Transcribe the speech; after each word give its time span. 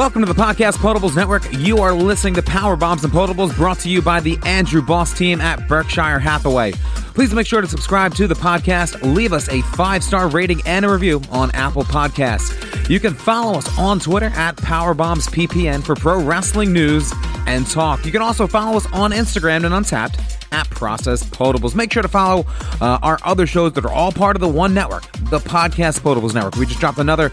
Welcome 0.00 0.24
to 0.24 0.32
the 0.32 0.40
Podcast 0.40 0.78
Potables 0.78 1.14
Network. 1.14 1.42
You 1.52 1.76
are 1.76 1.92
listening 1.92 2.32
to 2.32 2.42
Power 2.42 2.74
Bombs 2.74 3.04
and 3.04 3.12
Potables 3.12 3.54
brought 3.54 3.80
to 3.80 3.90
you 3.90 4.00
by 4.00 4.18
the 4.18 4.38
Andrew 4.46 4.80
Boss 4.80 5.12
team 5.12 5.42
at 5.42 5.68
Berkshire 5.68 6.18
Hathaway. 6.18 6.72
Please 7.12 7.34
make 7.34 7.46
sure 7.46 7.60
to 7.60 7.66
subscribe 7.66 8.14
to 8.14 8.26
the 8.26 8.34
podcast, 8.34 9.14
leave 9.14 9.34
us 9.34 9.50
a 9.50 9.60
five 9.60 10.02
star 10.02 10.30
rating 10.30 10.62
and 10.64 10.86
a 10.86 10.88
review 10.90 11.20
on 11.30 11.50
Apple 11.50 11.84
Podcasts. 11.84 12.88
You 12.88 12.98
can 12.98 13.12
follow 13.12 13.58
us 13.58 13.78
on 13.78 14.00
Twitter 14.00 14.30
at 14.34 14.56
PowerBombsPPN 14.56 15.84
for 15.84 15.94
pro 15.94 16.18
wrestling 16.18 16.72
news 16.72 17.12
and 17.46 17.66
talk. 17.66 18.06
You 18.06 18.10
can 18.10 18.22
also 18.22 18.46
follow 18.46 18.78
us 18.78 18.90
on 18.94 19.10
Instagram 19.10 19.66
and 19.66 19.74
Untappd 19.74 20.39
at 20.52 20.68
Process 20.70 21.22
Potables. 21.24 21.74
Make 21.74 21.92
sure 21.92 22.02
to 22.02 22.08
follow 22.08 22.46
uh, 22.80 22.98
our 23.02 23.18
other 23.24 23.46
shows 23.46 23.72
that 23.74 23.84
are 23.84 23.92
all 23.92 24.12
part 24.12 24.36
of 24.36 24.40
the 24.40 24.48
one 24.48 24.74
network, 24.74 25.02
the 25.30 25.38
Podcast 25.38 26.00
Potables 26.00 26.34
Network. 26.34 26.56
We 26.56 26.66
just 26.66 26.80
dropped 26.80 26.98
another 26.98 27.32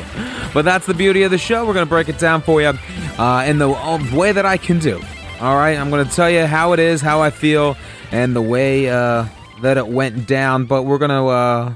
But 0.53 0.65
that's 0.65 0.85
the 0.85 0.93
beauty 0.93 1.23
of 1.23 1.31
the 1.31 1.37
show. 1.37 1.65
We're 1.65 1.73
going 1.73 1.85
to 1.85 1.89
break 1.89 2.09
it 2.09 2.19
down 2.19 2.41
for 2.41 2.61
you 2.61 2.73
uh, 3.17 3.45
in 3.47 3.57
the 3.57 3.69
way 4.13 4.33
that 4.33 4.45
I 4.45 4.57
can 4.57 4.79
do. 4.79 5.01
All 5.39 5.55
right, 5.55 5.77
I'm 5.77 5.89
going 5.89 6.05
to 6.05 6.13
tell 6.13 6.29
you 6.29 6.45
how 6.45 6.73
it 6.73 6.79
is, 6.79 6.99
how 6.99 7.21
I 7.21 7.29
feel, 7.29 7.77
and 8.11 8.35
the 8.35 8.41
way 8.41 8.89
uh, 8.89 9.27
that 9.61 9.77
it 9.77 9.87
went 9.87 10.27
down. 10.27 10.65
But 10.65 10.83
we're 10.83 10.97
going 10.97 11.11
to. 11.11 11.25
Uh, 11.25 11.75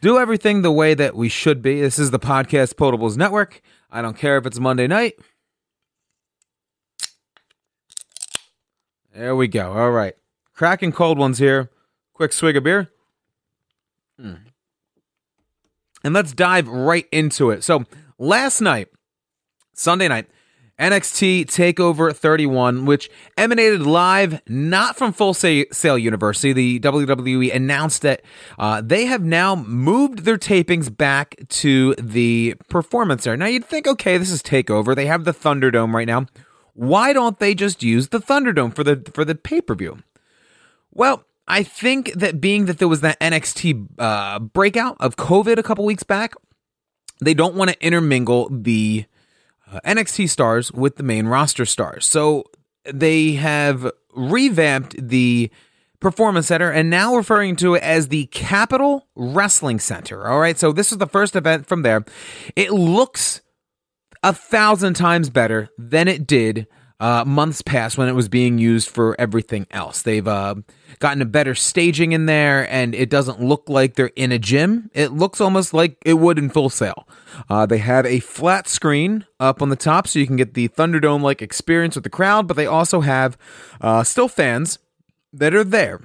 do 0.00 0.18
everything 0.18 0.62
the 0.62 0.72
way 0.72 0.94
that 0.94 1.14
we 1.14 1.28
should 1.28 1.62
be. 1.62 1.80
This 1.80 1.98
is 1.98 2.10
the 2.10 2.18
Podcast 2.18 2.74
Potables 2.74 3.16
Network. 3.16 3.62
I 3.90 4.02
don't 4.02 4.16
care 4.16 4.36
if 4.36 4.46
it's 4.46 4.58
Monday 4.58 4.86
night. 4.86 5.14
There 9.14 9.34
we 9.34 9.48
go. 9.48 9.72
All 9.72 9.90
right. 9.90 10.14
Cracking 10.54 10.92
cold 10.92 11.18
ones 11.18 11.38
here. 11.38 11.70
Quick 12.12 12.32
swig 12.32 12.56
of 12.56 12.64
beer. 12.64 12.90
Hmm. 14.20 14.34
And 16.04 16.14
let's 16.14 16.32
dive 16.32 16.68
right 16.68 17.06
into 17.10 17.50
it. 17.50 17.64
So, 17.64 17.84
last 18.18 18.60
night, 18.60 18.88
Sunday 19.74 20.08
night, 20.08 20.26
NXT 20.78 21.46
TakeOver 21.46 22.14
31, 22.14 22.84
which 22.84 23.10
emanated 23.36 23.82
live 23.82 24.42
not 24.46 24.96
from 24.96 25.12
Full 25.12 25.32
Sail 25.32 25.98
University. 25.98 26.52
The 26.52 26.80
WWE 26.80 27.54
announced 27.54 28.02
that 28.02 28.22
uh, 28.58 28.82
they 28.84 29.06
have 29.06 29.22
now 29.22 29.54
moved 29.54 30.20
their 30.20 30.36
tapings 30.36 30.94
back 30.94 31.36
to 31.48 31.94
the 31.94 32.54
Performance 32.68 33.22
Center. 33.22 33.38
Now 33.38 33.46
you'd 33.46 33.64
think, 33.64 33.86
okay, 33.86 34.18
this 34.18 34.30
is 34.30 34.42
TakeOver. 34.42 34.94
They 34.94 35.06
have 35.06 35.24
the 35.24 35.32
Thunderdome 35.32 35.94
right 35.94 36.06
now. 36.06 36.26
Why 36.74 37.14
don't 37.14 37.38
they 37.38 37.54
just 37.54 37.82
use 37.82 38.08
the 38.08 38.20
Thunderdome 38.20 38.74
for 38.74 38.84
the 38.84 39.02
for 39.14 39.24
the 39.24 39.34
pay 39.34 39.62
per 39.62 39.74
view? 39.74 39.98
Well, 40.92 41.24
I 41.48 41.62
think 41.62 42.12
that 42.12 42.38
being 42.38 42.66
that 42.66 42.78
there 42.78 42.88
was 42.88 43.00
that 43.00 43.18
NXT 43.20 43.88
uh, 43.98 44.40
breakout 44.40 44.96
of 45.00 45.16
COVID 45.16 45.56
a 45.56 45.62
couple 45.62 45.86
weeks 45.86 46.02
back, 46.02 46.34
they 47.20 47.32
don't 47.32 47.54
want 47.54 47.70
to 47.70 47.86
intermingle 47.86 48.48
the 48.50 49.06
Uh, 49.70 49.80
NXT 49.84 50.28
stars 50.28 50.72
with 50.72 50.96
the 50.96 51.02
main 51.02 51.26
roster 51.26 51.66
stars. 51.66 52.06
So 52.06 52.44
they 52.84 53.32
have 53.32 53.90
revamped 54.14 55.08
the 55.08 55.50
Performance 55.98 56.48
Center 56.48 56.70
and 56.70 56.90
now 56.90 57.16
referring 57.16 57.56
to 57.56 57.74
it 57.74 57.82
as 57.82 58.08
the 58.08 58.26
Capital 58.26 59.08
Wrestling 59.16 59.80
Center. 59.80 60.26
All 60.28 60.38
right, 60.38 60.58
so 60.58 60.72
this 60.72 60.92
is 60.92 60.98
the 60.98 61.06
first 61.06 61.34
event 61.34 61.66
from 61.66 61.82
there. 61.82 62.04
It 62.54 62.70
looks 62.70 63.40
a 64.22 64.32
thousand 64.32 64.94
times 64.94 65.30
better 65.30 65.68
than 65.78 66.06
it 66.06 66.26
did 66.26 66.66
uh, 66.98 67.24
months 67.24 67.62
past 67.62 67.98
when 67.98 68.08
it 68.08 68.14
was 68.14 68.28
being 68.28 68.58
used 68.58 68.88
for 68.88 69.14
everything 69.18 69.66
else. 69.70 70.02
They've 70.02 70.26
uh, 70.26 70.56
gotten 70.98 71.20
a 71.20 71.26
better 71.26 71.54
staging 71.54 72.12
in 72.12 72.26
there, 72.26 72.70
and 72.72 72.94
it 72.94 73.10
doesn't 73.10 73.40
look 73.40 73.68
like 73.68 73.94
they're 73.94 74.12
in 74.16 74.32
a 74.32 74.38
gym. 74.38 74.90
It 74.94 75.12
looks 75.12 75.40
almost 75.40 75.74
like 75.74 75.98
it 76.04 76.14
would 76.14 76.38
in 76.38 76.48
Full 76.48 76.70
Sail. 76.70 77.06
Uh, 77.50 77.66
they 77.66 77.78
have 77.78 78.06
a 78.06 78.20
flat 78.20 78.66
screen 78.66 79.26
up 79.38 79.60
on 79.60 79.68
the 79.68 79.76
top 79.76 80.08
so 80.08 80.18
you 80.18 80.26
can 80.26 80.36
get 80.36 80.54
the 80.54 80.68
Thunderdome 80.68 81.22
like 81.22 81.42
experience 81.42 81.94
with 81.94 82.04
the 82.04 82.10
crowd, 82.10 82.46
but 82.46 82.56
they 82.56 82.66
also 82.66 83.00
have 83.00 83.36
uh, 83.80 84.02
still 84.02 84.28
fans 84.28 84.78
that 85.32 85.54
are 85.54 85.64
there. 85.64 86.00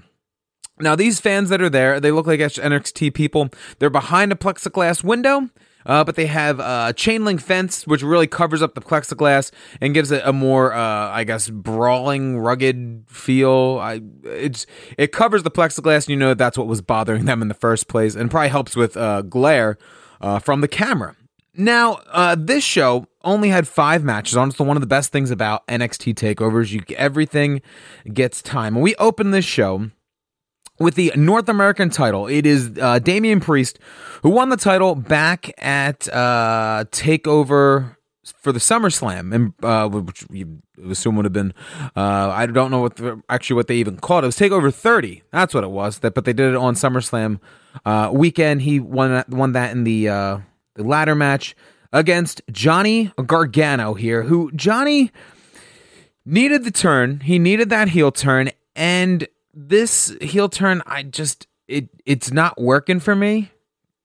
Now, 0.79 0.95
these 0.95 1.19
fans 1.19 1.49
that 1.49 1.61
are 1.61 1.69
there, 1.69 1.99
they 1.99 2.11
look 2.11 2.25
like 2.25 2.39
NXT 2.39 3.13
people. 3.13 3.49
They're 3.77 3.91
behind 3.91 4.31
a 4.31 4.35
plexiglass 4.35 5.03
window 5.03 5.49
uh, 5.85 6.03
but 6.03 6.15
they 6.15 6.27
have 6.27 6.59
a 6.59 6.93
chain 6.95 7.25
link 7.25 7.41
fence, 7.41 7.85
which 7.87 8.03
really 8.03 8.27
covers 8.27 8.61
up 8.61 8.75
the 8.75 8.81
plexiglass 8.81 9.51
and 9.79 9.93
gives 9.93 10.11
it 10.11 10.21
a 10.25 10.33
more, 10.33 10.73
uh, 10.73 11.09
I 11.09 11.23
guess, 11.23 11.49
brawling, 11.49 12.37
rugged 12.39 13.05
feel. 13.07 13.79
I, 13.81 14.01
it's 14.23 14.65
it 14.97 15.11
covers 15.11 15.43
the 15.43 15.51
plexiglass, 15.51 16.05
and 16.05 16.09
you 16.09 16.17
know 16.17 16.33
that's 16.33 16.57
what 16.57 16.67
was 16.67 16.81
bothering 16.81 17.25
them 17.25 17.41
in 17.41 17.47
the 17.47 17.53
first 17.53 17.87
place, 17.87 18.15
and 18.15 18.29
probably 18.29 18.49
helps 18.49 18.75
with 18.75 18.97
uh, 18.97 19.21
glare 19.23 19.77
uh, 20.19 20.39
from 20.39 20.61
the 20.61 20.67
camera. 20.67 21.15
Now, 21.53 21.99
uh, 22.11 22.35
this 22.39 22.63
show 22.63 23.07
only 23.23 23.49
had 23.49 23.67
five 23.67 24.03
matches 24.03 24.37
on. 24.37 24.51
So 24.51 24.63
one 24.63 24.77
of 24.77 24.81
the 24.81 24.87
best 24.87 25.11
things 25.11 25.31
about 25.31 25.67
NXT 25.67 26.15
takeovers, 26.15 26.71
you 26.71 26.81
everything 26.95 27.61
gets 28.13 28.41
time. 28.41 28.75
When 28.75 28.83
we 28.83 28.95
open 28.95 29.31
this 29.31 29.45
show 29.45 29.91
with 30.81 30.95
the 30.95 31.11
North 31.15 31.47
American 31.47 31.89
title. 31.89 32.27
It 32.27 32.45
is 32.45 32.71
uh, 32.81 32.99
Damian 32.99 33.39
Priest 33.39 33.79
who 34.23 34.29
won 34.29 34.49
the 34.49 34.57
title 34.57 34.95
back 34.95 35.51
at 35.63 36.07
uh, 36.09 36.85
Takeover 36.91 37.95
for 38.37 38.51
the 38.51 38.59
SummerSlam, 38.59 39.33
and 39.33 39.53
uh, 39.63 39.87
which 39.89 40.25
you 40.29 40.61
assume 40.89 41.15
would 41.15 41.25
have 41.25 41.33
been. 41.33 41.53
Uh, 41.95 42.29
I 42.29 42.45
don't 42.45 42.71
know 42.71 42.81
what 42.81 42.97
the, 42.97 43.21
actually 43.29 43.55
what 43.55 43.67
they 43.67 43.75
even 43.75 43.97
called 43.97 44.23
it. 44.23 44.25
It 44.25 44.29
was 44.29 44.37
Takeover 44.37 44.73
30. 44.73 45.23
That's 45.31 45.53
what 45.53 45.63
it 45.63 45.71
was. 45.71 45.99
That, 45.99 46.13
but 46.13 46.25
they 46.25 46.33
did 46.33 46.51
it 46.51 46.55
on 46.55 46.75
SummerSlam 46.75 47.39
uh, 47.85 48.09
weekend. 48.13 48.61
He 48.61 48.79
won 48.79 49.23
won 49.29 49.53
that 49.53 49.71
in 49.71 49.83
the 49.83 50.09
uh, 50.09 50.39
the 50.75 50.83
ladder 50.83 51.15
match 51.15 51.55
against 51.93 52.41
Johnny 52.51 53.11
Gargano 53.25 53.93
here, 53.93 54.23
who 54.23 54.51
Johnny 54.53 55.11
needed 56.25 56.63
the 56.63 56.71
turn. 56.71 57.21
He 57.21 57.39
needed 57.39 57.69
that 57.69 57.89
heel 57.89 58.11
turn, 58.11 58.51
and 58.75 59.27
this 59.53 60.15
heel 60.21 60.49
turn, 60.49 60.81
I 60.85 61.03
just 61.03 61.47
it 61.67 61.89
it's 62.05 62.31
not 62.31 62.59
working 62.59 62.99
for 62.99 63.15
me. 63.15 63.51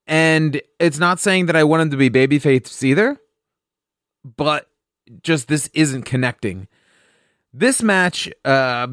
And 0.06 0.60
it's 0.78 0.98
not 0.98 1.18
saying 1.18 1.46
that 1.46 1.56
I 1.56 1.64
want 1.64 1.82
him 1.82 1.90
to 1.90 1.96
be 1.96 2.10
babyface 2.10 2.82
either, 2.84 3.20
but 4.24 4.68
just 5.22 5.48
this 5.48 5.68
isn't 5.74 6.02
connecting. 6.02 6.68
This 7.52 7.82
match 7.82 8.30
uh, 8.44 8.86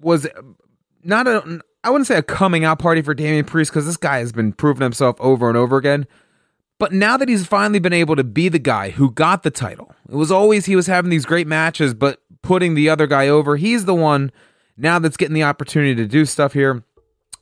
was 0.00 0.26
not 1.02 1.26
a 1.26 1.60
I 1.84 1.90
wouldn't 1.90 2.06
say 2.06 2.16
a 2.16 2.22
coming 2.22 2.64
out 2.64 2.78
party 2.78 3.02
for 3.02 3.12
Damian 3.12 3.44
Priest 3.44 3.72
because 3.72 3.86
this 3.86 3.96
guy 3.96 4.18
has 4.18 4.32
been 4.32 4.52
proving 4.52 4.82
himself 4.82 5.16
over 5.20 5.48
and 5.48 5.56
over 5.56 5.76
again. 5.76 6.06
But 6.78 6.92
now 6.92 7.16
that 7.16 7.28
he's 7.28 7.46
finally 7.46 7.78
been 7.78 7.92
able 7.92 8.16
to 8.16 8.24
be 8.24 8.48
the 8.48 8.58
guy 8.58 8.90
who 8.90 9.10
got 9.10 9.42
the 9.42 9.50
title, 9.50 9.94
it 10.08 10.14
was 10.14 10.32
always 10.32 10.66
he 10.66 10.76
was 10.76 10.86
having 10.86 11.10
these 11.10 11.26
great 11.26 11.46
matches, 11.46 11.92
but 11.94 12.20
putting 12.42 12.74
the 12.74 12.88
other 12.88 13.06
guy 13.06 13.28
over. 13.28 13.56
He's 13.56 13.84
the 13.84 13.94
one 13.94 14.32
now 14.76 14.98
that's 14.98 15.16
getting 15.16 15.34
the 15.34 15.44
opportunity 15.44 15.94
to 15.94 16.06
do 16.06 16.24
stuff 16.24 16.52
here. 16.52 16.84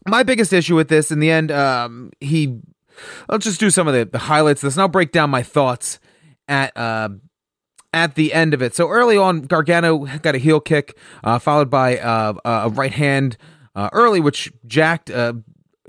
My 0.06 0.22
biggest 0.22 0.52
issue 0.52 0.76
with 0.76 0.88
this 0.88 1.10
in 1.10 1.20
the 1.20 1.30
end, 1.30 1.50
um, 1.50 2.10
he. 2.20 2.58
Let's 3.30 3.46
just 3.46 3.60
do 3.60 3.70
some 3.70 3.88
of 3.88 3.94
the, 3.94 4.04
the 4.04 4.18
highlights. 4.18 4.62
Let's 4.62 4.76
now 4.76 4.88
break 4.88 5.10
down 5.10 5.30
my 5.30 5.42
thoughts 5.42 6.00
at 6.48 6.76
uh, 6.76 7.10
at 7.92 8.14
the 8.14 8.32
end 8.34 8.54
of 8.54 8.62
it. 8.62 8.74
So 8.74 8.88
early 8.88 9.16
on, 9.16 9.42
Gargano 9.42 10.06
got 10.18 10.34
a 10.34 10.38
heel 10.38 10.60
kick, 10.60 10.96
uh, 11.24 11.38
followed 11.38 11.70
by 11.70 11.98
uh, 11.98 12.34
a 12.44 12.68
right 12.68 12.92
hand 12.92 13.36
uh, 13.74 13.88
early, 13.92 14.20
which 14.20 14.52
jacked 14.66 15.10
uh, 15.10 15.34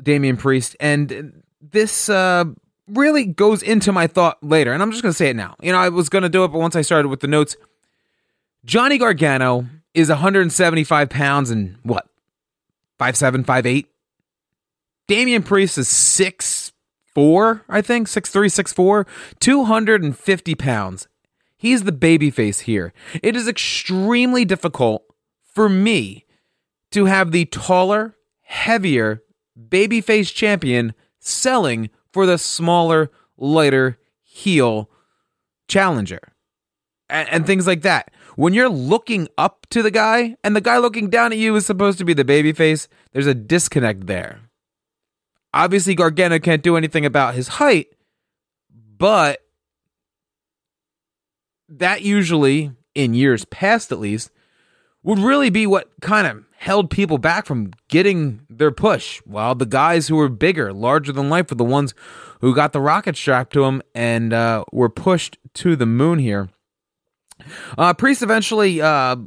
Damian 0.01 0.38
Priest, 0.38 0.75
and 0.79 1.43
this 1.61 2.09
uh, 2.09 2.45
really 2.88 3.25
goes 3.25 3.61
into 3.61 3.91
my 3.91 4.07
thought 4.07 4.38
later. 4.43 4.73
And 4.73 4.81
I'm 4.81 4.91
just 4.91 5.03
going 5.03 5.11
to 5.11 5.17
say 5.17 5.29
it 5.29 5.35
now. 5.35 5.55
You 5.61 5.71
know, 5.71 5.77
I 5.77 5.89
was 5.89 6.09
going 6.09 6.23
to 6.23 6.29
do 6.29 6.43
it, 6.43 6.49
but 6.49 6.59
once 6.59 6.75
I 6.75 6.81
started 6.81 7.09
with 7.09 7.19
the 7.19 7.27
notes, 7.27 7.55
Johnny 8.65 8.97
Gargano 8.97 9.67
is 9.93 10.09
175 10.09 11.09
pounds 11.09 11.49
and 11.49 11.77
what, 11.83 12.07
five 12.97 13.17
seven, 13.17 13.43
five 13.43 13.65
eight. 13.65 13.88
Damian 15.07 15.43
Priest 15.43 15.77
is 15.77 15.88
six 15.88 16.71
four, 17.13 17.63
I 17.67 17.81
think, 17.81 18.07
six 18.07 18.29
three, 18.29 18.49
six 18.49 18.71
four, 18.71 19.05
250 19.39 20.55
pounds. 20.55 21.07
He's 21.57 21.83
the 21.83 21.91
babyface 21.91 22.61
here. 22.61 22.93
It 23.21 23.35
is 23.35 23.47
extremely 23.47 24.45
difficult 24.45 25.03
for 25.43 25.69
me 25.69 26.25
to 26.91 27.05
have 27.05 27.31
the 27.31 27.45
taller, 27.45 28.15
heavier 28.41 29.21
babyface 29.69 30.33
champion 30.33 30.93
selling 31.19 31.89
for 32.11 32.25
the 32.25 32.38
smaller, 32.38 33.11
lighter 33.38 33.97
heel 34.23 34.89
challenger. 35.67 36.19
And, 37.09 37.29
and, 37.29 37.45
things 37.45 37.67
like 37.67 37.81
that. 37.81 38.11
When 38.41 38.55
you're 38.55 38.69
looking 38.69 39.27
up 39.38 39.67
to 39.69 39.83
the 39.83 39.91
guy 39.91 40.35
and 40.43 40.55
the 40.55 40.61
guy 40.61 40.79
looking 40.79 41.11
down 41.11 41.31
at 41.31 41.38
you 41.38 41.55
is 41.55 41.67
supposed 41.67 41.99
to 41.99 42.05
be 42.05 42.15
the 42.15 42.25
babyface, 42.25 42.88
there's 43.11 43.27
a 43.27 43.35
disconnect 43.35 44.07
there. 44.07 44.39
Obviously, 45.53 45.93
Gargano 45.93 46.39
can't 46.39 46.63
do 46.63 46.75
anything 46.75 47.05
about 47.05 47.35
his 47.35 47.47
height, 47.47 47.89
but 48.97 49.43
that 51.69 52.01
usually, 52.01 52.71
in 52.95 53.13
years 53.13 53.45
past 53.45 53.91
at 53.91 53.99
least, 53.99 54.31
would 55.03 55.19
really 55.19 55.51
be 55.51 55.67
what 55.67 55.91
kind 56.01 56.25
of 56.25 56.43
held 56.57 56.89
people 56.89 57.19
back 57.19 57.45
from 57.45 57.69
getting 57.89 58.41
their 58.49 58.71
push, 58.71 59.19
while 59.19 59.53
the 59.53 59.67
guys 59.67 60.07
who 60.07 60.15
were 60.15 60.29
bigger, 60.29 60.73
larger 60.73 61.11
than 61.11 61.29
life, 61.29 61.51
were 61.51 61.57
the 61.57 61.63
ones 61.63 61.93
who 62.39 62.55
got 62.55 62.73
the 62.73 62.81
rocket 62.81 63.15
strapped 63.15 63.53
to 63.53 63.61
them 63.61 63.83
and 63.93 64.33
uh, 64.33 64.63
were 64.71 64.89
pushed 64.89 65.38
to 65.53 65.75
the 65.75 65.85
moon 65.85 66.17
here. 66.17 66.49
Uh, 67.77 67.93
Priest 67.93 68.21
eventually 68.21 68.81
uh, 68.81 69.17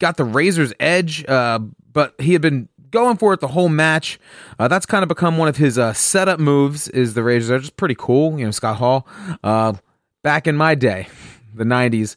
got 0.00 0.16
the 0.16 0.24
razor's 0.24 0.72
edge, 0.80 1.24
uh, 1.26 1.58
but 1.92 2.14
he 2.20 2.32
had 2.32 2.42
been 2.42 2.68
going 2.90 3.16
for 3.16 3.32
it 3.32 3.40
the 3.40 3.48
whole 3.48 3.68
match. 3.68 4.18
Uh, 4.58 4.68
that's 4.68 4.86
kind 4.86 5.02
of 5.02 5.08
become 5.08 5.38
one 5.38 5.48
of 5.48 5.56
his 5.56 5.78
uh, 5.78 5.92
setup 5.92 6.40
moves. 6.40 6.88
Is 6.88 7.14
the 7.14 7.22
razor's 7.22 7.50
edge? 7.50 7.60
Just 7.62 7.76
pretty 7.76 7.96
cool, 7.98 8.38
you 8.38 8.44
know, 8.44 8.50
Scott 8.50 8.76
Hall. 8.76 9.06
back 10.22 10.46
in 10.46 10.56
my 10.56 10.74
day, 10.74 11.08
the 11.54 11.64
'90s, 11.64 12.16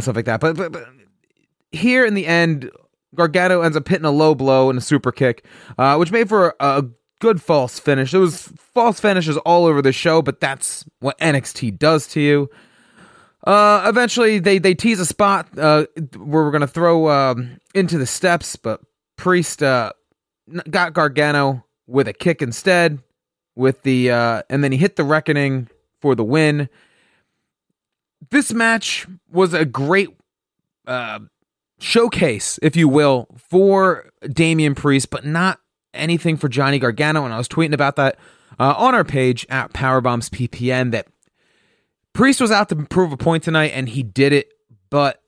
stuff 0.00 0.16
like 0.16 0.24
that. 0.26 0.40
But, 0.40 0.56
but, 0.56 0.72
but 0.72 0.84
here 1.72 2.04
in 2.04 2.14
the 2.14 2.26
end, 2.26 2.70
Gargano 3.14 3.62
ends 3.62 3.76
up 3.76 3.86
hitting 3.88 4.04
a 4.04 4.10
low 4.10 4.34
blow 4.34 4.70
and 4.70 4.78
a 4.78 4.82
super 4.82 5.12
kick, 5.12 5.44
uh, 5.78 5.96
which 5.96 6.12
made 6.12 6.28
for 6.28 6.54
a, 6.60 6.78
a 6.78 6.88
good 7.20 7.42
false 7.42 7.78
finish. 7.78 8.12
There 8.12 8.20
was 8.20 8.52
false 8.56 9.00
finishes 9.00 9.36
all 9.38 9.66
over 9.66 9.82
the 9.82 9.92
show, 9.92 10.22
but 10.22 10.40
that's 10.40 10.84
what 11.00 11.18
NXT 11.18 11.78
does 11.78 12.06
to 12.08 12.20
you. 12.20 12.50
Uh, 13.44 13.84
eventually, 13.86 14.38
they 14.38 14.58
they 14.58 14.74
tease 14.74 15.00
a 15.00 15.06
spot 15.06 15.48
uh, 15.58 15.86
where 16.16 16.44
we're 16.44 16.50
gonna 16.50 16.66
throw 16.66 17.08
um, 17.08 17.58
into 17.74 17.96
the 17.98 18.06
steps, 18.06 18.56
but 18.56 18.80
Priest 19.16 19.62
uh, 19.62 19.92
got 20.70 20.92
Gargano 20.92 21.64
with 21.86 22.08
a 22.08 22.12
kick 22.12 22.42
instead. 22.42 23.02
With 23.56 23.82
the 23.82 24.10
uh, 24.10 24.42
and 24.48 24.62
then 24.62 24.72
he 24.72 24.78
hit 24.78 24.96
the 24.96 25.04
Reckoning 25.04 25.68
for 26.00 26.14
the 26.14 26.24
win. 26.24 26.68
This 28.30 28.52
match 28.52 29.06
was 29.30 29.54
a 29.54 29.64
great 29.64 30.10
uh, 30.86 31.20
showcase, 31.78 32.58
if 32.62 32.76
you 32.76 32.88
will, 32.88 33.26
for 33.38 34.10
Damian 34.30 34.74
Priest, 34.74 35.10
but 35.10 35.24
not 35.24 35.60
anything 35.92 36.36
for 36.36 36.48
Johnny 36.48 36.78
Gargano. 36.78 37.24
And 37.24 37.34
I 37.34 37.38
was 37.38 37.48
tweeting 37.48 37.72
about 37.72 37.96
that 37.96 38.18
uh, 38.58 38.74
on 38.76 38.94
our 38.94 39.04
page 39.04 39.46
at 39.48 39.72
Powerbombs 39.72 40.28
PPN 40.30 40.92
that 40.92 41.08
Priest 42.20 42.38
was 42.38 42.50
out 42.50 42.68
to 42.68 42.76
prove 42.76 43.12
a 43.12 43.16
point 43.16 43.42
tonight, 43.42 43.68
and 43.68 43.88
he 43.88 44.02
did 44.02 44.34
it. 44.34 44.52
But 44.90 45.22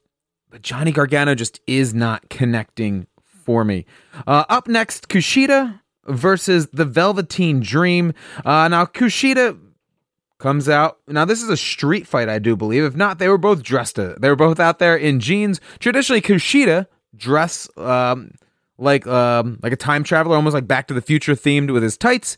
but 0.50 0.60
Johnny 0.60 0.92
Gargano 0.92 1.34
just 1.34 1.58
is 1.66 1.94
not 1.94 2.28
connecting 2.28 3.06
for 3.24 3.64
me. 3.64 3.86
Uh, 4.26 4.44
up 4.50 4.68
next, 4.68 5.08
Kushida 5.08 5.80
versus 6.04 6.66
the 6.66 6.84
Velveteen 6.84 7.60
Dream. 7.60 8.12
Uh, 8.44 8.68
now 8.68 8.84
Kushida 8.84 9.58
comes 10.36 10.68
out. 10.68 10.98
Now 11.08 11.24
this 11.24 11.42
is 11.42 11.48
a 11.48 11.56
street 11.56 12.06
fight, 12.06 12.28
I 12.28 12.38
do 12.38 12.56
believe. 12.56 12.84
If 12.84 12.94
not, 12.94 13.18
they 13.18 13.28
were 13.28 13.38
both 13.38 13.62
dressed. 13.62 13.96
To, 13.96 14.14
they 14.20 14.28
were 14.28 14.36
both 14.36 14.60
out 14.60 14.78
there 14.78 14.94
in 14.94 15.18
jeans. 15.18 15.62
Traditionally, 15.78 16.20
Kushida 16.20 16.88
dress 17.16 17.70
um, 17.78 18.32
like 18.76 19.06
um, 19.06 19.58
like 19.62 19.72
a 19.72 19.76
time 19.76 20.04
traveler, 20.04 20.36
almost 20.36 20.52
like 20.52 20.66
Back 20.66 20.88
to 20.88 20.94
the 20.94 21.00
Future 21.00 21.32
themed 21.32 21.72
with 21.72 21.82
his 21.82 21.96
tights. 21.96 22.36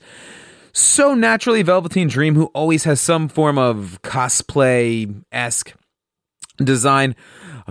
So 0.76 1.14
naturally, 1.14 1.62
Velveteen 1.62 2.08
Dream, 2.08 2.34
who 2.34 2.46
always 2.46 2.82
has 2.82 3.00
some 3.00 3.28
form 3.28 3.58
of 3.58 4.00
cosplay 4.02 5.22
esque 5.30 5.72
design, 6.58 7.14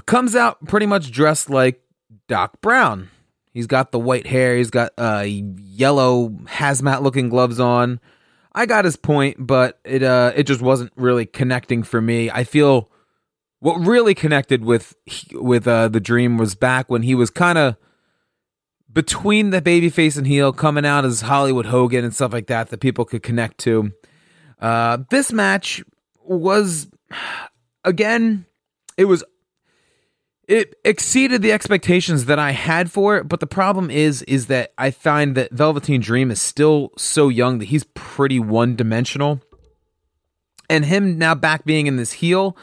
comes 0.05 0.37
out 0.37 0.65
pretty 0.67 0.85
much 0.85 1.11
dressed 1.11 1.49
like 1.49 1.81
Doc 2.29 2.61
Brown. 2.61 3.09
He's 3.51 3.67
got 3.67 3.91
the 3.91 3.99
white 3.99 4.25
hair. 4.25 4.55
He's 4.55 4.71
got 4.71 4.93
uh, 4.97 5.25
yellow 5.27 6.29
hazmat 6.29 7.01
looking 7.01 7.27
gloves 7.27 7.59
on. 7.59 7.99
I 8.55 8.65
got 8.65 8.85
his 8.85 8.95
point, 8.95 9.35
but 9.39 9.79
it 9.83 10.01
uh 10.01 10.31
it 10.35 10.43
just 10.43 10.61
wasn't 10.61 10.93
really 10.95 11.25
connecting 11.25 11.83
for 11.83 11.99
me. 11.99 12.29
I 12.29 12.45
feel 12.45 12.89
what 13.59 13.75
really 13.85 14.13
connected 14.15 14.63
with 14.63 14.95
with 15.33 15.67
uh 15.67 15.89
the 15.89 15.99
dream 15.99 16.37
was 16.37 16.55
back 16.55 16.89
when 16.89 17.01
he 17.01 17.15
was 17.15 17.29
kind 17.29 17.57
of 17.57 17.75
between 18.93 19.49
the 19.49 19.61
babyface 19.61 20.17
and 20.17 20.27
heel 20.27 20.53
coming 20.53 20.85
out 20.85 21.05
as 21.05 21.21
Hollywood 21.21 21.65
Hogan 21.65 22.05
and 22.05 22.13
stuff 22.13 22.33
like 22.33 22.47
that 22.47 22.69
that 22.69 22.79
people 22.79 23.05
could 23.05 23.23
connect 23.23 23.57
to. 23.59 23.91
Uh 24.61 24.99
this 25.09 25.31
match 25.31 25.83
was 26.23 26.87
again 27.83 28.45
it 28.97 29.05
was 29.05 29.23
it 30.47 30.75
exceeded 30.83 31.41
the 31.41 31.51
expectations 31.51 32.25
that 32.25 32.37
I 32.37 32.51
had 32.51 32.91
for 32.91 33.17
it, 33.17 33.27
but 33.27 33.39
the 33.39 33.47
problem 33.47 33.89
is 33.89 34.21
is 34.23 34.47
that 34.47 34.73
I 34.77 34.91
find 34.91 35.35
that 35.35 35.51
Velveteen 35.51 36.01
Dream 36.01 36.31
is 36.31 36.41
still 36.41 36.91
so 36.97 37.29
young 37.29 37.59
that 37.59 37.65
he's 37.65 37.85
pretty 37.93 38.39
one-dimensional. 38.39 39.41
And 40.69 40.85
him 40.85 41.17
now 41.17 41.35
back 41.35 41.65
being 41.65 41.87
in 41.87 41.97
this 41.97 42.13
heel 42.13 42.57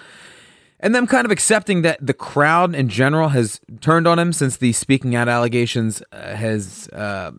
and 0.80 0.94
them 0.94 1.06
kind 1.06 1.24
of 1.24 1.30
accepting 1.30 1.82
that 1.82 2.04
the 2.04 2.14
crowd 2.14 2.74
in 2.74 2.88
general 2.88 3.28
has 3.28 3.60
turned 3.80 4.06
on 4.06 4.18
him 4.18 4.32
since 4.32 4.56
the 4.56 4.72
speaking 4.72 5.14
out 5.14 5.28
allegations 5.28 6.02
uh, 6.10 6.34
has 6.34 6.88
uh, 6.88 7.32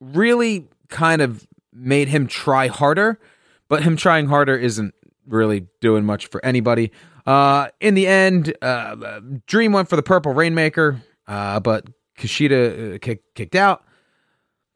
really 0.00 0.68
kind 0.88 1.20
of 1.20 1.46
made 1.72 2.08
him 2.08 2.26
try 2.26 2.68
harder, 2.68 3.20
but 3.68 3.82
him 3.82 3.96
trying 3.96 4.26
harder 4.26 4.56
isn't 4.56 4.94
really 5.26 5.66
doing 5.80 6.04
much 6.04 6.26
for 6.26 6.44
anybody. 6.44 6.92
Uh, 7.26 7.68
in 7.80 7.94
the 7.94 8.06
end, 8.06 8.54
uh, 8.62 9.20
Dream 9.46 9.72
went 9.72 9.88
for 9.88 9.96
the 9.96 10.02
Purple 10.02 10.32
Rainmaker, 10.32 11.02
uh, 11.26 11.58
but 11.60 11.88
Kushida 12.18 12.94
uh, 12.94 12.98
kick, 12.98 13.22
kicked 13.34 13.56
out. 13.56 13.82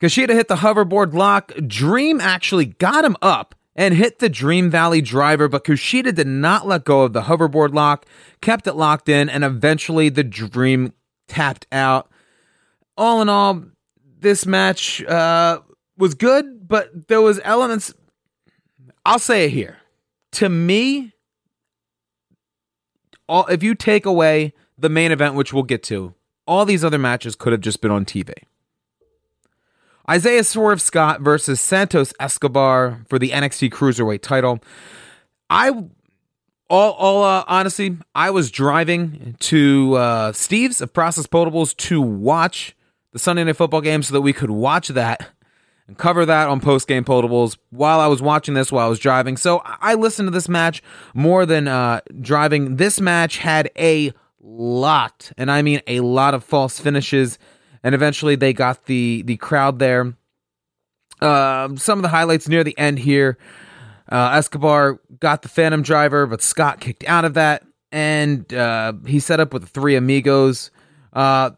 Kushida 0.01 0.31
hit 0.31 0.49
the 0.49 0.57
hoverboard 0.57 1.13
lock. 1.13 1.53
Dream 1.67 2.21
actually 2.21 2.67
got 2.67 3.05
him 3.05 3.17
up 3.21 3.55
and 3.79 3.95
hit 3.95 4.19
the 4.19 4.29
Dream 4.29 4.71
Valley 4.71 5.01
driver, 5.01 5.47
but 5.47 5.65
Kushida 5.65 6.13
did 6.13 6.27
not 6.27 6.67
let 6.67 6.85
go 6.85 7.03
of 7.03 7.13
the 7.13 7.23
hoverboard 7.23 7.73
lock, 7.73 8.05
kept 8.41 8.67
it 8.67 8.75
locked 8.75 9.09
in, 9.09 9.29
and 9.29 9.45
eventually 9.45 10.09
the 10.09 10.25
Dream 10.25 10.93
tapped 11.29 11.65
out. 11.71 12.11
All 12.97 13.23
in 13.23 13.29
all, 13.29 13.63
this 14.19 14.47
match 14.47 15.05
uh, 15.05 15.61
was 15.97 16.15
good, 16.15 16.67
but 16.67 17.07
there 17.07 17.21
was 17.21 17.41
elements. 17.45 17.95
I'll 19.07 19.21
say 19.21 19.45
it 19.45 19.53
here. 19.53 19.79
To 20.33 20.49
me, 20.49 21.13
all 23.29 23.47
if 23.47 23.63
you 23.63 23.77
take 23.77 24.05
away 24.05 24.55
the 24.77 24.89
main 24.89 25.13
event, 25.13 25.37
which 25.37 25.53
we'll 25.53 25.63
get 25.63 25.85
to, 25.85 26.15
all 26.49 26.65
these 26.65 26.85
other 26.85 26.99
matches 26.99 27.37
could 27.37 27.53
have 27.53 27.61
just 27.61 27.81
been 27.81 27.93
on 27.93 28.05
TV. 28.05 28.33
Isaiah 30.09 30.45
Swerve 30.45 30.81
Scott 30.81 31.21
versus 31.21 31.61
Santos 31.61 32.15
Escobar 32.19 33.05
for 33.09 33.19
the 33.19 33.31
NXT 33.31 33.71
Cruiserweight 33.71 34.23
title. 34.23 34.61
I 35.51 35.71
all, 36.71 36.93
all 36.93 37.25
uh, 37.25 37.45
honestly, 37.47 37.97
I 38.15 38.31
was 38.31 38.51
driving 38.51 39.37
to 39.41 39.95
uh, 39.95 40.33
Steve's 40.33 40.81
of 40.81 40.93
Process 40.93 41.27
Potables 41.27 41.77
to 41.77 42.01
watch 42.01 42.77
the 43.13 43.19
Sunday 43.19 43.45
Night 43.45 43.57
Football 43.57 43.81
game 43.81 44.03
so 44.03 44.13
that 44.15 44.21
we 44.21 44.33
could 44.33 44.51
watch 44.51 44.89
that 44.89 45.31
and 45.87 45.97
cover 45.97 46.27
that 46.27 46.49
on 46.49 46.61
post 46.61 46.87
game 46.87 47.05
potables 47.05 47.57
while 47.71 48.01
I 48.01 48.07
was 48.07 48.21
watching 48.21 48.55
this 48.55 48.71
while 48.71 48.87
I 48.87 48.89
was 48.89 48.99
driving. 48.99 49.37
So 49.37 49.63
I 49.65 49.95
listened 49.95 50.27
to 50.27 50.31
this 50.31 50.49
match 50.49 50.83
more 51.15 51.47
than 51.47 51.69
uh, 51.69 52.01
driving. 52.21 52.77
This 52.77 53.01
match 53.01 53.39
had 53.39 53.71
a 53.79 54.13
lot, 54.41 55.33
and 55.37 55.51
I 55.51 55.63
mean 55.63 55.81
a 55.87 56.01
lot 56.01 56.35
of 56.35 56.45
false 56.45 56.79
finishes, 56.79 57.39
and 57.89 57.95
eventually 57.95 58.37
they 58.37 58.53
got 58.53 58.85
the 58.85 59.23
the 59.23 59.39
crowd 59.39 59.79
there. 59.79 60.13
Uh, 61.23 61.75
some 61.77 61.99
of 61.99 62.03
the 62.03 62.11
highlights 62.11 62.47
near 62.47 62.63
the 62.63 62.77
end 62.77 62.99
here. 62.99 63.39
Uh, 64.13 64.33
Escobar 64.35 65.01
got 65.21 65.41
the 65.41 65.49
Phantom 65.49 65.81
Driver, 65.81 66.27
but 66.27 66.43
Scott 66.43 66.81
kicked 66.81 67.03
out 67.05 67.25
of 67.25 67.33
that, 67.33 67.65
and 67.91 68.53
uh, 68.53 68.93
he 69.07 69.21
set 69.21 69.41
up 69.41 69.55
with 69.55 69.63
the 69.63 69.69
Three 69.69 69.97
Amigos. 69.97 70.71
Uh, 71.15 71.53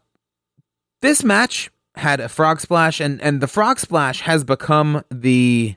this 1.01 1.21
match 1.21 1.69
had 1.95 2.21
a 2.21 2.29
frog 2.29 2.61
splash, 2.61 3.01
and 3.01 3.21
and 3.21 3.41
the 3.41 3.47
frog 3.47 3.77
splash 3.77 4.21
has 4.21 4.45
become 4.45 5.03
the 5.11 5.75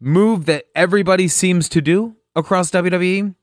move 0.00 0.46
that 0.46 0.68
everybody 0.74 1.28
seems 1.28 1.68
to 1.68 1.82
do 1.82 2.16
across 2.34 2.70
WWE, 2.70 3.34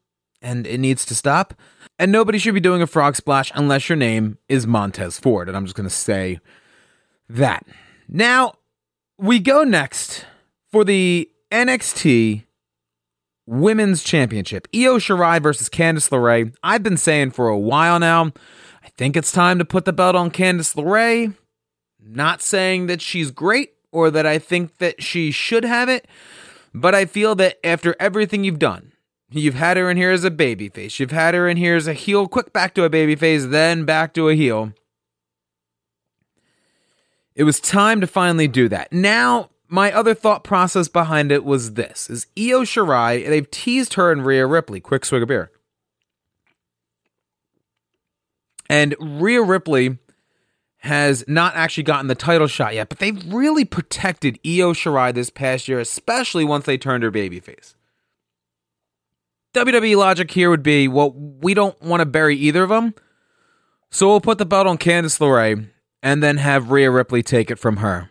and 0.41 0.65
it 0.65 0.79
needs 0.79 1.05
to 1.05 1.13
stop. 1.13 1.53
And 1.99 2.11
nobody 2.11 2.37
should 2.37 2.53
be 2.53 2.59
doing 2.59 2.81
a 2.81 2.87
frog 2.87 3.15
splash 3.15 3.51
unless 3.53 3.87
your 3.87 3.95
name 3.95 4.37
is 4.49 4.65
Montez 4.65 5.19
Ford. 5.19 5.47
And 5.47 5.55
I'm 5.55 5.65
just 5.65 5.75
going 5.75 5.87
to 5.87 5.93
say 5.93 6.39
that. 7.29 7.65
Now, 8.09 8.53
we 9.17 9.39
go 9.39 9.63
next 9.63 10.25
for 10.71 10.83
the 10.83 11.29
NXT 11.51 12.45
Women's 13.45 14.03
Championship. 14.03 14.67
Io 14.73 14.97
Shirai 14.97 15.41
versus 15.41 15.69
Candice 15.69 16.09
LeRae. 16.09 16.55
I've 16.63 16.83
been 16.83 16.97
saying 16.97 17.31
for 17.31 17.47
a 17.47 17.57
while 17.57 17.99
now, 17.99 18.31
I 18.83 18.89
think 18.97 19.15
it's 19.15 19.31
time 19.31 19.59
to 19.59 19.65
put 19.65 19.85
the 19.85 19.93
belt 19.93 20.15
on 20.15 20.31
Candice 20.31 20.75
LeRae. 20.75 21.35
Not 22.01 22.41
saying 22.41 22.87
that 22.87 23.01
she's 23.01 23.31
great 23.31 23.73
or 23.91 24.09
that 24.11 24.25
I 24.25 24.39
think 24.39 24.77
that 24.77 25.03
she 25.03 25.31
should 25.31 25.63
have 25.63 25.89
it, 25.89 26.07
but 26.73 26.95
I 26.95 27.05
feel 27.05 27.35
that 27.35 27.59
after 27.63 27.95
everything 27.99 28.43
you've 28.43 28.59
done, 28.59 28.92
you've 29.41 29.55
had 29.55 29.77
her 29.77 29.89
in 29.89 29.97
here 29.97 30.11
as 30.11 30.23
a 30.23 30.31
baby 30.31 30.69
face, 30.69 30.99
you've 30.99 31.11
had 31.11 31.33
her 31.33 31.47
in 31.47 31.57
here 31.57 31.75
as 31.75 31.87
a 31.87 31.93
heel, 31.93 32.27
quick 32.27 32.53
back 32.53 32.73
to 32.75 32.83
a 32.83 32.89
baby 32.89 33.15
face, 33.15 33.45
then 33.45 33.85
back 33.85 34.13
to 34.13 34.29
a 34.29 34.35
heel. 34.35 34.73
It 37.35 37.43
was 37.43 37.59
time 37.59 37.99
to 38.01 38.07
finally 38.07 38.47
do 38.47 38.69
that. 38.69 38.93
Now, 38.93 39.49
my 39.67 39.91
other 39.91 40.13
thought 40.13 40.43
process 40.43 40.87
behind 40.87 41.31
it 41.31 41.43
was 41.43 41.73
this: 41.73 42.09
is 42.09 42.27
Io 42.37 42.61
Shirai? 42.61 43.27
They've 43.27 43.49
teased 43.49 43.95
her 43.95 44.11
and 44.11 44.23
Rhea 44.23 44.45
Ripley. 44.45 44.79
Quick 44.79 45.03
swig 45.03 45.23
of 45.23 45.29
beer. 45.29 45.49
And 48.69 48.95
Rhea 48.99 49.41
Ripley 49.41 49.97
has 50.77 51.23
not 51.27 51.55
actually 51.55 51.83
gotten 51.83 52.07
the 52.07 52.15
title 52.15 52.45
shot 52.47 52.75
yet, 52.75 52.89
but 52.89 52.99
they've 52.99 53.33
really 53.33 53.65
protected 53.65 54.37
Io 54.45 54.73
Shirai 54.73 55.13
this 55.13 55.29
past 55.29 55.67
year, 55.67 55.79
especially 55.79 56.43
once 56.43 56.65
they 56.65 56.77
turned 56.77 57.03
her 57.03 57.11
babyface. 57.11 57.73
WWE 59.53 59.95
logic 59.97 60.31
here 60.31 60.49
would 60.49 60.63
be, 60.63 60.87
well, 60.87 61.11
we 61.13 61.53
don't 61.53 61.79
want 61.81 62.01
to 62.01 62.05
bury 62.05 62.35
either 62.35 62.63
of 62.63 62.69
them, 62.69 62.93
so 63.91 64.07
we'll 64.07 64.21
put 64.21 64.37
the 64.37 64.45
belt 64.45 64.67
on 64.67 64.77
Candice 64.77 65.19
LeRae 65.19 65.69
and 66.01 66.23
then 66.23 66.37
have 66.37 66.71
Rhea 66.71 66.89
Ripley 66.91 67.23
take 67.23 67.51
it 67.51 67.59
from 67.59 67.77
her. 67.77 68.09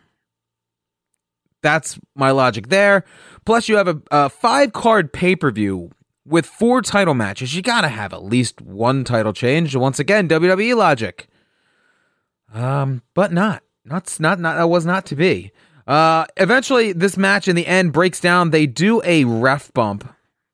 That's 1.62 1.98
my 2.14 2.30
logic 2.30 2.68
there. 2.68 3.04
Plus, 3.44 3.68
you 3.68 3.76
have 3.76 3.88
a, 3.88 4.02
a 4.10 4.28
five 4.28 4.72
card 4.72 5.12
pay 5.12 5.36
per 5.36 5.50
view 5.50 5.90
with 6.26 6.46
four 6.46 6.82
title 6.82 7.14
matches. 7.14 7.54
You 7.54 7.62
got 7.62 7.82
to 7.82 7.88
have 7.88 8.12
at 8.12 8.24
least 8.24 8.60
one 8.60 9.04
title 9.04 9.32
change. 9.32 9.74
Once 9.74 9.98
again, 9.98 10.28
WWE 10.28 10.76
logic. 10.76 11.28
Um, 12.52 13.02
but 13.14 13.32
not. 13.32 13.62
Not 13.84 14.16
not 14.20 14.38
not 14.38 14.56
that 14.56 14.68
was 14.68 14.86
not 14.86 15.06
to 15.06 15.16
be. 15.16 15.52
Uh, 15.86 16.26
eventually, 16.36 16.92
this 16.92 17.16
match 17.16 17.48
in 17.48 17.56
the 17.56 17.66
end 17.66 17.92
breaks 17.92 18.20
down. 18.20 18.50
They 18.50 18.66
do 18.66 19.02
a 19.04 19.24
ref 19.24 19.72
bump, 19.72 20.08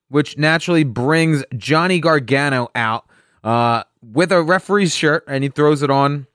which 0.09 0.38
naturally 0.38 0.85
brings 0.85 1.45
Johnny 1.57 2.00
Gargano 2.00 2.69
out 2.75 3.07
uh, 3.45 3.85
with 4.03 4.33
a 4.33 4.43
referee's 4.43 4.95
shirt, 4.95 5.25
and 5.29 5.45
he 5.45 5.50
throws 5.50 5.83
it 5.83 5.91
on. 5.91 6.27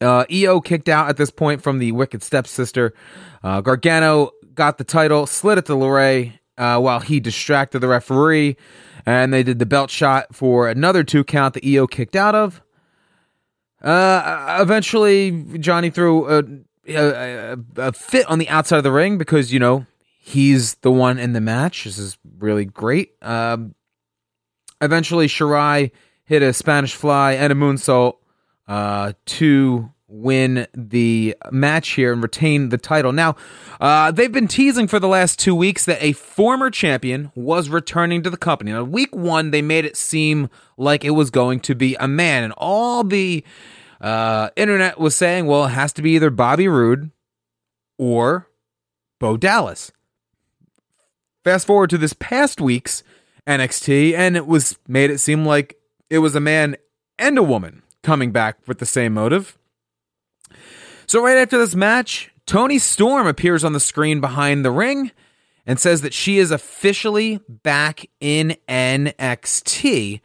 Uh, 0.00 0.24
Io 0.32 0.60
kicked 0.60 0.88
out 0.88 1.08
at 1.08 1.16
this 1.16 1.30
point 1.30 1.62
from 1.62 1.78
the 1.78 1.92
Wicked 1.92 2.22
Stepsister. 2.22 2.94
Uh, 3.42 3.60
Gargano 3.60 4.30
got 4.54 4.78
the 4.78 4.84
title, 4.84 5.26
slid 5.26 5.58
it 5.58 5.66
to 5.66 5.72
LeRae 5.72 6.38
uh, 6.56 6.78
while 6.78 7.00
he 7.00 7.20
distracted 7.20 7.80
the 7.80 7.88
referee, 7.88 8.56
and 9.04 9.32
they 9.32 9.42
did 9.42 9.58
the 9.58 9.66
belt 9.66 9.90
shot 9.90 10.34
for 10.34 10.68
another 10.68 11.04
two 11.04 11.24
count 11.24 11.54
that 11.54 11.64
Io 11.64 11.86
kicked 11.86 12.16
out 12.16 12.34
of. 12.34 12.62
Uh, 13.82 14.58
eventually, 14.60 15.42
Johnny 15.58 15.88
threw 15.88 16.28
a, 16.28 16.44
a, 16.86 17.56
a, 17.76 17.92
fit 17.92 18.26
on 18.26 18.38
the 18.38 18.48
outside 18.50 18.76
of 18.76 18.84
the 18.84 18.92
ring 18.92 19.16
because, 19.16 19.54
you 19.54 19.58
know, 19.58 19.86
he's 20.30 20.74
the 20.76 20.90
one 20.90 21.18
in 21.18 21.32
the 21.32 21.40
match. 21.40 21.84
This 21.84 21.98
is 21.98 22.16
really 22.38 22.64
great. 22.64 23.12
Um, 23.22 23.74
eventually, 24.80 25.26
Shirai 25.26 25.90
hit 26.24 26.42
a 26.42 26.52
Spanish 26.52 26.94
fly 26.94 27.32
and 27.32 27.52
a 27.52 27.56
moonsault 27.56 28.16
uh, 28.68 29.12
to 29.26 29.92
win 30.06 30.66
the 30.74 31.36
match 31.52 31.90
here 31.90 32.12
and 32.12 32.22
retain 32.22 32.70
the 32.70 32.78
title. 32.78 33.12
Now, 33.12 33.36
uh, 33.80 34.10
they've 34.10 34.32
been 34.32 34.48
teasing 34.48 34.88
for 34.88 34.98
the 34.98 35.08
last 35.08 35.38
two 35.38 35.54
weeks 35.54 35.84
that 35.84 36.02
a 36.02 36.12
former 36.12 36.70
champion 36.70 37.30
was 37.34 37.68
returning 37.68 38.22
to 38.22 38.30
the 38.30 38.36
company. 38.36 38.72
Now, 38.72 38.82
week 38.84 39.14
one, 39.14 39.50
they 39.50 39.62
made 39.62 39.84
it 39.84 39.96
seem 39.96 40.50
like 40.76 41.04
it 41.04 41.10
was 41.10 41.30
going 41.30 41.60
to 41.60 41.74
be 41.74 41.96
a 42.00 42.08
man, 42.08 42.42
and 42.44 42.52
all 42.56 43.04
the 43.04 43.44
uh, 44.00 44.50
internet 44.56 44.98
was 44.98 45.14
saying, 45.14 45.46
well, 45.46 45.66
it 45.66 45.70
has 45.70 45.92
to 45.94 46.02
be 46.02 46.12
either 46.12 46.30
Bobby 46.30 46.66
Roode 46.66 47.10
or 47.98 48.48
Bo 49.20 49.36
Dallas. 49.36 49.92
Fast 51.44 51.66
forward 51.66 51.90
to 51.90 51.98
this 51.98 52.12
past 52.12 52.60
week's 52.60 53.02
NXT, 53.46 54.14
and 54.14 54.36
it 54.36 54.46
was 54.46 54.78
made 54.86 55.10
it 55.10 55.18
seem 55.18 55.44
like 55.44 55.76
it 56.10 56.18
was 56.18 56.34
a 56.34 56.40
man 56.40 56.76
and 57.18 57.38
a 57.38 57.42
woman 57.42 57.82
coming 58.02 58.30
back 58.30 58.58
with 58.66 58.78
the 58.78 58.86
same 58.86 59.14
motive. 59.14 59.56
So, 61.06 61.22
right 61.22 61.38
after 61.38 61.56
this 61.58 61.74
match, 61.74 62.30
Toni 62.46 62.78
Storm 62.78 63.26
appears 63.26 63.64
on 63.64 63.72
the 63.72 63.80
screen 63.80 64.20
behind 64.20 64.64
the 64.64 64.70
ring 64.70 65.12
and 65.66 65.80
says 65.80 66.02
that 66.02 66.12
she 66.14 66.38
is 66.38 66.50
officially 66.50 67.40
back 67.48 68.06
in 68.20 68.56
NXT. 68.68 70.20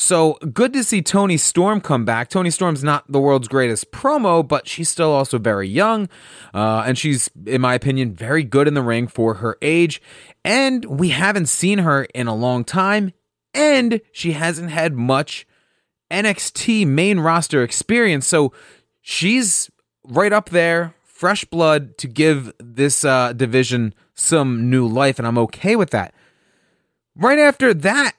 So 0.00 0.34
good 0.52 0.72
to 0.74 0.84
see 0.84 1.02
Toni 1.02 1.36
Storm 1.36 1.80
come 1.80 2.04
back. 2.04 2.28
Toni 2.28 2.50
Storm's 2.50 2.84
not 2.84 3.10
the 3.10 3.20
world's 3.20 3.48
greatest 3.48 3.90
promo, 3.90 4.46
but 4.46 4.68
she's 4.68 4.88
still 4.88 5.10
also 5.10 5.38
very 5.38 5.68
young. 5.68 6.08
Uh, 6.54 6.84
and 6.86 6.96
she's, 6.96 7.28
in 7.44 7.60
my 7.60 7.74
opinion, 7.74 8.14
very 8.14 8.44
good 8.44 8.68
in 8.68 8.74
the 8.74 8.82
ring 8.82 9.08
for 9.08 9.34
her 9.34 9.58
age. 9.60 10.00
And 10.44 10.84
we 10.84 11.08
haven't 11.08 11.46
seen 11.46 11.80
her 11.80 12.04
in 12.14 12.28
a 12.28 12.34
long 12.34 12.64
time. 12.64 13.12
And 13.52 14.00
she 14.12 14.32
hasn't 14.32 14.70
had 14.70 14.94
much 14.94 15.46
NXT 16.12 16.86
main 16.86 17.18
roster 17.18 17.64
experience. 17.64 18.24
So 18.26 18.52
she's 19.00 19.68
right 20.04 20.32
up 20.32 20.50
there, 20.50 20.94
fresh 21.02 21.44
blood 21.44 21.98
to 21.98 22.06
give 22.06 22.52
this 22.58 23.04
uh, 23.04 23.32
division 23.32 23.94
some 24.14 24.70
new 24.70 24.86
life, 24.86 25.18
and 25.18 25.26
I'm 25.26 25.38
okay 25.38 25.76
with 25.76 25.90
that. 25.90 26.14
Right 27.16 27.38
after 27.38 27.74
that, 27.74 28.12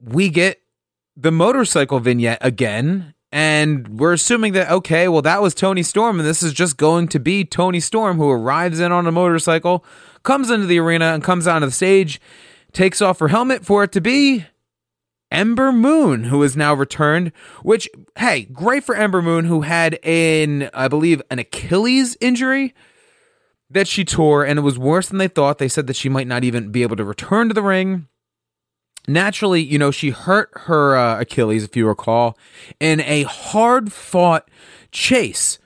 we 0.00 0.28
get 0.28 0.61
the 1.16 1.32
motorcycle 1.32 2.00
vignette 2.00 2.38
again, 2.40 3.14
and 3.30 4.00
we're 4.00 4.12
assuming 4.12 4.52
that 4.52 4.70
okay, 4.70 5.08
well 5.08 5.22
that 5.22 5.42
was 5.42 5.54
Toni 5.54 5.82
Storm, 5.82 6.18
and 6.18 6.28
this 6.28 6.42
is 6.42 6.52
just 6.52 6.76
going 6.76 7.08
to 7.08 7.18
be 7.18 7.44
Toni 7.44 7.80
Storm 7.80 8.16
who 8.16 8.30
arrives 8.30 8.80
in 8.80 8.92
on 8.92 9.06
a 9.06 9.12
motorcycle, 9.12 9.84
comes 10.22 10.50
into 10.50 10.66
the 10.66 10.78
arena, 10.78 11.06
and 11.06 11.22
comes 11.22 11.46
onto 11.46 11.66
the 11.66 11.72
stage, 11.72 12.20
takes 12.72 13.02
off 13.02 13.18
her 13.18 13.28
helmet 13.28 13.64
for 13.64 13.84
it 13.84 13.92
to 13.92 14.00
be 14.00 14.46
Ember 15.30 15.72
Moon, 15.72 16.24
who 16.24 16.42
is 16.42 16.56
now 16.56 16.74
returned, 16.74 17.32
which, 17.62 17.88
hey, 18.18 18.44
great 18.52 18.84
for 18.84 18.94
Ember 18.94 19.22
Moon, 19.22 19.46
who 19.46 19.62
had 19.62 19.98
an, 20.04 20.68
I 20.74 20.88
believe, 20.88 21.22
an 21.30 21.38
Achilles 21.38 22.18
injury 22.20 22.74
that 23.70 23.88
she 23.88 24.04
tore, 24.04 24.44
and 24.44 24.58
it 24.58 24.62
was 24.62 24.78
worse 24.78 25.08
than 25.08 25.16
they 25.16 25.28
thought. 25.28 25.56
They 25.56 25.68
said 25.68 25.86
that 25.86 25.96
she 25.96 26.10
might 26.10 26.26
not 26.26 26.44
even 26.44 26.70
be 26.70 26.82
able 26.82 26.96
to 26.96 27.04
return 27.04 27.48
to 27.48 27.54
the 27.54 27.62
ring. 27.62 28.08
Naturally, 29.08 29.60
you 29.62 29.78
know, 29.78 29.90
she 29.90 30.10
hurt 30.10 30.50
her 30.54 30.96
uh, 30.96 31.20
Achilles, 31.20 31.64
if 31.64 31.76
you 31.76 31.86
recall, 31.86 32.38
in 32.78 33.00
a 33.00 33.24
hard 33.24 33.92
fought 33.92 34.48
chase 34.92 35.58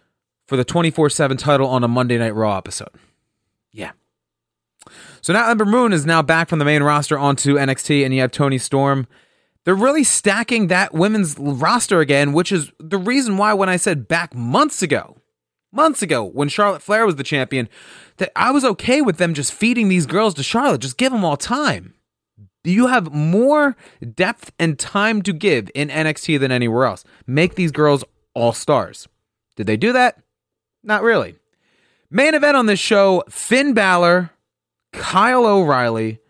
for 0.47 0.57
the 0.57 0.65
24 0.65 1.11
7 1.11 1.37
title 1.37 1.69
on 1.69 1.85
a 1.85 1.89
Monday 1.89 2.19
Night 2.19 2.35
Raw 2.35 2.57
episode. 2.57 2.91
Yeah. 3.73 3.93
So 5.21 5.33
now 5.33 5.51
Ember 5.51 5.67
Moon 5.67 5.93
is 5.93 6.07
now 6.07 6.23
back 6.23 6.49
from 6.49 6.59
the 6.59 6.65
main 6.65 6.83
roster 6.83 7.19
onto 7.19 7.57
NXT, 7.57 8.05
and 8.05 8.15
you 8.15 8.21
have 8.21 8.31
Toni 8.31 8.59
Storm 8.59 9.07
they're 9.67 9.75
really 9.75 10.05
stacking 10.05 10.69
that 10.69 10.95
women's 10.95 11.37
roster 11.37 11.99
again, 11.99 12.33
which 12.33 12.53
is 12.53 12.71
the 12.79 12.97
reason 12.97 13.37
why 13.37 13.53
when 13.53 13.69
I 13.69 13.77
said 13.77 14.07
back 14.07 14.33
months 14.33 14.81
ago, 14.81 15.17
months 15.73 16.03
ago 16.03 16.23
when 16.25 16.49
Charlotte 16.49 16.83
Flair 16.83 17.05
was 17.05 17.17
the 17.17 17.25
champion, 17.25 17.69
that 18.19 18.31
I 18.37 18.53
was 18.53 18.65
okay 18.65 19.03
with 19.03 19.19
them 19.19 19.35
just 19.35 19.53
feeding 19.53 19.89
these 19.89 20.07
girls 20.07 20.35
to 20.35 20.45
Charlotte, 20.45 20.83
just 20.83 20.97
give 20.97 21.11
them 21.11 21.25
all 21.25 21.37
time. 21.37 21.95
You 22.67 22.89
have 22.89 23.13
more 23.13 23.77
depth 24.15 24.53
and 24.59 24.79
time 24.79 25.23
to 25.23 25.33
give 25.33 25.71
in 25.75 25.89
NXT 25.89 26.41
than 26.41 26.51
anywhere 26.51 26.87
else. 26.87 27.05
Make 27.27 27.55
these 27.55 27.73
girls 27.73 28.05
all 28.35 28.53
stars. 28.53 29.09
Did 29.57 29.67
they 29.67 29.77
do 29.77 29.93
that? 29.93 30.19
Not 30.83 31.03
really. 31.03 31.37
Main 32.11 32.35
event 32.35 32.57
on 32.57 32.67
this 32.67 32.79
show 32.79 33.25
Finn 33.29 33.75
Balor, 33.75 34.31
Kyle 34.93 35.47
O'Reilly 35.47 36.21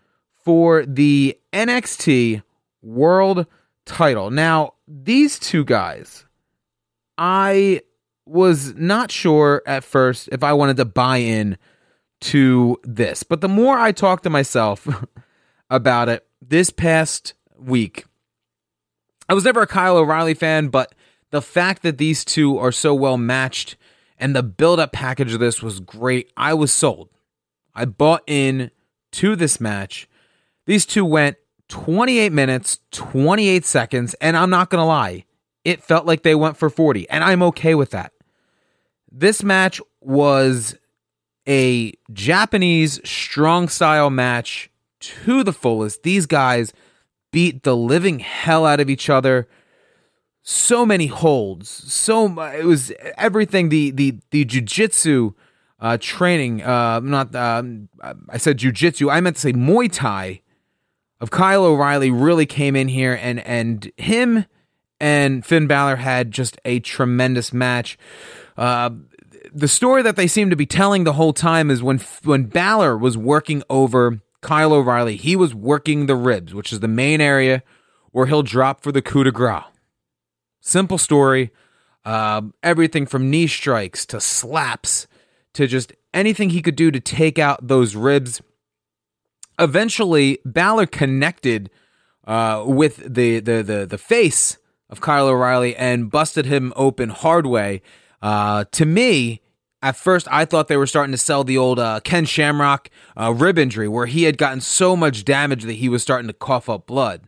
for 0.43 0.85
the 0.85 1.37
NXT 1.53 2.41
World 2.81 3.45
title. 3.85 4.31
Now, 4.31 4.73
these 4.87 5.39
two 5.39 5.65
guys, 5.65 6.25
I 7.17 7.81
was 8.25 8.75
not 8.75 9.11
sure 9.11 9.61
at 9.65 9.83
first 9.83 10.29
if 10.31 10.43
I 10.43 10.53
wanted 10.53 10.77
to 10.77 10.85
buy 10.85 11.17
in 11.17 11.57
to 12.21 12.77
this, 12.83 13.23
but 13.23 13.41
the 13.41 13.49
more 13.49 13.77
I 13.77 13.91
talked 13.91 14.23
to 14.23 14.29
myself 14.29 14.87
about 15.69 16.09
it 16.09 16.26
this 16.41 16.69
past 16.69 17.33
week, 17.57 18.05
I 19.29 19.33
was 19.33 19.43
never 19.43 19.61
a 19.61 19.67
Kyle 19.67 19.97
O'Reilly 19.97 20.33
fan, 20.33 20.69
but 20.69 20.93
the 21.31 21.41
fact 21.41 21.83
that 21.83 21.97
these 21.97 22.23
two 22.23 22.57
are 22.57 22.71
so 22.71 22.93
well 22.95 23.17
matched 23.17 23.75
and 24.17 24.35
the 24.35 24.43
build 24.43 24.79
up 24.79 24.91
package 24.91 25.33
of 25.33 25.39
this 25.39 25.61
was 25.61 25.79
great, 25.79 26.31
I 26.37 26.53
was 26.53 26.71
sold. 26.71 27.09
I 27.75 27.85
bought 27.85 28.23
in 28.25 28.71
to 29.13 29.35
this 29.35 29.59
match. 29.59 30.07
These 30.65 30.85
two 30.85 31.05
went 31.05 31.37
28 31.69 32.31
minutes, 32.31 32.79
28 32.91 33.65
seconds, 33.65 34.15
and 34.15 34.37
I'm 34.37 34.49
not 34.49 34.69
going 34.69 34.81
to 34.81 34.85
lie, 34.85 35.25
it 35.63 35.83
felt 35.83 36.05
like 36.05 36.23
they 36.23 36.35
went 36.35 36.57
for 36.57 36.69
40, 36.69 37.09
and 37.09 37.23
I'm 37.23 37.43
okay 37.43 37.75
with 37.75 37.91
that. 37.91 38.13
This 39.11 39.43
match 39.43 39.81
was 40.01 40.75
a 41.47 41.93
Japanese 42.11 42.99
strong 43.07 43.67
style 43.67 44.09
match 44.09 44.69
to 44.99 45.43
the 45.43 45.53
fullest. 45.53 46.03
These 46.03 46.25
guys 46.25 46.73
beat 47.31 47.63
the 47.63 47.75
living 47.75 48.19
hell 48.19 48.65
out 48.65 48.79
of 48.79 48.89
each 48.89 49.09
other. 49.09 49.47
So 50.43 50.85
many 50.85 51.07
holds, 51.07 51.69
so 51.69 52.39
it 52.41 52.63
was 52.63 52.93
everything. 53.17 53.67
The 53.67 53.91
the 53.91 54.19
the 54.31 54.45
jujitsu 54.45 55.33
uh, 55.79 55.97
training, 55.99 56.63
uh, 56.63 57.01
not 57.01 57.35
um, 57.35 57.89
I 58.29 58.37
said 58.37 58.57
jujitsu. 58.57 59.11
I 59.11 59.19
meant 59.19 59.35
to 59.35 59.41
say 59.41 59.51
Muay 59.51 59.91
Thai 59.91 60.41
of 61.19 61.31
Kyle 61.31 61.65
O'Reilly 61.65 62.11
really 62.11 62.45
came 62.45 62.77
in 62.77 62.87
here 62.87 63.19
and 63.21 63.39
and 63.41 63.91
him 63.97 64.45
and 64.99 65.45
Finn 65.45 65.67
Balor 65.67 65.97
had 65.97 66.31
just 66.31 66.59
a 66.65 66.79
tremendous 66.79 67.53
match. 67.53 67.97
Uh, 68.55 68.91
the 69.53 69.67
story 69.67 70.01
that 70.01 70.15
they 70.15 70.27
seem 70.27 70.49
to 70.49 70.55
be 70.55 70.65
telling 70.65 71.03
the 71.03 71.13
whole 71.13 71.33
time 71.33 71.69
is 71.69 71.83
when 71.83 71.99
when 72.23 72.45
Balor 72.45 72.97
was 72.97 73.17
working 73.17 73.63
over 73.69 74.21
Kyle 74.47 74.71
O'Reilly, 74.71 75.17
he 75.17 75.35
was 75.35 75.53
working 75.53 76.05
the 76.05 76.15
ribs, 76.15 76.53
which 76.53 76.71
is 76.71 76.79
the 76.79 76.87
main 76.87 77.19
area 77.19 77.63
where 78.11 78.27
he'll 78.27 78.43
drop 78.43 78.81
for 78.81 78.93
the 78.93 79.01
coup 79.01 79.25
de 79.25 79.31
grace. 79.31 79.65
Simple 80.61 80.97
story. 80.97 81.51
Uh, 82.05 82.43
everything 82.63 83.05
from 83.05 83.29
knee 83.29 83.47
strikes 83.47 84.05
to 84.05 84.21
slaps 84.21 85.05
to 85.51 85.67
just 85.67 85.91
anything 86.13 86.51
he 86.51 86.61
could 86.61 86.77
do 86.77 86.91
to 86.91 87.01
take 87.01 87.37
out 87.37 87.67
those 87.67 87.93
ribs 87.97 88.41
eventually 89.59 90.39
Balor 90.45 90.85
connected 90.85 91.69
uh, 92.25 92.63
with 92.65 92.97
the, 92.97 93.41
the 93.41 93.61
the 93.61 93.85
the 93.85 93.97
face 93.97 94.57
of 94.89 95.01
Kyle 95.01 95.27
O'Reilly 95.27 95.75
and 95.75 96.09
busted 96.09 96.45
him 96.45 96.71
open 96.77 97.09
hard 97.09 97.45
way. 97.45 97.81
Uh, 98.21 98.63
to 98.71 98.85
me, 98.85 99.41
at 99.81 99.95
first, 99.95 100.27
I 100.31 100.45
thought 100.45 100.67
they 100.67 100.77
were 100.77 100.87
starting 100.87 101.11
to 101.11 101.17
sell 101.17 101.43
the 101.43 101.57
old 101.57 101.79
uh, 101.79 101.99
Ken 102.03 102.25
Shamrock 102.25 102.89
uh, 103.19 103.33
rib 103.33 103.59
injury, 103.59 103.87
where 103.87 104.07
he 104.07 104.23
had 104.23 104.37
gotten 104.37 104.61
so 104.61 104.95
much 104.95 105.23
damage 105.23 105.63
that 105.63 105.73
he 105.73 105.89
was 105.89 106.01
starting 106.01 106.27
to 106.27 106.33
cough 106.33 106.67
up 106.67 106.87
blood. 106.87 107.23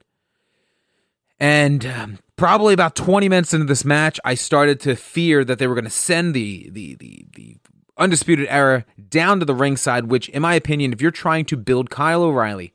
And 1.40 1.86
um, 1.86 2.20
probably 2.36 2.74
about 2.74 2.96
20 2.96 3.30
minutes 3.30 3.54
into 3.54 3.66
this 3.66 3.86
match, 3.86 4.20
I 4.26 4.34
started 4.34 4.80
to 4.82 4.96
fear 4.96 5.46
that 5.46 5.60
they 5.60 5.68
were 5.68 5.76
going 5.76 5.86
to 5.86 5.90
send 5.90 6.34
the, 6.34 6.70
the 6.72 6.96
the 6.96 7.26
the 7.36 7.58
Undisputed 7.98 8.48
Era 8.50 8.86
down 9.10 9.40
to 9.40 9.46
the 9.46 9.54
ringside, 9.54 10.06
which, 10.06 10.30
in 10.30 10.42
my 10.42 10.56
opinion, 10.56 10.94
if 10.94 11.02
you're 11.02 11.12
trying 11.12 11.46
to 11.46 11.58
build 11.58 11.90
Kyle 11.90 12.24
O'Reilly 12.24 12.74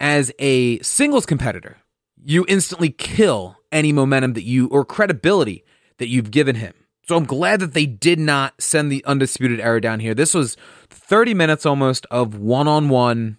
as 0.00 0.32
a 0.38 0.80
singles 0.80 1.26
competitor, 1.26 1.78
you 2.24 2.44
instantly 2.48 2.90
kill 2.90 3.58
any 3.70 3.92
momentum 3.92 4.32
that 4.32 4.44
you 4.44 4.66
or 4.68 4.84
credibility 4.84 5.64
that 5.98 6.08
you've 6.08 6.30
given 6.30 6.56
him. 6.56 6.72
So 7.08 7.16
I'm 7.16 7.24
glad 7.24 7.60
that 7.60 7.72
they 7.72 7.86
did 7.86 8.18
not 8.18 8.60
send 8.60 8.92
the 8.92 9.02
Undisputed 9.06 9.60
Era 9.60 9.80
down 9.80 10.00
here. 10.00 10.14
This 10.14 10.34
was 10.34 10.58
30 10.90 11.32
minutes 11.32 11.64
almost 11.64 12.04
of 12.10 12.36
one 12.36 12.68
on 12.68 12.90
one, 12.90 13.38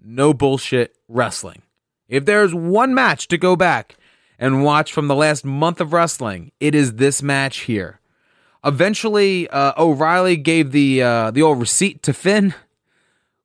no 0.00 0.32
bullshit 0.32 0.94
wrestling. 1.08 1.62
If 2.08 2.24
there's 2.24 2.54
one 2.54 2.94
match 2.94 3.26
to 3.28 3.36
go 3.36 3.56
back 3.56 3.96
and 4.38 4.62
watch 4.62 4.92
from 4.92 5.08
the 5.08 5.16
last 5.16 5.44
month 5.44 5.80
of 5.80 5.92
wrestling, 5.92 6.52
it 6.60 6.72
is 6.72 6.94
this 6.94 7.20
match 7.20 7.62
here. 7.62 7.98
Eventually, 8.64 9.48
uh, 9.48 9.72
O'Reilly 9.76 10.36
gave 10.36 10.70
the 10.70 11.02
uh, 11.02 11.30
the 11.32 11.42
old 11.42 11.58
receipt 11.58 12.04
to 12.04 12.12
Finn, 12.12 12.54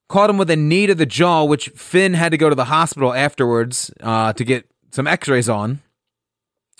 caught 0.09 0.29
him 0.29 0.37
with 0.37 0.51
a 0.51 0.55
knee 0.55 0.85
to 0.85 0.93
the 0.93 1.07
jaw, 1.07 1.43
which 1.43 1.69
Finn 1.69 2.13
had 2.13 2.31
to 2.33 2.37
go 2.37 2.49
to 2.49 2.55
the 2.55 2.65
hospital 2.65 3.15
afterwards 3.15 3.89
uh, 4.01 4.31
to 4.33 4.43
get 4.43 4.69
some 4.91 5.07
X-rays 5.07 5.49
on. 5.49 5.81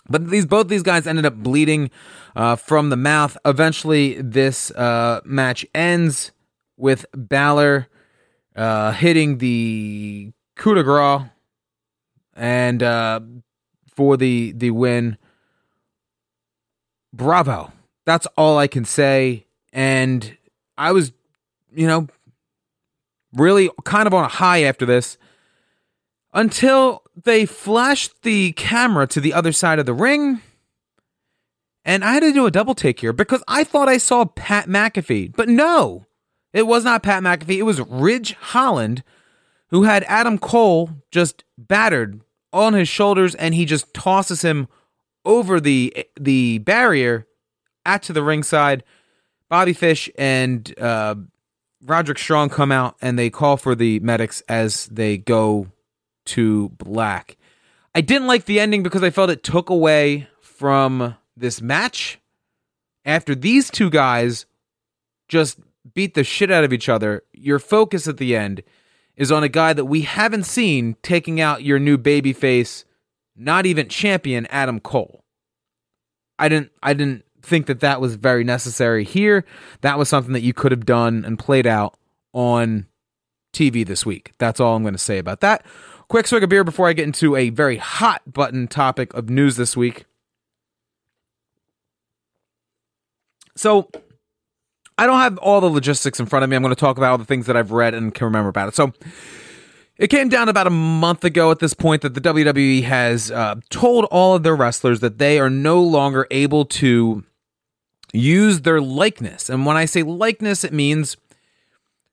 But 0.08 0.30
these 0.30 0.46
both 0.46 0.68
these 0.68 0.84
guys 0.84 1.08
ended 1.08 1.26
up 1.26 1.36
bleeding 1.36 1.90
uh, 2.36 2.56
from 2.56 2.90
the 2.90 2.98
mouth. 2.98 3.38
Eventually, 3.46 4.22
this 4.22 4.72
uh, 4.72 5.22
match 5.26 5.66
ends 5.74 6.32
with 6.78 7.06
Balor 7.14 7.88
uh, 8.56 8.92
hitting 8.92 9.40
the 9.40 10.32
coup 10.56 10.76
de 10.76 10.84
grace 10.84 11.30
and 12.36 13.44
for 13.96 14.18
the 14.18 14.52
the 14.52 14.72
win. 14.72 15.18
Bravo 17.12 17.72
that's 18.06 18.28
all 18.38 18.58
I 18.58 18.68
can 18.68 18.86
say. 18.86 19.46
And 19.74 20.38
I 20.78 20.92
was, 20.92 21.12
you 21.74 21.88
know, 21.88 22.08
really 23.34 23.70
kind 23.84 24.08
of 24.08 24.14
on 24.14 24.24
a 24.24 24.30
high 24.30 24.64
after 24.64 24.86
this 24.86 25.18
until 26.36 27.02
they 27.24 27.46
flashed 27.46 28.22
the 28.22 28.52
camera 28.52 29.08
to 29.08 29.22
the 29.22 29.34
other 29.34 29.54
side 29.54 29.80
of 29.80 29.86
the 29.86 29.94
ring. 29.94 30.42
And 31.86 32.04
I 32.04 32.14
had 32.14 32.20
to 32.20 32.34
do 32.34 32.46
a 32.46 32.52
double 32.52 32.76
take 32.76 33.00
here 33.00 33.14
because 33.14 33.42
I 33.48 33.64
thought 33.64 33.88
I 33.88 33.98
saw 33.98 34.26
Pat 34.26 34.68
McAfee, 34.68 35.36
but 35.36 35.48
no, 35.48 36.06
it 36.52 36.68
was 36.68 36.84
not 36.84 37.04
Pat 37.04 37.24
McAfee. 37.24 37.58
It 37.58 37.64
was 37.64 37.80
Ridge 37.82 38.34
Holland 38.34 39.04
who 39.70 39.84
had 39.84 40.04
Adam 40.04 40.38
Cole 40.38 40.90
just 41.10 41.44
battered 41.58 42.22
on 42.52 42.74
his 42.74 42.90
shoulders 42.90 43.34
and 43.36 43.56
he 43.56 43.66
just 43.66 43.94
tosses 43.94 44.42
him 44.42 44.68
over 45.24 45.60
the 45.60 46.06
the 46.20 46.60
barrier 46.60 47.28
at 47.86 48.04
to 48.04 48.14
the 48.14 48.24
ringside. 48.24 48.84
Bobby 49.50 49.74
Fish 49.74 50.10
and 50.18 50.78
uh, 50.80 51.16
Roderick 51.84 52.18
Strong 52.18 52.50
come 52.50 52.72
out 52.72 52.96
and 53.02 53.18
they 53.18 53.30
call 53.30 53.58
for 53.58 53.76
the 53.76 54.00
medics 54.00 54.42
as 54.50 54.88
they 54.88 55.18
go 55.18 55.68
to 56.26 56.70
black. 56.70 57.38
I 57.94 58.02
didn't 58.02 58.28
like 58.28 58.46
the 58.46 58.60
ending 58.60 58.84
because 58.84 59.04
I 59.04 59.10
felt 59.10 59.30
it 59.30 59.44
took 59.44 59.70
away 59.70 60.28
from 60.42 61.16
this 61.38 61.62
match. 61.62 62.20
After 63.06 63.36
these 63.36 63.70
two 63.70 63.90
guys 63.90 64.46
just 65.28 65.60
beat 65.94 66.14
the 66.14 66.24
shit 66.24 66.52
out 66.52 66.64
of 66.64 66.74
each 66.74 66.90
other, 66.90 67.24
your 67.34 67.60
focus 67.60 68.08
at 68.08 68.18
the 68.18 68.36
end 68.36 68.64
is 69.16 69.32
on 69.32 69.44
a 69.44 69.50
guy 69.50 69.74
that 69.74 69.86
we 69.86 70.02
haven't 70.02 70.44
seen 70.44 70.96
taking 71.02 71.40
out 71.40 71.64
your 71.64 71.80
new 71.80 71.98
babyface, 71.98 72.84
not 73.36 73.66
even 73.66 73.88
champion 73.88 74.46
Adam 74.48 74.80
Cole. 74.80 75.24
I 76.38 76.50
didn't 76.50 76.72
I 76.84 76.94
didn't 76.94 77.24
think 77.42 77.68
that 77.68 77.80
that 77.80 78.02
was 78.02 78.16
very 78.16 78.44
necessary 78.44 79.04
here. 79.04 79.46
That 79.82 79.98
was 79.98 80.10
something 80.10 80.34
that 80.34 80.42
you 80.42 80.54
could 80.54 80.72
have 80.72 80.86
done 80.86 81.24
and 81.24 81.40
played 81.40 81.68
out 81.68 81.96
on 82.34 82.88
TV 83.54 83.86
this 83.86 84.06
week. 84.06 84.34
That's 84.38 84.60
all 84.60 84.76
I'm 84.76 84.84
going 84.84 84.96
to 84.96 85.00
say 85.00 85.18
about 85.18 85.40
that. 85.42 85.66
Quick 86.08 86.28
swig 86.28 86.44
of 86.44 86.50
beer 86.50 86.64
before 86.64 86.88
I 86.88 86.94
get 86.94 87.06
into 87.06 87.36
a 87.36 87.50
very 87.50 87.78
hot 87.78 88.22
button 88.32 88.68
topic 88.68 89.14
of 89.14 89.30
news 89.30 89.56
this 89.56 89.76
week. 89.76 90.06
So, 93.56 93.90
I 94.98 95.06
don't 95.06 95.20
have 95.20 95.38
all 95.40 95.62
the 95.62 95.70
logistics 95.70 96.20
in 96.20 96.26
front 96.26 96.44
of 96.44 96.50
me. 96.50 96.56
I'm 96.56 96.62
going 96.62 96.76
to 96.76 96.80
talk 96.80 96.98
about 96.98 97.12
all 97.12 97.18
the 97.18 97.26
things 97.26 97.48
that 97.48 97.58
I've 97.58 97.72
read 97.72 97.94
and 97.94 98.14
can 98.14 98.26
remember 98.26 98.50
about 98.50 98.68
it. 98.68 98.76
So, 98.76 98.94
it 99.98 100.08
came 100.08 100.28
down 100.28 100.50
about 100.50 100.68
a 100.68 100.72
month 100.72 101.24
ago 101.24 101.52
at 101.52 101.60
this 101.60 101.74
point 101.74 102.02
that 102.02 102.14
the 102.14 102.22
WWE 102.22 102.84
has 102.84 103.32
uh, 103.32 103.56
told 103.70 104.06
all 104.06 104.36
of 104.36 104.44
their 104.44 104.56
wrestlers 104.56 105.00
that 105.00 105.18
they 105.18 105.40
are 105.40 105.50
no 105.50 105.82
longer 105.82 106.28
able 106.32 106.66
to 106.66 107.24
use 108.12 108.62
their 108.62 108.82
likeness. 108.82 109.50
And 109.50 109.66
when 109.66 109.78
I 109.78 109.86
say 109.86 110.04
likeness, 110.04 110.64
it 110.64 110.74
means 110.74 111.16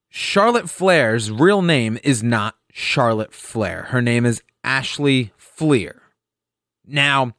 Charlotte 0.08 0.70
Flair's 0.70 1.30
real 1.30 1.62
name 1.62 1.98
is 2.04 2.22
not 2.22 2.54
Charlotte 2.72 3.34
Flair. 3.34 3.84
Her 3.84 4.02
name 4.02 4.26
is 4.26 4.42
Ashley 4.64 5.30
Fliehr. 5.38 6.00
Now, 6.84 7.32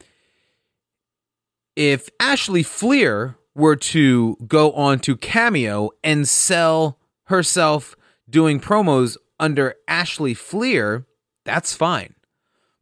if 1.76 2.08
Ashley 2.20 2.64
Fliehr 2.64 3.36
were 3.56 3.76
to 3.76 4.38
go 4.48 4.72
on 4.74 5.00
to 5.00 5.18
Cameo 5.18 5.90
and 6.04 6.28
sell 6.28 7.00
herself 7.26 7.96
doing 8.30 8.60
promos 8.60 9.18
under 9.40 9.76
Ashley 9.88 10.36
Fliehr, 10.36 11.06
that's 11.44 11.76
fine. 11.76 12.14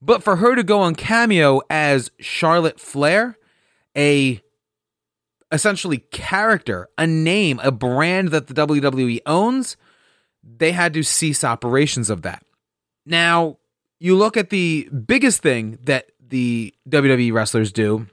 But 0.01 0.21
for 0.21 0.35
her 0.37 0.55
to 0.55 0.63
go 0.63 0.81
on 0.81 0.95
Cameo 0.95 1.61
as 1.69 2.11
Charlotte 2.19 2.79
Flair, 2.79 3.37
a 3.97 4.41
essentially 5.51 5.99
character, 5.99 6.89
a 6.97 7.07
name, 7.07 7.59
a 7.63 7.71
brand 7.71 8.29
that 8.29 8.47
the 8.47 8.53
WWE 8.53 9.19
owns, 9.25 9.77
they 10.43 10.71
had 10.71 10.93
to 10.93 11.03
cease 11.03 11.43
operations 11.43 12.09
of 12.09 12.23
that. 12.23 12.43
Now, 13.05 13.57
you 13.99 14.15
look 14.15 14.37
at 14.37 14.49
the 14.49 14.89
biggest 15.05 15.41
thing 15.41 15.77
that 15.83 16.11
the 16.19 16.73
WWE 16.89 17.33
wrestlers 17.33 17.71
do, 17.71 18.07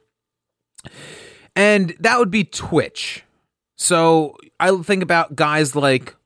and 1.56 1.94
that 2.00 2.18
would 2.18 2.30
be 2.30 2.44
Twitch. 2.44 3.24
So 3.76 4.36
I 4.58 4.76
think 4.82 5.02
about 5.02 5.36
guys 5.36 5.74
like 5.76 6.16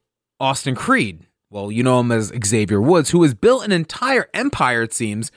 Austin 0.41 0.75
Creed. 0.75 1.27
Well, 1.51 1.71
you 1.71 1.83
know 1.83 2.01
him 2.01 2.11
as 2.11 2.33
Xavier 2.45 2.81
Woods, 2.81 3.11
who 3.11 3.23
has 3.23 3.35
built 3.35 3.65
an 3.65 3.73
entire 3.73 4.29
empire, 4.33 4.83
it 4.83 4.95
seems, 4.95 5.31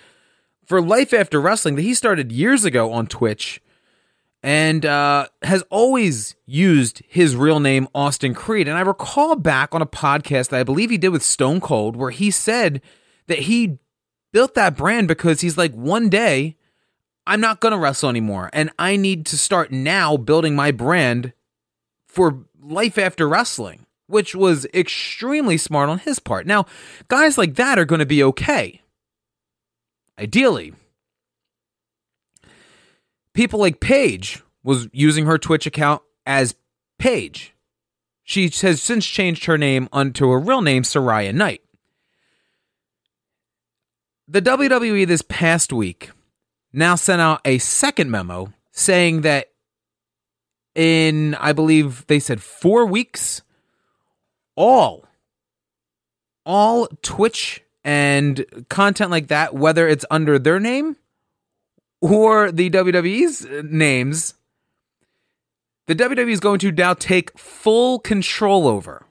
for 0.65 0.82
Life 0.82 1.13
After 1.13 1.41
Wrestling 1.41 1.75
that 1.75 1.82
he 1.82 1.93
started 1.93 2.32
years 2.32 2.63
ago 2.63 2.91
on 2.93 3.06
Twitch 3.06 3.62
and 4.45 4.86
uh, 4.86 5.25
has 5.41 5.63
always 5.71 6.36
used 6.45 7.01
his 7.08 7.36
real 7.36 7.60
name, 7.60 7.88
Austin 7.95 8.36
Creed. 8.36 8.67
And 8.67 8.77
I 8.77 8.81
recall 8.81 9.36
back 9.36 9.73
on 9.73 9.81
a 9.81 9.88
podcast 9.88 10.49
that 10.49 10.60
I 10.60 10.63
believe 10.63 10.91
he 10.91 10.99
did 10.99 11.10
with 11.10 11.23
Stone 11.23 11.62
Cold, 11.62 11.95
where 11.95 12.12
he 12.12 12.29
said 12.29 12.79
that 13.25 13.39
he 13.39 13.79
built 14.31 14.53
that 14.53 14.77
brand 14.77 15.08
because 15.08 15.41
he's 15.41 15.58
like, 15.58 15.73
one 15.73 16.10
day 16.10 16.58
I'm 17.25 17.41
not 17.41 17.60
going 17.60 17.71
to 17.71 17.77
wrestle 17.79 18.08
anymore. 18.08 18.51
And 18.53 18.69
I 18.77 18.97
need 18.97 19.25
to 19.25 19.38
start 19.38 19.71
now 19.71 20.15
building 20.15 20.55
my 20.55 20.69
brand 20.69 21.34
for 22.05 22.45
life 22.62 22.99
after 22.99 23.27
wrestling, 23.27 23.88
which 24.05 24.36
was 24.36 24.67
extremely 24.75 25.58
smart 25.58 25.89
on 25.89 25.97
his 25.97 26.19
part. 26.19 26.45
Now, 26.45 26.67
guys 27.08 27.36
like 27.39 27.55
that 27.55 27.79
are 27.79 27.86
going 27.86 27.97
to 27.97 28.05
be 28.05 28.21
okay. 28.21 28.84
Ideally. 30.19 30.75
People 33.36 33.60
like 33.60 33.82
Paige 33.82 34.41
was 34.63 34.88
using 34.93 35.26
her 35.26 35.38
Twitch 35.38 35.67
account 35.67 36.02
as 36.26 36.56
Paige. 36.98 37.54
She 38.24 38.50
has 38.62 38.82
since 38.82 39.06
changed 39.06 39.43
her 39.45 39.58
name 39.58 39.89
onto 39.91 40.32
a 40.32 40.38
real 40.38 40.62
name, 40.62 40.84
Saraya 40.84 41.36
Knight. 41.36 41.62
The 44.28 44.41
WWE 44.41 45.06
this 45.06 45.21
past 45.21 45.74
week 45.74 46.12
now 46.71 46.95
sent 46.95 47.21
out 47.21 47.41
a 47.43 47.58
second 47.58 48.10
memo 48.10 48.54
saying 48.71 49.21
that 49.21 49.50
in, 50.74 51.36
I 51.36 51.52
believe 51.52 52.08
they 52.08 52.19
said 52.19 52.41
four 52.41 52.86
weeks, 52.86 53.41
all, 54.56 55.06
all 56.45 56.88
Twitch 57.02 57.62
and 57.84 58.45
content 58.69 59.12
like 59.12 59.28
that, 59.28 59.54
whether 59.54 59.89
it's 59.89 60.06
under 60.10 60.39
their 60.39 60.60
name 60.60 60.95
or 62.13 62.52
the 62.52 62.70
WWE's 62.70 63.46
uh, 63.46 63.62
names, 63.65 64.36
the 65.88 65.96
WWE 65.96 66.30
is 66.30 66.39
going 66.39 66.60
to 66.60 66.72
now 66.72 66.94
take 66.94 67.38
full 67.38 68.00
control 68.00 68.68
over. 68.68 69.06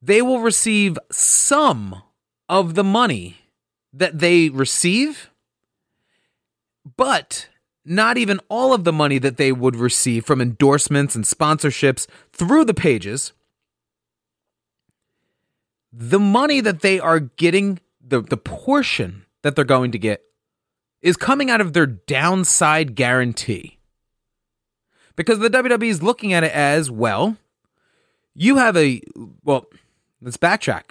They 0.00 0.22
will 0.22 0.40
receive 0.40 0.98
some 1.10 2.02
of 2.48 2.74
the 2.74 2.84
money 2.84 3.38
that 3.92 4.18
they 4.18 4.48
receive, 4.50 5.30
but 6.96 7.48
not 7.84 8.18
even 8.18 8.40
all 8.48 8.72
of 8.72 8.84
the 8.84 8.92
money 8.92 9.18
that 9.18 9.36
they 9.36 9.52
would 9.52 9.76
receive 9.76 10.24
from 10.24 10.40
endorsements 10.40 11.14
and 11.14 11.24
sponsorships 11.24 12.06
through 12.32 12.64
the 12.64 12.74
pages. 12.74 13.32
The 15.92 16.20
money 16.20 16.60
that 16.60 16.82
they 16.82 17.00
are 17.00 17.20
getting, 17.20 17.80
the, 18.00 18.20
the 18.20 18.36
portion 18.36 19.24
that 19.42 19.56
they're 19.56 19.64
going 19.64 19.92
to 19.92 19.98
get, 19.98 20.25
is 21.06 21.16
coming 21.16 21.50
out 21.50 21.60
of 21.60 21.72
their 21.72 21.86
downside 21.86 22.96
guarantee. 22.96 23.78
Because 25.14 25.38
the 25.38 25.48
WWE 25.48 25.88
is 25.88 26.02
looking 26.02 26.32
at 26.32 26.42
it 26.42 26.50
as 26.50 26.90
well, 26.90 27.36
you 28.34 28.56
have 28.56 28.76
a, 28.76 29.00
well, 29.44 29.66
let's 30.20 30.36
backtrack. 30.36 30.90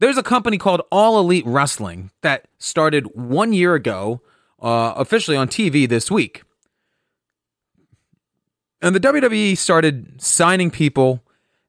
There's 0.00 0.18
a 0.18 0.22
company 0.22 0.58
called 0.58 0.82
All 0.92 1.18
Elite 1.18 1.46
Wrestling 1.46 2.10
that 2.20 2.46
started 2.58 3.06
one 3.14 3.54
year 3.54 3.74
ago, 3.74 4.20
uh, 4.60 4.92
officially 4.96 5.34
on 5.34 5.48
TV 5.48 5.88
this 5.88 6.10
week. 6.10 6.42
And 8.82 8.94
the 8.94 9.00
WWE 9.00 9.56
started 9.56 10.20
signing 10.20 10.70
people 10.70 11.22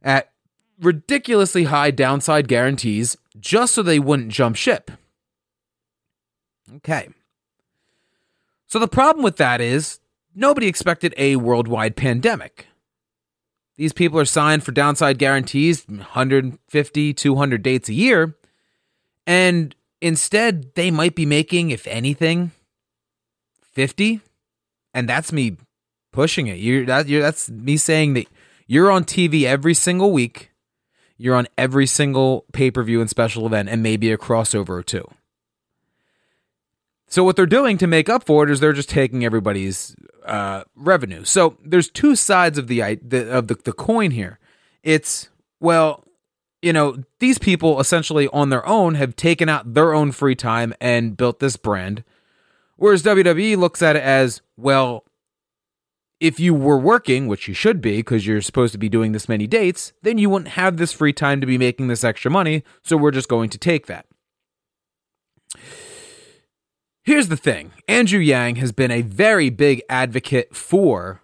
at 0.04 0.34
ridiculously 0.82 1.64
high 1.64 1.92
downside 1.92 2.50
guarantees 2.50 3.16
just 3.40 3.74
so 3.74 3.82
they 3.82 4.00
wouldn't 4.00 4.34
jump 4.34 4.58
ship. 4.58 4.92
Okay. 6.76 7.08
So 8.68 8.80
the 8.80 8.88
problem 8.88 9.24
with 9.24 9.38
that 9.38 9.62
is 9.62 10.00
nobody 10.34 10.68
expected 10.68 11.14
a 11.18 11.36
worldwide 11.36 11.96
pandemic. 11.96 12.68
These 13.78 13.94
people 13.94 14.20
are 14.20 14.26
signed 14.26 14.64
for 14.64 14.72
downside 14.72 15.18
guarantees, 15.18 15.86
150, 15.88 17.14
200 17.14 17.62
dates 17.62 17.90
a 17.90 17.94
year. 17.94 18.36
And 19.28 19.76
instead, 20.02 20.74
they 20.76 20.92
might 20.92 21.16
be 21.16 21.26
making, 21.26 21.72
if 21.72 21.86
anything, 21.88 22.52
50. 23.74 24.22
And 24.94 25.10
that's 25.10 25.34
me 25.34 25.58
pushing 26.14 26.48
it. 26.48 26.58
You're, 26.58 26.86
that, 26.86 27.08
you're, 27.08 27.22
that's 27.22 27.50
me 27.50 27.76
saying 27.76 28.14
that 28.14 28.28
you're 28.66 28.90
on 28.90 29.04
TV 29.04 29.44
every 29.44 29.74
single 29.74 30.12
week. 30.12 30.52
You're 31.18 31.36
on 31.36 31.48
every 31.58 31.86
single 31.86 32.46
pay 32.54 32.72
per 32.72 32.84
view 32.84 33.02
and 33.02 33.10
special 33.10 33.46
event, 33.46 33.70
and 33.70 33.82
maybe 33.82 34.12
a 34.12 34.18
crossover 34.18 34.70
or 34.70 34.84
two. 34.84 35.10
So 37.16 37.24
what 37.24 37.38
they're 37.38 37.46
doing 37.46 37.78
to 37.78 37.88
make 37.88 38.10
up 38.10 38.26
for 38.26 38.44
it 38.44 38.52
is 38.52 38.60
they're 38.60 38.74
just 38.74 38.90
taking 38.90 39.24
everybody's 39.24 39.96
uh, 40.26 40.66
revenue. 40.76 41.24
So 41.24 41.56
there's 41.64 41.90
two 41.90 42.14
sides 42.14 42.58
of 42.58 42.68
the, 42.68 43.00
the 43.02 43.32
of 43.32 43.48
the, 43.48 43.56
the 43.56 43.72
coin 43.72 44.12
here. 44.12 44.38
It's 44.84 45.30
well, 45.62 46.04
you 46.62 46.74
know, 46.74 47.06
these 47.20 47.38
people 47.38 47.80
essentially 47.80 48.28
on 48.34 48.50
their 48.50 48.68
own 48.68 48.96
have 48.96 49.16
taken 49.16 49.48
out 49.48 49.76
their 49.76 49.94
own 49.94 50.12
free 50.12 50.36
time 50.36 50.74
and 50.82 51.16
built 51.16 51.40
this 51.40 51.56
brand. 51.56 52.04
Whereas 52.76 53.02
WWE 53.04 53.56
looks 53.56 53.82
at 53.82 53.96
it 53.96 54.04
as, 54.04 54.42
well, 54.58 55.06
if 56.20 56.38
you 56.38 56.54
were 56.54 56.78
working, 56.78 57.28
which 57.28 57.48
you 57.48 57.54
should 57.54 57.80
be 57.80 58.00
because 58.00 58.28
you're 58.28 58.42
supposed 58.42 58.74
to 58.74 58.78
be 58.78 58.90
doing 58.90 59.14
this 59.14 59.30
many 59.30 59.48
dates, 59.48 59.94
then 60.02 60.18
you 60.18 60.30
wouldn't 60.30 60.50
have 60.56 60.76
this 60.76 60.92
free 60.92 61.14
time 61.14 61.40
to 61.40 61.48
be 61.48 61.58
making 61.58 61.88
this 61.88 62.04
extra 62.04 62.30
money. 62.30 62.66
So 62.84 62.98
we're 62.98 63.12
just 63.12 63.30
going 63.30 63.52
to 63.52 63.58
take 63.58 63.86
that. 63.86 64.06
Here's 67.06 67.28
the 67.28 67.38
thing 67.38 67.72
Andrew 67.88 68.20
Yang 68.20 68.56
has 68.56 68.72
been 68.72 68.90
a 68.90 69.04
very 69.04 69.52
big 69.52 69.84
advocate 69.88 70.56
for 70.56 71.22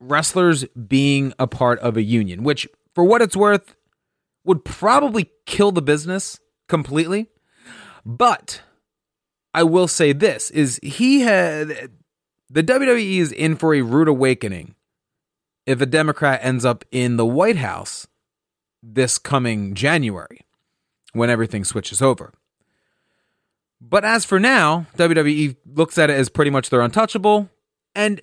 wrestlers 0.00 0.64
being 0.68 1.34
a 1.38 1.46
part 1.46 1.78
of 1.80 1.98
a 1.98 2.02
union, 2.02 2.42
which, 2.42 2.66
for 2.94 3.04
what 3.04 3.20
it's 3.20 3.36
worth, 3.36 3.76
would 4.44 4.64
probably 4.64 5.30
kill 5.44 5.72
the 5.72 5.82
business 5.82 6.40
completely. 6.68 7.28
But 8.06 8.62
I 9.52 9.62
will 9.62 9.88
say 9.88 10.14
this 10.14 10.50
is 10.50 10.80
he 10.82 11.20
had 11.20 11.90
the 12.48 12.62
WWE 12.62 13.18
is 13.18 13.32
in 13.32 13.56
for 13.56 13.74
a 13.74 13.82
rude 13.82 14.08
awakening 14.08 14.74
if 15.66 15.82
a 15.82 15.86
Democrat 15.86 16.40
ends 16.42 16.64
up 16.64 16.82
in 16.90 17.18
the 17.18 17.26
White 17.26 17.56
House 17.56 18.06
this 18.82 19.18
coming 19.18 19.74
January 19.74 20.46
when 21.12 21.28
everything 21.28 21.62
switches 21.62 22.00
over. 22.00 22.32
But 23.80 24.04
as 24.04 24.24
for 24.24 24.40
now, 24.40 24.86
WWE 24.96 25.56
looks 25.66 25.98
at 25.98 26.10
it 26.10 26.14
as 26.14 26.28
pretty 26.28 26.50
much 26.50 26.70
they're 26.70 26.80
untouchable. 26.80 27.50
And 27.94 28.20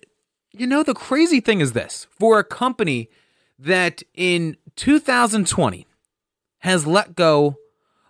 you 0.51 0.67
know, 0.67 0.83
the 0.83 0.93
crazy 0.93 1.39
thing 1.39 1.61
is 1.61 1.73
this 1.73 2.07
for 2.11 2.39
a 2.39 2.43
company 2.43 3.09
that 3.57 4.03
in 4.13 4.57
2020 4.75 5.87
has 6.59 6.87
let 6.87 7.15
go 7.15 7.57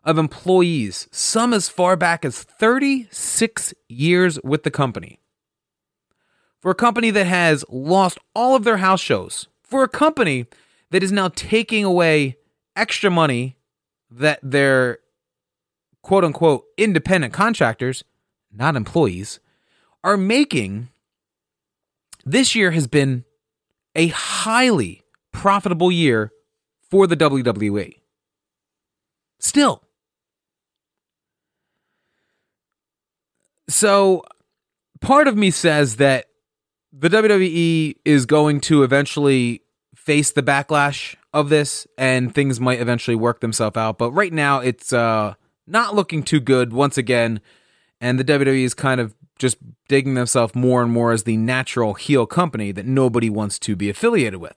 of 0.04 0.18
employees, 0.18 1.08
some 1.12 1.54
as 1.54 1.70
far 1.70 1.96
back 1.96 2.26
as 2.26 2.44
36 2.44 3.74
years 3.88 4.40
with 4.44 4.64
the 4.64 4.72
company. 4.72 5.20
For 6.60 6.72
a 6.72 6.76
company 6.76 7.10
that 7.12 7.28
has 7.28 7.64
lost 7.70 8.18
all 8.36 8.56
of 8.56 8.64
their 8.64 8.78
house 8.78 9.02
shows, 9.02 9.48
for 9.64 9.84
a 9.84 9.90
company 9.90 10.46
that 10.92 11.04
is 11.04 11.12
now 11.12 11.30
taking 11.30 11.84
away 11.84 12.38
extra 12.76 13.10
money 13.10 13.58
that 14.12 14.40
their 14.44 15.00
quote 16.04 16.24
unquote 16.24 16.66
independent 16.78 17.34
contractors, 17.34 18.04
not 18.52 18.76
employees, 18.76 19.40
are 20.04 20.18
making 20.18 20.90
this 22.26 22.56
year 22.56 22.72
has 22.72 22.88
been 22.88 23.26
a 23.96 24.08
highly 24.08 25.04
profitable 25.32 25.92
year 25.92 26.32
for 26.90 27.08
the 27.08 27.18
WWE. 27.18 27.96
Still. 29.40 29.84
So 33.68 34.24
part 35.02 35.28
of 35.28 35.36
me 35.36 35.52
says 35.52 35.98
that 35.98 36.28
the 36.92 37.10
WWE 37.10 37.96
is 38.06 38.26
going 38.26 38.62
to 38.62 38.84
eventually 38.84 39.62
face 39.96 40.32
the 40.32 40.44
backlash 40.44 41.16
of 41.34 41.50
this 41.50 41.88
and 41.98 42.34
things 42.34 42.60
might 42.60 42.80
eventually 42.80 43.16
work 43.16 43.42
themselves 43.42 43.76
out. 43.76 43.98
But 43.98 44.12
right 44.12 44.32
now 44.32 44.60
it's 44.60 44.94
uh 44.94 45.34
not 45.68 45.96
looking 45.96 46.24
too 46.24 46.40
good 46.40 46.74
once 46.74 46.98
again, 46.98 47.42
and 48.02 48.20
the 48.20 48.24
WWE 48.24 48.64
is 48.64 48.74
kind 48.74 49.00
of 49.00 49.16
just 49.40 49.58
digging 49.88 50.14
themselves 50.14 50.56
more 50.56 50.82
and 50.82 50.92
more 50.92 51.12
as 51.12 51.24
the 51.24 51.38
natural 51.38 51.94
heel 51.94 52.26
company 52.26 52.72
that 52.72 52.86
nobody 52.86 53.30
wants 53.30 53.60
to 53.60 53.76
be 53.76 53.90
affiliated 53.90 54.40
with. 54.40 54.56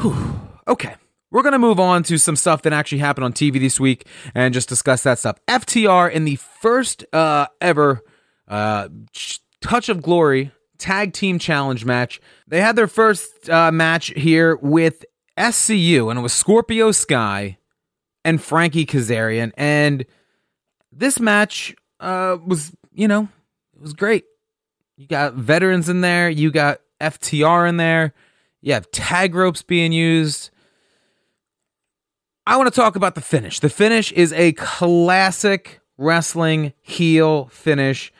Whew. 0.00 0.40
Okay. 0.66 0.96
We're 1.30 1.42
going 1.42 1.52
to 1.52 1.58
move 1.58 1.80
on 1.80 2.02
to 2.04 2.18
some 2.18 2.36
stuff 2.36 2.62
that 2.62 2.74
actually 2.74 2.98
happened 2.98 3.24
on 3.24 3.32
TV 3.32 3.58
this 3.58 3.80
week 3.80 4.06
and 4.34 4.52
just 4.52 4.68
discuss 4.68 5.02
that 5.04 5.18
stuff. 5.18 5.38
FTR 5.48 6.12
in 6.12 6.24
the 6.24 6.36
first 6.36 7.04
uh, 7.12 7.46
ever 7.60 8.02
uh, 8.48 8.88
Touch 9.62 9.88
of 9.88 10.02
Glory 10.02 10.52
Tag 10.76 11.14
Team 11.14 11.38
Challenge 11.38 11.84
match. 11.84 12.20
They 12.46 12.60
had 12.60 12.76
their 12.76 12.86
first 12.86 13.48
uh, 13.48 13.72
match 13.72 14.08
here 14.16 14.56
with 14.56 15.06
SCU, 15.38 16.10
and 16.10 16.18
it 16.18 16.22
was 16.22 16.34
Scorpio 16.34 16.92
Sky 16.92 17.56
and 18.24 18.42
Frankie 18.42 18.86
Kazarian. 18.86 19.52
And 19.56 20.04
this 20.90 21.18
match 21.18 21.74
uh, 22.00 22.36
was, 22.44 22.72
you 22.92 23.08
know, 23.08 23.28
it 23.74 23.82
was 23.82 23.92
great. 23.92 24.24
You 24.96 25.06
got 25.06 25.34
veterans 25.34 25.88
in 25.88 26.00
there, 26.00 26.28
you 26.28 26.50
got 26.50 26.80
FTR 27.00 27.68
in 27.68 27.76
there, 27.76 28.12
you 28.60 28.72
have 28.74 28.90
tag 28.90 29.34
ropes 29.34 29.62
being 29.62 29.92
used. 29.92 30.50
I 32.46 32.56
want 32.56 32.72
to 32.72 32.80
talk 32.80 32.96
about 32.96 33.14
the 33.14 33.20
finish. 33.20 33.60
The 33.60 33.68
finish 33.68 34.12
is 34.12 34.32
a 34.32 34.52
classic 34.52 35.80
wrestling 35.96 36.72
heel 36.80 37.46
finish 37.46 38.12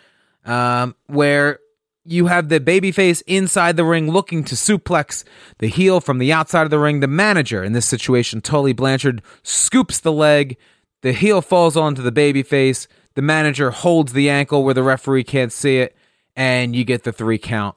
um, 0.45 0.95
where 1.07 1.59
you 2.05 2.27
have 2.27 2.49
the 2.49 2.61
babyface 2.61 3.23
inside 3.27 3.77
the 3.77 3.85
ring 3.85 4.11
looking 4.11 4.43
to 4.45 4.55
suplex 4.55 5.25
the 5.59 5.69
heel 5.69 6.01
from 6.01 6.19
the 6.19 6.33
outside 6.33 6.63
of 6.63 6.71
the 6.71 6.79
ring. 6.79 7.01
The 7.01 7.07
manager 7.07 7.63
in 7.63 7.73
this 7.73 7.87
situation, 7.87 8.41
Tully 8.41 8.73
Blanchard, 8.73 9.23
scoops 9.43 10.01
the 10.01 10.13
leg. 10.13 10.57
The 11.03 11.13
heel 11.13 11.41
falls 11.41 11.77
onto 11.77 12.03
the 12.03 12.13
babyface. 12.13 12.87
The 13.15 13.23
manager 13.23 13.71
holds 13.71 14.13
the 14.13 14.31
ankle 14.31 14.65
where 14.65 14.75
the 14.75 14.83
referee 14.83 15.25
can't 15.25 15.53
see 15.53 15.79
it, 15.79 15.97
and 16.35 16.75
you 16.75 16.85
get 16.85 17.05
the 17.05 17.13
three 17.13 17.39
count. 17.39 17.77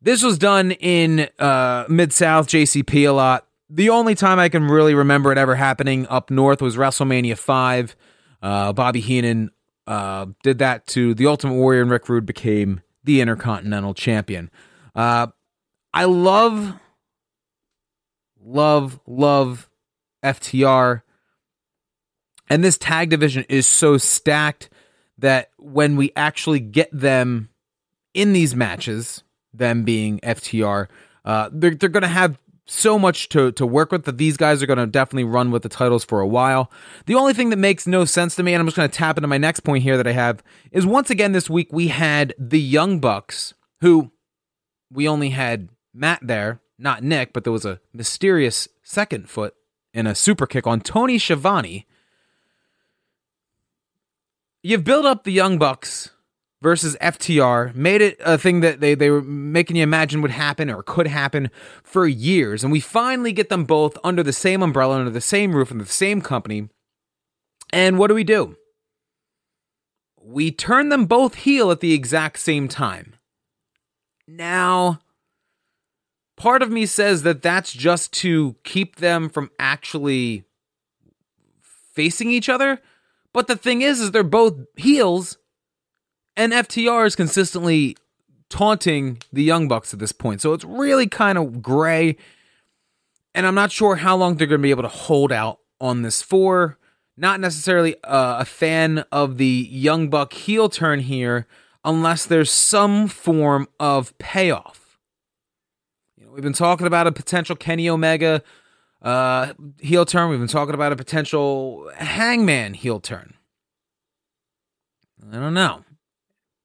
This 0.00 0.22
was 0.22 0.38
done 0.38 0.72
in 0.72 1.28
uh, 1.38 1.84
Mid 1.88 2.12
South 2.12 2.48
JCP 2.48 3.08
a 3.08 3.12
lot. 3.12 3.46
The 3.70 3.90
only 3.90 4.14
time 4.14 4.38
I 4.38 4.48
can 4.48 4.66
really 4.66 4.94
remember 4.94 5.30
it 5.32 5.38
ever 5.38 5.54
happening 5.54 6.06
up 6.08 6.30
north 6.30 6.60
was 6.60 6.76
WrestleMania 6.76 7.38
5. 7.38 7.96
Uh, 8.42 8.72
Bobby 8.72 9.00
Heenan 9.00 9.50
uh, 9.86 10.26
did 10.42 10.58
that 10.58 10.86
to 10.88 11.14
the 11.14 11.26
Ultimate 11.26 11.54
Warrior, 11.54 11.82
and 11.82 11.90
Rick 11.90 12.08
Rude 12.08 12.26
became 12.26 12.80
the 13.04 13.20
Intercontinental 13.20 13.94
Champion. 13.94 14.50
Uh, 14.94 15.28
I 15.94 16.04
love, 16.04 16.74
love, 18.40 19.00
love 19.06 19.68
FTR. 20.22 21.02
And 22.48 22.62
this 22.62 22.78
tag 22.78 23.10
division 23.10 23.44
is 23.48 23.66
so 23.66 23.98
stacked 23.98 24.70
that 25.18 25.50
when 25.58 25.96
we 25.96 26.12
actually 26.16 26.60
get 26.60 26.90
them 26.92 27.50
in 28.14 28.32
these 28.32 28.54
matches, 28.54 29.22
them 29.52 29.84
being 29.84 30.18
FTR, 30.20 30.88
uh, 31.24 31.50
they're, 31.52 31.74
they're 31.74 31.88
going 31.88 32.02
to 32.02 32.08
have 32.08 32.38
so 32.72 32.98
much 32.98 33.28
to, 33.28 33.52
to 33.52 33.66
work 33.66 33.92
with 33.92 34.04
that 34.04 34.18
these 34.18 34.36
guys 34.36 34.62
are 34.62 34.66
going 34.66 34.78
to 34.78 34.86
definitely 34.86 35.24
run 35.24 35.50
with 35.50 35.62
the 35.62 35.68
titles 35.68 36.04
for 36.04 36.20
a 36.20 36.26
while. 36.26 36.70
The 37.06 37.14
only 37.14 37.34
thing 37.34 37.50
that 37.50 37.58
makes 37.58 37.86
no 37.86 38.04
sense 38.04 38.34
to 38.36 38.42
me, 38.42 38.54
and 38.54 38.60
I'm 38.60 38.66
just 38.66 38.76
going 38.76 38.88
to 38.88 38.96
tap 38.96 39.18
into 39.18 39.28
my 39.28 39.38
next 39.38 39.60
point 39.60 39.82
here 39.82 39.96
that 39.96 40.06
I 40.06 40.12
have, 40.12 40.42
is 40.70 40.86
once 40.86 41.10
again 41.10 41.32
this 41.32 41.50
week 41.50 41.72
we 41.72 41.88
had 41.88 42.34
the 42.38 42.60
Young 42.60 42.98
Bucks, 42.98 43.54
who 43.80 44.10
we 44.90 45.06
only 45.06 45.30
had 45.30 45.68
Matt 45.92 46.20
there, 46.22 46.60
not 46.78 47.02
Nick, 47.02 47.32
but 47.32 47.44
there 47.44 47.52
was 47.52 47.66
a 47.66 47.80
mysterious 47.92 48.68
second 48.82 49.28
foot 49.28 49.54
and 49.92 50.08
a 50.08 50.14
super 50.14 50.46
kick 50.46 50.66
on 50.66 50.80
Tony 50.80 51.18
Schiavone. 51.18 51.86
You've 54.62 54.84
built 54.84 55.04
up 55.04 55.24
the 55.24 55.32
Young 55.32 55.58
Bucks 55.58 56.11
versus 56.62 56.96
FTR, 57.00 57.74
made 57.74 58.00
it 58.00 58.16
a 58.24 58.38
thing 58.38 58.60
that 58.60 58.80
they, 58.80 58.94
they 58.94 59.10
were 59.10 59.20
making 59.20 59.76
you 59.76 59.82
imagine 59.82 60.22
would 60.22 60.30
happen 60.30 60.70
or 60.70 60.82
could 60.82 61.08
happen 61.08 61.50
for 61.82 62.06
years. 62.06 62.62
And 62.62 62.72
we 62.72 62.80
finally 62.80 63.32
get 63.32 63.48
them 63.48 63.64
both 63.64 63.98
under 64.04 64.22
the 64.22 64.32
same 64.32 64.62
umbrella, 64.62 64.98
under 64.98 65.10
the 65.10 65.20
same 65.20 65.54
roof, 65.54 65.72
under 65.72 65.84
the 65.84 65.90
same 65.90 66.22
company. 66.22 66.68
And 67.72 67.98
what 67.98 68.08
do 68.08 68.14
we 68.14 68.24
do? 68.24 68.56
We 70.22 70.52
turn 70.52 70.88
them 70.88 71.06
both 71.06 71.34
heel 71.34 71.72
at 71.72 71.80
the 71.80 71.92
exact 71.92 72.38
same 72.38 72.68
time. 72.68 73.14
Now, 74.28 75.00
part 76.36 76.62
of 76.62 76.70
me 76.70 76.86
says 76.86 77.24
that 77.24 77.42
that's 77.42 77.72
just 77.72 78.12
to 78.14 78.54
keep 78.62 78.96
them 78.96 79.28
from 79.28 79.50
actually 79.58 80.44
facing 81.92 82.30
each 82.30 82.48
other. 82.48 82.80
But 83.32 83.48
the 83.48 83.56
thing 83.56 83.82
is, 83.82 84.00
is 84.00 84.12
they're 84.12 84.22
both 84.22 84.60
heels 84.76 85.38
and 86.36 86.52
FTR 86.52 87.06
is 87.06 87.16
consistently 87.16 87.96
taunting 88.48 89.18
the 89.32 89.42
Young 89.42 89.68
Bucks 89.68 89.92
at 89.92 89.98
this 89.98 90.12
point. 90.12 90.40
So 90.40 90.52
it's 90.52 90.64
really 90.64 91.06
kind 91.06 91.38
of 91.38 91.62
gray. 91.62 92.16
And 93.34 93.46
I'm 93.46 93.54
not 93.54 93.72
sure 93.72 93.96
how 93.96 94.16
long 94.16 94.36
they're 94.36 94.46
going 94.46 94.60
to 94.60 94.62
be 94.62 94.70
able 94.70 94.82
to 94.82 94.88
hold 94.88 95.32
out 95.32 95.60
on 95.80 96.02
this 96.02 96.22
for. 96.22 96.78
Not 97.16 97.40
necessarily 97.40 97.96
uh, 98.04 98.38
a 98.40 98.44
fan 98.44 99.04
of 99.10 99.38
the 99.38 99.68
Young 99.70 100.08
Buck 100.08 100.32
heel 100.32 100.68
turn 100.68 101.00
here, 101.00 101.46
unless 101.84 102.24
there's 102.24 102.50
some 102.50 103.08
form 103.08 103.68
of 103.78 104.16
payoff. 104.18 104.98
You 106.16 106.26
know, 106.26 106.32
we've 106.32 106.42
been 106.42 106.52
talking 106.52 106.86
about 106.86 107.06
a 107.06 107.12
potential 107.12 107.56
Kenny 107.56 107.88
Omega 107.88 108.42
uh, 109.02 109.52
heel 109.80 110.04
turn. 110.04 110.30
We've 110.30 110.38
been 110.38 110.48
talking 110.48 110.74
about 110.74 110.92
a 110.92 110.96
potential 110.96 111.90
Hangman 111.96 112.74
heel 112.74 113.00
turn. 113.00 113.34
I 115.30 115.36
don't 115.36 115.54
know. 115.54 115.84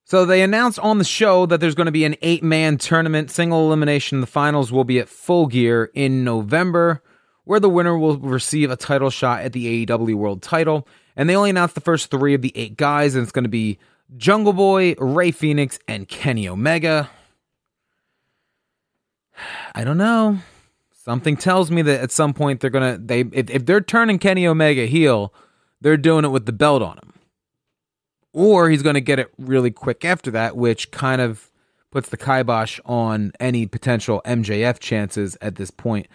So 0.08 0.24
they 0.24 0.42
announced 0.42 0.80
on 0.80 1.00
the 1.00 1.04
show 1.04 1.46
that 1.48 1.60
there's 1.60 1.76
going 1.76 1.88
to 1.88 1.92
be 1.92 2.06
an 2.06 2.16
eight 2.22 2.42
man 2.42 2.78
tournament, 2.78 3.30
single 3.30 3.68
elimination. 3.68 4.22
The 4.22 4.28
finals 4.28 4.72
will 4.72 4.86
be 4.86 5.00
at 5.00 5.10
Full 5.10 5.48
Gear 5.48 5.92
in 5.94 6.24
November, 6.24 7.04
where 7.44 7.60
the 7.60 7.70
winner 7.70 7.98
will 7.98 8.18
receive 8.18 8.72
a 8.72 8.78
title 8.78 9.10
shot 9.10 9.42
at 9.42 9.52
the 9.52 9.86
AEW 9.86 10.16
World 10.16 10.42
title. 10.42 10.88
And 11.18 11.30
they 11.30 11.36
only 11.36 11.50
announced 11.50 11.76
the 11.76 11.82
first 11.82 12.10
three 12.10 12.34
of 12.34 12.42
the 12.42 12.54
eight 12.56 12.78
guys, 12.78 13.16
and 13.16 13.24
it's 13.24 13.34
going 13.34 13.44
to 13.44 13.50
be 13.50 13.80
Jungle 14.16 14.54
Boy, 14.54 14.96
Rey 14.98 15.32
Fenix, 15.32 15.78
and 15.90 16.08
Kenny 16.08 16.48
Omega. 16.48 17.10
I 19.76 19.84
don't 19.84 19.98
know. 19.98 20.38
Something 21.04 21.36
tells 21.36 21.70
me 21.70 21.82
that 21.82 22.00
at 22.00 22.12
some 22.14 22.34
point 22.34 22.62
they're 22.62 22.70
gonna 22.70 22.98
they 22.98 23.22
if, 23.34 23.50
if 23.50 23.66
they're 23.66 23.82
turning 23.82 24.20
Kenny 24.20 24.48
Omega 24.48 24.86
heel, 24.86 25.34
they're 25.82 25.98
doing 25.98 26.24
it 26.24 26.30
with 26.30 26.46
the 26.46 26.54
belt 26.54 26.82
on 26.82 26.98
him 26.98 27.08
or 28.34 28.70
he's 28.70 28.84
going 28.84 28.96
to 28.96 29.02
get 29.02 29.20
it 29.20 29.32
really 29.38 29.72
quick 29.72 30.06
after 30.06 30.32
that, 30.32 30.56
which 30.56 30.92
kind 30.92 31.22
of 31.22 31.52
puts 31.92 32.10
the 32.10 32.18
kibosh 32.18 32.80
on 32.86 33.32
any 33.40 33.66
potential 33.66 34.22
MJF 34.26 34.80
chances 34.80 35.38
at 35.42 35.56
this 35.56 35.72
point. 35.72 36.08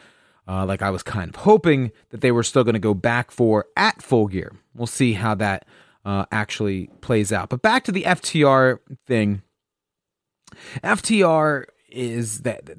Uh, 0.46 0.66
like 0.66 0.82
I 0.82 0.90
was 0.90 1.02
kind 1.02 1.28
of 1.28 1.36
hoping 1.36 1.92
that 2.10 2.20
they 2.20 2.32
were 2.32 2.42
still 2.42 2.64
going 2.64 2.74
to 2.74 2.80
go 2.80 2.94
back 2.94 3.30
for 3.30 3.66
at 3.76 4.02
full 4.02 4.26
gear. 4.26 4.52
We'll 4.74 4.86
see 4.86 5.12
how 5.12 5.34
that 5.36 5.66
uh, 6.04 6.26
actually 6.32 6.88
plays 7.00 7.32
out. 7.32 7.48
But 7.48 7.62
back 7.62 7.84
to 7.84 7.92
the 7.92 8.02
FTR 8.02 8.78
thing. 9.06 9.42
FTR 10.82 11.64
is 11.88 12.40
that 12.40 12.70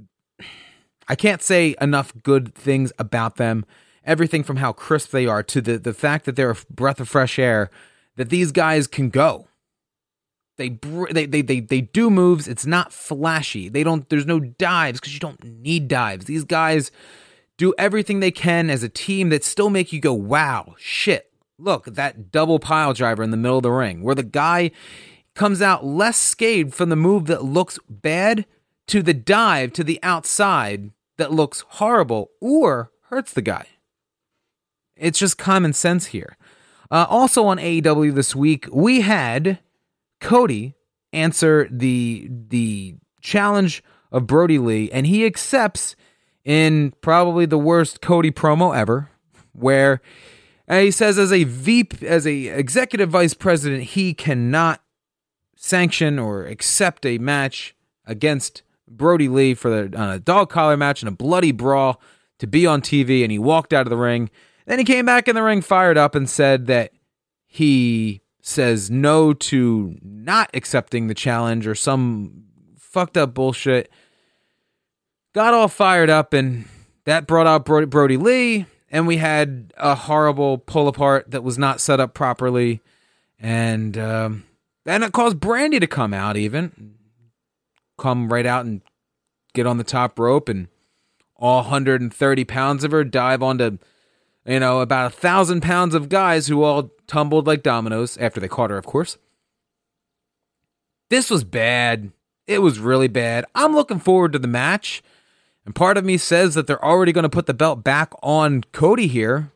I 1.07 1.15
can't 1.15 1.41
say 1.41 1.75
enough 1.81 2.13
good 2.21 2.53
things 2.53 2.91
about 2.99 3.37
them. 3.37 3.65
Everything 4.05 4.43
from 4.43 4.57
how 4.57 4.73
crisp 4.73 5.11
they 5.11 5.25
are 5.25 5.43
to 5.43 5.61
the, 5.61 5.77
the 5.77 5.93
fact 5.93 6.25
that 6.25 6.35
they're 6.35 6.51
a 6.51 6.57
breath 6.69 6.99
of 6.99 7.07
fresh 7.07 7.39
air 7.39 7.69
that 8.15 8.29
these 8.29 8.51
guys 8.51 8.87
can 8.87 9.09
go. 9.09 9.47
They 10.57 10.77
they 11.11 11.25
they 11.25 11.41
they 11.41 11.59
they 11.59 11.81
do 11.81 12.09
moves. 12.09 12.47
It's 12.47 12.65
not 12.65 12.93
flashy. 12.93 13.69
They 13.69 13.83
don't. 13.83 14.07
There's 14.09 14.25
no 14.25 14.39
dives 14.39 14.99
because 14.99 15.13
you 15.13 15.19
don't 15.19 15.43
need 15.43 15.87
dives. 15.87 16.25
These 16.25 16.43
guys 16.43 16.91
do 17.57 17.73
everything 17.77 18.19
they 18.19 18.31
can 18.31 18.69
as 18.69 18.83
a 18.83 18.89
team 18.89 19.29
that 19.29 19.43
still 19.43 19.71
make 19.71 19.91
you 19.91 19.99
go, 19.99 20.13
"Wow, 20.13 20.75
shit! 20.77 21.31
Look 21.57 21.85
that 21.85 22.31
double 22.31 22.59
pile 22.59 22.93
driver 22.93 23.23
in 23.23 23.31
the 23.31 23.37
middle 23.37 23.57
of 23.57 23.63
the 23.63 23.71
ring, 23.71 24.03
where 24.03 24.15
the 24.15 24.23
guy 24.23 24.69
comes 25.33 25.61
out 25.61 25.85
less 25.85 26.17
scathed 26.17 26.75
from 26.75 26.89
the 26.89 26.95
move 26.95 27.25
that 27.25 27.43
looks 27.43 27.79
bad 27.89 28.45
to 28.87 29.01
the 29.01 29.13
dive 29.13 29.73
to 29.73 29.83
the 29.83 29.99
outside 30.03 30.91
that 31.17 31.31
looks 31.31 31.63
horrible 31.67 32.31
or 32.39 32.91
hurts 33.09 33.33
the 33.33 33.41
guy. 33.41 33.65
It's 34.95 35.17
just 35.19 35.37
common 35.37 35.73
sense 35.73 36.07
here. 36.07 36.37
Uh, 36.93 37.07
also 37.09 37.45
on 37.47 37.57
AEW 37.57 38.13
this 38.13 38.35
week, 38.35 38.67
we 38.71 39.01
had 39.01 39.57
Cody 40.21 40.75
answer 41.11 41.67
the 41.71 42.29
the 42.29 42.93
challenge 43.19 43.83
of 44.11 44.27
Brodie 44.27 44.59
Lee, 44.59 44.91
and 44.91 45.07
he 45.07 45.25
accepts 45.25 45.95
in 46.45 46.93
probably 47.01 47.47
the 47.47 47.57
worst 47.57 47.99
Cody 47.99 48.29
promo 48.29 48.77
ever, 48.77 49.09
where 49.53 50.03
uh, 50.69 50.81
he 50.81 50.91
says 50.91 51.17
as 51.17 51.33
a 51.33 51.45
VP, 51.45 52.05
as 52.05 52.27
a 52.27 52.49
executive 52.49 53.09
vice 53.09 53.33
president, 53.33 53.85
he 53.85 54.13
cannot 54.13 54.79
sanction 55.55 56.19
or 56.19 56.45
accept 56.45 57.07
a 57.07 57.17
match 57.17 57.75
against 58.05 58.61
Brodie 58.87 59.29
Lee 59.29 59.55
for 59.55 59.87
the, 59.87 60.13
a 60.13 60.19
dog 60.19 60.51
collar 60.51 60.77
match 60.77 61.01
and 61.01 61.09
a 61.09 61.11
bloody 61.11 61.51
brawl 61.51 61.99
to 62.37 62.45
be 62.45 62.67
on 62.67 62.81
TV, 62.81 63.23
and 63.23 63.31
he 63.31 63.39
walked 63.39 63.73
out 63.73 63.87
of 63.87 63.89
the 63.89 63.97
ring. 63.97 64.29
Then 64.65 64.79
he 64.79 64.85
came 64.85 65.05
back 65.05 65.27
in 65.27 65.35
the 65.35 65.43
ring 65.43 65.61
fired 65.61 65.97
up 65.97 66.15
and 66.15 66.29
said 66.29 66.67
that 66.67 66.91
he 67.45 68.21
says 68.41 68.89
no 68.91 69.33
to 69.33 69.97
not 70.01 70.49
accepting 70.53 71.07
the 71.07 71.13
challenge 71.13 71.65
or 71.65 71.75
some 71.75 72.43
fucked 72.77 73.17
up 73.17 73.33
bullshit. 73.33 73.89
Got 75.33 75.53
all 75.53 75.67
fired 75.67 76.09
up, 76.09 76.33
and 76.33 76.65
that 77.05 77.25
brought 77.25 77.47
out 77.47 77.65
Brodie, 77.65 77.87
Brodie 77.87 78.17
Lee, 78.17 78.65
and 78.91 79.07
we 79.07 79.17
had 79.17 79.73
a 79.77 79.95
horrible 79.95 80.59
pull 80.59 80.87
apart 80.87 81.31
that 81.31 81.43
was 81.43 81.57
not 81.57 81.81
set 81.81 81.99
up 81.99 82.13
properly, 82.13 82.81
and 83.39 83.97
um, 83.97 84.43
and 84.85 85.03
it 85.03 85.11
caused 85.11 85.37
Brandi 85.37 85.79
to 85.79 85.87
come 85.87 86.13
out, 86.13 86.37
even 86.37 86.95
come 87.97 88.31
right 88.31 88.45
out 88.45 88.65
and 88.65 88.81
get 89.53 89.65
on 89.65 89.77
the 89.77 89.83
top 89.83 90.19
rope, 90.19 90.49
and 90.49 90.67
all 91.35 91.63
130 91.63 92.45
pounds 92.45 92.83
of 92.83 92.91
her 92.91 93.03
dive 93.03 93.41
onto 93.41 93.79
you 94.45 94.59
know, 94.59 94.81
about 94.81 95.11
a 95.11 95.15
thousand 95.15 95.61
pounds 95.61 95.95
of 95.95 96.09
guys 96.09 96.47
who 96.47 96.63
all 96.63 96.91
tumbled 97.07 97.47
like 97.47 97.63
dominoes 97.63 98.17
after 98.17 98.39
they 98.39 98.47
caught 98.47 98.69
her, 98.69 98.77
of 98.77 98.85
course. 98.85 99.17
This 101.09 101.29
was 101.29 101.43
bad. 101.43 102.11
It 102.47 102.59
was 102.59 102.79
really 102.79 103.07
bad. 103.07 103.45
I'm 103.55 103.73
looking 103.73 103.99
forward 103.99 104.33
to 104.33 104.39
the 104.39 104.47
match. 104.47 105.01
And 105.65 105.73
part 105.73 105.97
of 105.97 106.03
me 106.03 106.17
says 106.17 106.55
that 106.55 106.67
they're 106.67 106.83
already 106.83 107.13
going 107.13 107.23
to 107.23 107.29
put 107.29 107.45
the 107.45 107.53
belt 107.53 107.83
back 107.83 108.11
on 108.21 108.63
Cody 108.73 109.07
here. 109.07 109.51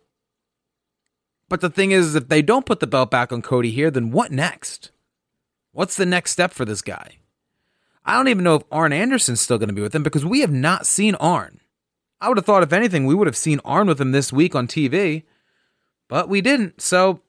But 1.49 1.61
the 1.61 1.69
thing 1.69 1.91
is, 1.91 2.15
if 2.15 2.29
they 2.29 2.41
don't 2.41 2.65
put 2.65 2.79
the 2.79 2.87
belt 2.87 3.11
back 3.11 3.31
on 3.31 3.41
Cody 3.41 3.71
here, 3.71 3.91
then 3.91 4.11
what 4.11 4.31
next? 4.31 4.91
What's 5.71 5.97
the 5.97 6.05
next 6.05 6.31
step 6.31 6.53
for 6.53 6.63
this 6.63 6.81
guy? 6.81 7.17
I 8.05 8.15
don't 8.15 8.29
even 8.29 8.43
know 8.43 8.55
if 8.55 8.63
Arn 8.71 8.93
Anderson's 8.93 9.41
still 9.41 9.57
going 9.57 9.67
to 9.67 9.75
be 9.75 9.81
with 9.81 9.93
him 9.93 10.03
because 10.03 10.25
we 10.25 10.39
have 10.39 10.51
not 10.51 10.85
seen 10.85 11.15
Arn. 11.15 11.59
I 12.19 12.29
would 12.29 12.37
have 12.37 12.45
thought, 12.45 12.63
if 12.63 12.73
anything, 12.73 13.05
we 13.05 13.15
would 13.15 13.27
have 13.27 13.37
seen 13.37 13.59
Arn 13.63 13.87
with 13.87 14.01
him 14.01 14.11
this 14.11 14.33
week 14.33 14.55
on 14.55 14.67
TV, 14.67 15.23
but 16.07 16.29
we 16.29 16.41
didn't. 16.41 16.81
So 16.81 17.21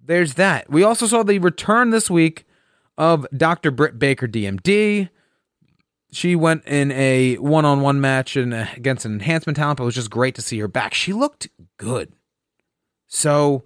there's 0.00 0.34
that. 0.34 0.70
We 0.70 0.82
also 0.82 1.06
saw 1.06 1.22
the 1.22 1.38
return 1.38 1.90
this 1.90 2.10
week 2.10 2.46
of 2.96 3.26
Dr. 3.36 3.70
Britt 3.70 3.98
Baker, 3.98 4.26
DMD. 4.26 5.10
She 6.12 6.36
went 6.36 6.66
in 6.66 6.90
a 6.92 7.36
one 7.36 7.64
on 7.64 7.80
one 7.80 8.00
match 8.00 8.36
in, 8.36 8.52
against 8.52 9.04
an 9.04 9.12
enhancement 9.12 9.56
talent, 9.56 9.78
but 9.78 9.84
it 9.84 9.86
was 9.86 9.94
just 9.94 10.10
great 10.10 10.34
to 10.34 10.42
see 10.42 10.58
her 10.58 10.68
back. 10.68 10.94
She 10.94 11.12
looked 11.12 11.48
good. 11.78 12.12
So 13.06 13.64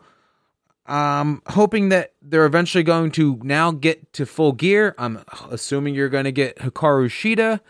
I'm 0.85 1.43
hoping 1.49 1.89
that 1.89 2.13
they're 2.23 2.47
eventually 2.47 2.85
going 2.85 3.11
to 3.13 3.41
now 3.43 3.73
get 3.73 4.13
to 4.15 4.27
full 4.27 4.53
gear. 4.53 4.95
I'm 4.99 5.25
assuming 5.51 5.95
you're 5.95 6.09
going 6.09 6.25
to 6.25 6.33
get 6.33 6.59
Hikaru 6.59 7.09
Shida 7.09 7.61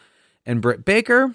and 0.44 0.60
Britt 0.60 0.84
Baker 0.84 1.34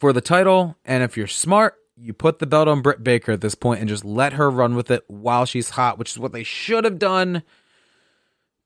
for 0.00 0.12
the 0.12 0.22
title. 0.22 0.76
And 0.84 1.04
if 1.04 1.16
you're 1.16 1.26
smart, 1.26 1.76
you 1.94 2.12
put 2.14 2.38
the 2.38 2.46
belt 2.46 2.66
on 2.66 2.80
Britt 2.80 3.04
Baker 3.04 3.32
at 3.32 3.42
this 3.42 3.54
point 3.54 3.80
and 3.80 3.88
just 3.88 4.04
let 4.04 4.32
her 4.32 4.50
run 4.50 4.74
with 4.74 4.90
it 4.90 5.04
while 5.06 5.44
she's 5.44 5.70
hot, 5.70 5.98
which 5.98 6.10
is 6.10 6.18
what 6.18 6.32
they 6.32 6.42
should 6.42 6.84
have 6.84 6.98
done 6.98 7.42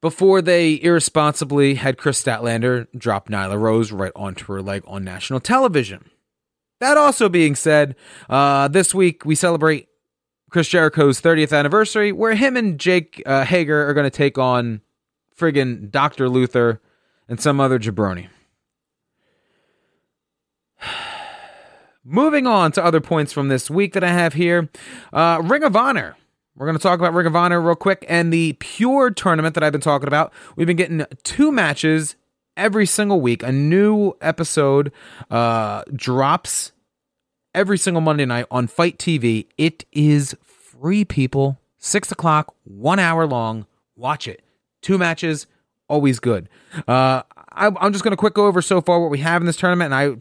before 0.01 0.41
they 0.41 0.81
irresponsibly 0.83 1.75
had 1.75 1.99
Kris 1.99 2.23
Statlander 2.23 2.87
drop 2.97 3.29
Nyla 3.29 3.59
Rose 3.59 3.91
right 3.91 4.13
onto 4.15 4.53
her 4.53 4.63
leg 4.63 4.85
on 4.87 5.03
national 5.03 5.41
television. 5.41 6.11
That 6.79 6.97
also 6.97 7.29
being 7.29 7.57
said, 7.57 7.97
uh, 8.29 8.69
this 8.69 8.95
week 8.95 9.25
we 9.25 9.35
celebrate 9.35 9.89
Chris 10.51 10.69
Jericho's 10.69 11.21
30th 11.21 11.57
anniversary, 11.57 12.13
where 12.13 12.35
him 12.35 12.57
and 12.57 12.79
Jake 12.79 13.23
uh, 13.27 13.45
Hager 13.45 13.89
are 13.89 13.95
going 13.95 14.05
to 14.05 14.11
take 14.11 14.39
on 14.39 14.83
friggin' 15.37 15.91
Dr. 15.91 16.29
Luther 16.29 16.81
and 17.29 17.41
some 17.41 17.59
other 17.59 17.81
jabroni. 17.81 18.29
Moving 22.07 22.47
on 22.47 22.71
to 22.73 22.85
other 22.85 23.01
points 23.01 23.33
from 23.33 23.49
this 23.49 23.71
week 23.71 23.95
that 23.95 24.05
I 24.05 24.13
have 24.13 24.35
here 24.35 24.69
uh, 25.15 25.41
Ring 25.43 25.63
of 25.63 25.75
Honor. 25.75 26.17
We're 26.55 26.67
going 26.67 26.77
to 26.77 26.83
talk 26.83 26.99
about 27.01 27.15
Ring 27.15 27.27
of 27.27 27.35
Honor 27.35 27.63
real 27.63 27.75
quick 27.75 28.05
and 28.07 28.31
the 28.31 28.53
Pure 28.61 29.13
tournament 29.13 29.55
that 29.55 29.65
I've 29.65 29.73
been 29.73 29.81
talking 29.81 30.07
about. 30.07 30.31
We've 30.55 30.67
been 30.67 30.77
getting 30.77 31.07
two 31.23 31.51
matches 31.51 32.15
every 32.59 32.85
single 32.85 33.23
week. 33.23 33.43
A 33.43 33.51
new 33.51 34.13
episode 34.21 34.93
uh, 35.31 35.83
drops 35.95 36.73
every 37.55 37.79
single 37.79 38.03
Monday 38.03 38.27
night 38.27 38.45
on 38.51 38.67
FITE 38.67 38.99
TV. 38.99 39.47
It 39.57 39.87
is 39.91 40.37
free, 40.43 41.07
people. 41.07 41.59
Six 41.79 42.13
o'clock, 42.13 42.55
one 42.65 42.99
hour 42.99 43.27
long. 43.27 43.67
Watch 43.97 44.29
it. 44.29 44.45
Two 44.83 44.99
matches, 44.99 45.47
always 45.89 46.21
good. 46.21 46.51
Uh, 46.87 47.23
I, 47.51 47.69
am 47.69 47.93
just 47.93 48.05
going 48.05 48.13
to 48.13 48.19
quick 48.19 48.35
go 48.35 48.47
over 48.47 48.61
so 48.61 48.83
far 48.83 49.01
what 49.01 49.11
we 49.11 49.21
have 49.21 49.41
in 49.41 49.47
this 49.47 49.57
tournament, 49.57 49.93
and 49.93 49.95
I 49.95 50.21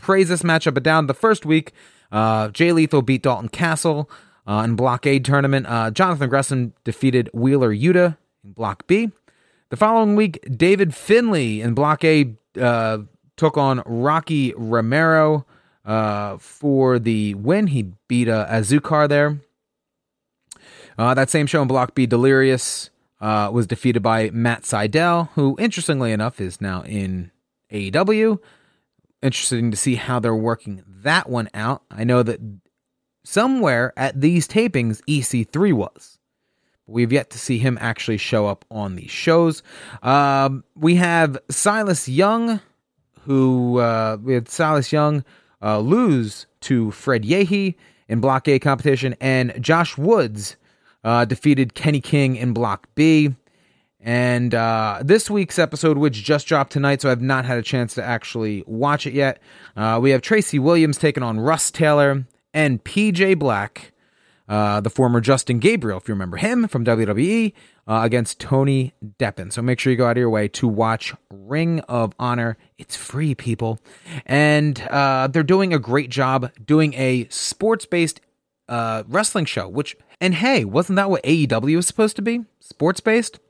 praise 0.00 0.28
this 0.28 0.42
matchup 0.42 0.74
but 0.74 0.82
down. 0.82 1.06
The 1.06 1.14
first 1.14 1.46
week, 1.46 1.72
uh, 2.12 2.48
Jay 2.48 2.72
Lethal 2.72 3.02
beat 3.02 3.22
Dalton 3.22 3.48
Castle 3.48 4.10
uh, 4.46 4.62
in 4.64 4.76
Block 4.76 5.06
A 5.06 5.18
tournament. 5.18 5.66
Uh, 5.68 5.90
Jonathan 5.90 6.28
Gresham 6.28 6.74
defeated 6.84 7.30
Wheeler 7.32 7.74
Yuta 7.74 8.16
in 8.44 8.52
Block 8.52 8.86
B. 8.86 9.10
The 9.70 9.76
following 9.76 10.16
week, 10.16 10.44
David 10.56 10.94
Finlay 10.94 11.60
in 11.60 11.74
Block 11.74 12.04
A 12.04 12.34
uh, 12.60 12.98
took 13.36 13.56
on 13.56 13.82
Rocky 13.86 14.52
Romero 14.56 15.46
uh, 15.84 16.38
for 16.38 16.98
the 16.98 17.34
win. 17.34 17.68
He 17.68 17.92
beat 18.08 18.28
uh, 18.28 18.46
Azucar 18.50 19.08
there. 19.08 19.40
Uh, 20.98 21.14
that 21.14 21.30
same 21.30 21.46
show 21.46 21.62
in 21.62 21.68
Block 21.68 21.94
B, 21.94 22.06
Delirious 22.06 22.90
uh, 23.20 23.50
was 23.52 23.66
defeated 23.66 24.02
by 24.02 24.30
Matt 24.30 24.62
Sydal, 24.62 25.30
who, 25.34 25.56
interestingly 25.58 26.12
enough, 26.12 26.40
is 26.40 26.60
now 26.60 26.82
in 26.82 27.30
AEW 27.72 28.38
interesting 29.22 29.70
to 29.70 29.76
see 29.76 29.96
how 29.96 30.18
they're 30.18 30.34
working 30.34 30.82
that 30.86 31.28
one 31.28 31.48
out. 31.54 31.82
I 31.90 32.04
know 32.04 32.22
that 32.22 32.40
somewhere 33.24 33.92
at 33.96 34.20
these 34.20 34.48
tapings, 34.48 35.00
EC3 35.08 35.72
was. 35.72 36.18
We've 36.86 37.12
yet 37.12 37.30
to 37.30 37.38
see 37.38 37.58
him 37.58 37.78
actually 37.80 38.16
show 38.16 38.46
up 38.46 38.64
on 38.70 38.96
these 38.96 39.10
shows. 39.10 39.62
Um, 40.02 40.64
we 40.74 40.96
have 40.96 41.38
Silas 41.48 42.08
Young, 42.08 42.60
who 43.22 43.78
uh, 43.78 44.18
we 44.20 44.34
had 44.34 44.48
Silas 44.48 44.92
Young 44.92 45.24
uh, 45.62 45.78
lose 45.78 46.46
to 46.62 46.90
Fred 46.90 47.22
Yehi 47.22 47.76
in 48.08 48.20
Block 48.20 48.48
A 48.48 48.58
competition, 48.58 49.14
and 49.20 49.54
Josh 49.62 49.96
Woods 49.96 50.56
uh, 51.04 51.24
defeated 51.24 51.74
Kenny 51.74 52.00
King 52.00 52.34
in 52.34 52.52
Block 52.52 52.88
B. 52.96 53.34
And 54.02 54.54
uh, 54.54 55.00
this 55.04 55.28
week's 55.28 55.58
episode, 55.58 55.98
which 55.98 56.22
just 56.22 56.46
dropped 56.46 56.72
tonight, 56.72 57.02
so 57.02 57.10
I've 57.10 57.20
not 57.20 57.44
had 57.44 57.58
a 57.58 57.62
chance 57.62 57.94
to 57.94 58.04
actually 58.04 58.64
watch 58.66 59.06
it 59.06 59.12
yet, 59.12 59.40
uh, 59.76 59.98
we 60.00 60.10
have 60.10 60.22
Tracy 60.22 60.58
Williams 60.58 60.96
taking 60.96 61.22
on 61.22 61.38
Rust 61.38 61.74
Taylor 61.74 62.24
and 62.54 62.82
PJ 62.82 63.38
Black, 63.38 63.92
uh, 64.48 64.80
the 64.80 64.90
former 64.90 65.20
Justin 65.20 65.58
Gabriel, 65.58 65.98
if 65.98 66.08
you 66.08 66.14
remember 66.14 66.38
him 66.38 66.66
from 66.66 66.84
WWE, 66.84 67.52
uh, 67.86 68.00
against 68.02 68.40
Tony 68.40 68.94
Deppen. 69.18 69.52
So 69.52 69.60
make 69.60 69.78
sure 69.78 69.90
you 69.90 69.96
go 69.98 70.06
out 70.06 70.12
of 70.12 70.16
your 70.16 70.30
way 70.30 70.48
to 70.48 70.66
watch 70.66 71.14
Ring 71.30 71.80
of 71.80 72.14
Honor. 72.18 72.56
It's 72.78 72.96
free, 72.96 73.34
people. 73.34 73.80
And 74.24 74.80
uh, 74.82 75.26
they're 75.26 75.42
doing 75.42 75.74
a 75.74 75.78
great 75.78 76.08
job 76.08 76.50
doing 76.64 76.94
a 76.94 77.28
sports 77.28 77.84
based 77.84 78.20
uh, 78.68 79.02
wrestling 79.08 79.44
show, 79.44 79.68
which, 79.68 79.96
and 80.20 80.34
hey, 80.34 80.64
wasn't 80.64 80.96
that 80.96 81.10
what 81.10 81.22
AEW 81.22 81.76
was 81.76 81.86
supposed 81.86 82.16
to 82.16 82.22
be? 82.22 82.44
Sports 82.60 83.00
based? 83.00 83.40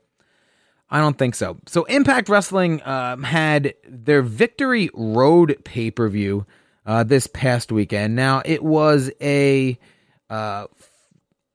I 0.91 0.99
don't 0.99 1.17
think 1.17 1.35
so. 1.35 1.57
So 1.67 1.85
Impact 1.85 2.27
Wrestling 2.27 2.85
um, 2.85 3.23
had 3.23 3.75
their 3.87 4.21
Victory 4.21 4.89
Road 4.93 5.57
pay 5.63 5.89
per 5.89 6.09
view 6.09 6.45
uh, 6.85 7.03
this 7.03 7.27
past 7.27 7.71
weekend. 7.71 8.15
Now 8.15 8.41
it 8.43 8.61
was 8.61 9.09
a 9.21 9.79
uh, 10.29 10.67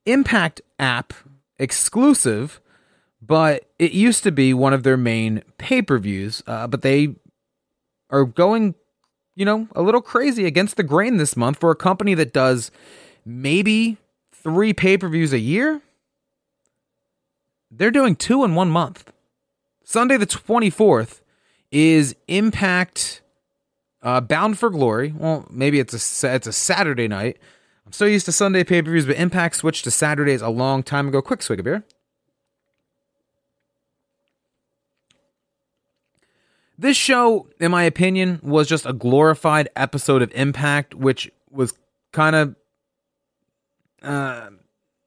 Impact 0.07 0.63
app 0.79 1.13
exclusive, 1.59 2.61
but 3.21 3.69
it 3.79 3.93
used 3.93 4.23
to 4.23 4.33
be 4.33 4.55
one 4.55 4.73
of 4.73 4.85
their 4.85 4.97
main 4.97 5.43
pay 5.59 5.83
per 5.83 5.99
views. 5.99 6.43
Uh, 6.47 6.67
but 6.67 6.81
they 6.81 7.17
are 8.09 8.25
going, 8.25 8.75
you 9.35 9.45
know, 9.45 9.69
a 9.75 9.83
little 9.83 10.01
crazy 10.01 10.47
against 10.47 10.77
the 10.77 10.83
grain 10.83 11.19
this 11.19 11.37
month 11.37 11.59
for 11.59 11.71
a 11.71 11.77
company 11.77 12.15
that 12.15 12.33
does 12.33 12.71
maybe 13.27 13.99
three 14.33 14.73
pay 14.73 14.97
per 14.97 15.09
views 15.09 15.35
a 15.35 15.39
year. 15.39 15.83
They're 17.71 17.91
doing 17.91 18.17
two 18.17 18.43
in 18.43 18.55
one 18.55 18.71
month. 18.71 19.13
Sunday 19.89 20.17
the 20.17 20.27
24th 20.27 21.21
is 21.71 22.17
Impact 22.27 23.23
uh, 24.03 24.21
Bound 24.21 24.59
for 24.59 24.69
Glory. 24.69 25.15
Well, 25.17 25.47
maybe 25.49 25.79
it's 25.79 26.25
a 26.25 26.35
it's 26.35 26.49
a 26.49 26.53
Saturday 26.53 27.07
night. 27.07 27.39
I'm 27.87 27.93
so 27.93 28.05
used 28.05 28.27
to 28.27 28.33
Sunday 28.33 28.65
pay 28.65 28.83
per 28.83 28.91
views, 28.91 29.07
but 29.07 29.15
Impact 29.15 29.55
switched 29.55 29.85
to 29.85 29.93
Saturdays 29.93 30.43
a 30.43 30.49
long 30.49 30.83
time 30.83 31.07
ago. 31.07 31.23
Quick 31.23 31.41
swig 31.41 31.61
of 31.61 31.67
beer. 31.67 31.85
This 36.77 36.97
show, 36.97 37.47
in 37.61 37.71
my 37.71 37.85
opinion, 37.85 38.41
was 38.43 38.69
just 38.69 38.87
a 38.87 38.93
glorified 38.93 39.69
episode 39.77 40.21
of 40.21 40.33
Impact, 40.35 40.97
which 40.97 41.31
was 41.49 41.75
kind 42.13 42.35
of, 42.35 42.57
uh, 44.03 44.51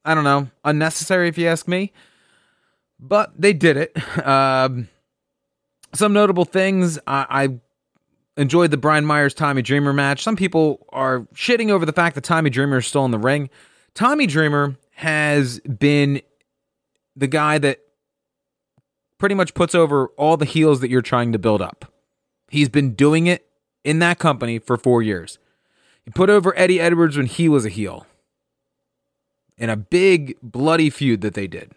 I 0.05 0.15
don't 0.15 0.23
know, 0.23 0.49
unnecessary 0.63 1.27
if 1.27 1.37
you 1.37 1.47
ask 1.47 1.67
me 1.67 1.91
but 2.99 3.31
they 3.39 3.53
did 3.53 3.77
it. 3.77 3.97
Um, 4.25 4.89
some 5.93 6.13
notable 6.13 6.45
things 6.45 6.99
I, 7.07 7.25
I 7.29 8.41
enjoyed 8.41 8.71
the 8.71 8.77
Brian 8.77 9.05
Myers 9.05 9.33
Tommy 9.33 9.61
Dreamer 9.61 9.93
match. 9.93 10.21
Some 10.21 10.35
people 10.35 10.85
are 10.89 11.21
shitting 11.33 11.69
over 11.69 11.85
the 11.85 11.93
fact 11.93 12.15
that 12.15 12.23
Tommy 12.23 12.49
Dreamer 12.49 12.77
is 12.77 12.87
still 12.87 13.05
in 13.05 13.11
the 13.11 13.19
ring. 13.19 13.49
Tommy 13.95 14.27
Dreamer 14.27 14.77
has 14.91 15.59
been 15.61 16.21
the 17.15 17.27
guy 17.27 17.57
that 17.57 17.79
pretty 19.17 19.35
much 19.35 19.53
puts 19.53 19.75
over 19.75 20.07
all 20.17 20.37
the 20.37 20.45
heels 20.45 20.79
that 20.81 20.89
you're 20.89 21.01
trying 21.01 21.31
to 21.31 21.39
build 21.39 21.61
up. 21.61 21.91
He's 22.49 22.69
been 22.69 22.93
doing 22.93 23.27
it 23.27 23.45
in 23.83 23.99
that 23.99 24.19
company 24.19 24.59
for 24.59 24.77
four 24.77 25.01
years. 25.01 25.37
He 26.03 26.11
put 26.11 26.29
over 26.29 26.57
Eddie 26.57 26.79
Edwards 26.79 27.17
when 27.17 27.25
he 27.25 27.49
was 27.49 27.65
a 27.65 27.69
heel 27.69 28.07
in 29.57 29.69
a 29.69 29.75
big 29.75 30.37
bloody 30.41 30.89
feud 30.89 31.21
that 31.21 31.33
they 31.33 31.47
did. 31.47 31.73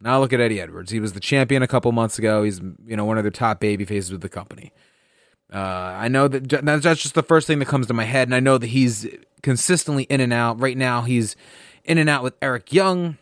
Now 0.00 0.20
look 0.20 0.32
at 0.32 0.40
Eddie 0.40 0.60
Edwards. 0.60 0.90
He 0.90 1.00
was 1.00 1.14
the 1.14 1.20
champion 1.20 1.62
a 1.62 1.66
couple 1.66 1.90
months 1.92 2.18
ago. 2.18 2.42
He's 2.42 2.60
you 2.86 2.96
know 2.96 3.04
one 3.04 3.18
of 3.18 3.24
the 3.24 3.30
top 3.30 3.60
baby 3.60 3.84
faces 3.84 4.12
with 4.12 4.20
the 4.20 4.28
company. 4.28 4.72
Uh, 5.52 5.58
I 5.58 6.08
know 6.08 6.28
that 6.28 6.48
that's 6.48 7.02
just 7.02 7.14
the 7.14 7.22
first 7.22 7.46
thing 7.46 7.60
that 7.60 7.66
comes 7.66 7.86
to 7.86 7.94
my 7.94 8.04
head, 8.04 8.28
and 8.28 8.34
I 8.34 8.40
know 8.40 8.58
that 8.58 8.66
he's 8.66 9.06
consistently 9.42 10.04
in 10.04 10.20
and 10.20 10.32
out. 10.32 10.60
Right 10.60 10.76
now, 10.76 11.02
he's 11.02 11.36
in 11.84 11.98
and 11.98 12.10
out 12.10 12.22
with 12.22 12.34
Eric 12.42 12.72
Young. 12.72 13.16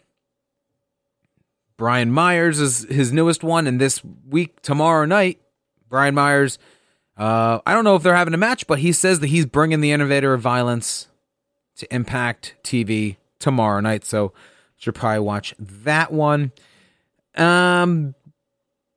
Brian 1.76 2.10
Myers 2.10 2.60
is 2.60 2.86
his 2.88 3.12
newest 3.12 3.44
one, 3.44 3.66
and 3.66 3.80
this 3.80 4.02
week, 4.28 4.62
tomorrow 4.62 5.04
night, 5.04 5.40
Brian 5.88 6.14
Myers. 6.14 6.58
Uh, 7.16 7.60
I 7.66 7.74
don't 7.74 7.84
know 7.84 7.94
if 7.94 8.02
they're 8.02 8.16
having 8.16 8.34
a 8.34 8.38
match, 8.38 8.66
but 8.66 8.80
he 8.80 8.90
says 8.92 9.20
that 9.20 9.28
he's 9.28 9.46
bringing 9.46 9.80
the 9.80 9.92
Innovator 9.92 10.34
of 10.34 10.40
Violence 10.40 11.08
to 11.76 11.94
Impact 11.94 12.56
TV 12.64 13.16
tomorrow 13.38 13.80
night. 13.80 14.04
So 14.04 14.32
should 14.76 14.94
probably 14.94 15.20
watch 15.20 15.54
that 15.58 16.12
one. 16.12 16.52
Um, 17.36 18.14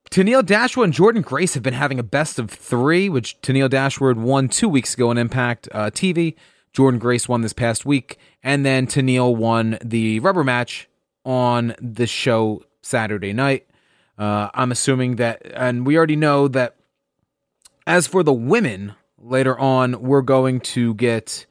Tenille 0.10 0.46
Dashwood 0.46 0.86
and 0.86 0.94
Jordynne 0.94 1.24
Grace 1.24 1.54
have 1.54 1.64
been 1.64 1.74
having 1.74 2.00
a 2.00 2.04
best 2.04 2.40
of 2.40 2.50
three, 2.50 3.10
which 3.10 3.40
Tenille 3.42 3.70
Dashwood 3.70 4.18
won 4.18 4.48
two 4.48 4.70
weeks 4.70 4.94
ago 4.94 5.10
on 5.10 5.18
Impact 5.18 5.68
uh, 5.72 5.90
TV. 5.90 6.36
Jordynne 6.74 7.00
Grace 7.00 7.28
won 7.28 7.42
this 7.42 7.54
past 7.54 7.86
week, 7.86 8.18
and 8.44 8.66
then 8.66 8.88
Tenille 8.88 9.36
won 9.36 9.78
the 9.84 10.20
rubber 10.20 10.44
match 10.44 10.88
on 11.26 11.76
the 11.82 12.08
show 12.08 12.64
Saturday 12.82 13.34
night. 13.34 13.68
Uh, 14.18 14.50
I'm 14.54 14.72
assuming 14.72 15.18
that, 15.18 15.42
and 15.54 15.86
we 15.86 15.98
already 15.98 16.16
know 16.16 16.48
that. 16.48 16.76
As 17.86 18.06
for 18.06 18.22
the 18.22 18.34
women, 18.34 18.96
later 19.18 19.58
on, 19.58 20.02
we're 20.02 20.22
going 20.22 20.60
to 20.60 20.94
get 20.96 21.46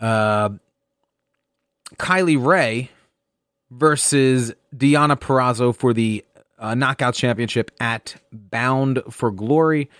uh, 0.00 0.50
Kylie 1.98 2.44
Rae 2.44 2.90
versus 3.70 4.52
Deonna 4.74 5.18
Purrazzo 5.18 5.74
for 5.74 5.92
the 5.92 6.24
uh, 6.58 6.74
Knockout 6.74 7.14
Championship 7.14 7.70
at 7.80 8.16
Bound 8.32 9.02
for 9.10 9.30
Glory. 9.30 9.90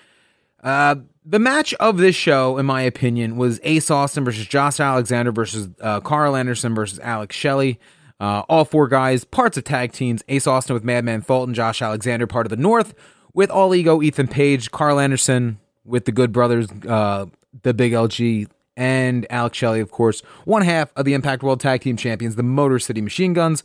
Uh, 0.62 0.96
the 1.24 1.38
match 1.38 1.74
of 1.74 1.98
this 1.98 2.14
show, 2.14 2.56
in 2.58 2.66
my 2.66 2.82
opinion, 2.82 3.36
was 3.36 3.60
Ace 3.64 3.90
Austin 3.90 4.24
versus 4.24 4.46
Josh 4.46 4.80
Alexander 4.80 5.32
versus 5.32 5.68
uh, 5.80 6.00
Anderson 6.00 6.74
versus 6.74 6.98
Alex 7.00 7.34
Shelley. 7.34 7.78
Uh, 8.18 8.42
all 8.48 8.64
four 8.64 8.88
guys, 8.88 9.24
parts 9.24 9.58
of 9.58 9.64
tag 9.64 9.92
teams. 9.92 10.22
Ace 10.28 10.46
Austin 10.46 10.74
with 10.74 10.84
Madman 10.84 11.20
Fulton, 11.20 11.52
Josh 11.52 11.82
Alexander, 11.82 12.26
part 12.26 12.46
of 12.46 12.50
the 12.50 12.56
North, 12.56 12.94
with 13.34 13.50
All 13.50 13.74
Ego, 13.74 14.00
Ethan 14.00 14.28
Page, 14.28 14.70
Karl 14.70 14.98
Anderson 14.98 15.58
with 15.84 16.06
the 16.06 16.12
Good 16.12 16.32
Brothers, 16.32 16.68
uh, 16.88 17.26
the 17.62 17.74
Big 17.74 17.92
LG, 17.92 18.48
and 18.76 19.26
Alex 19.30 19.56
Shelley, 19.56 19.80
of 19.80 19.90
course, 19.90 20.20
one 20.44 20.62
half 20.62 20.92
of 20.96 21.04
the 21.04 21.14
Impact 21.14 21.42
World 21.42 21.60
Tag 21.60 21.80
Team 21.80 21.96
Champions, 21.96 22.36
the 22.36 22.42
Motor 22.42 22.78
City 22.78 23.00
Machine 23.00 23.32
Guns, 23.32 23.64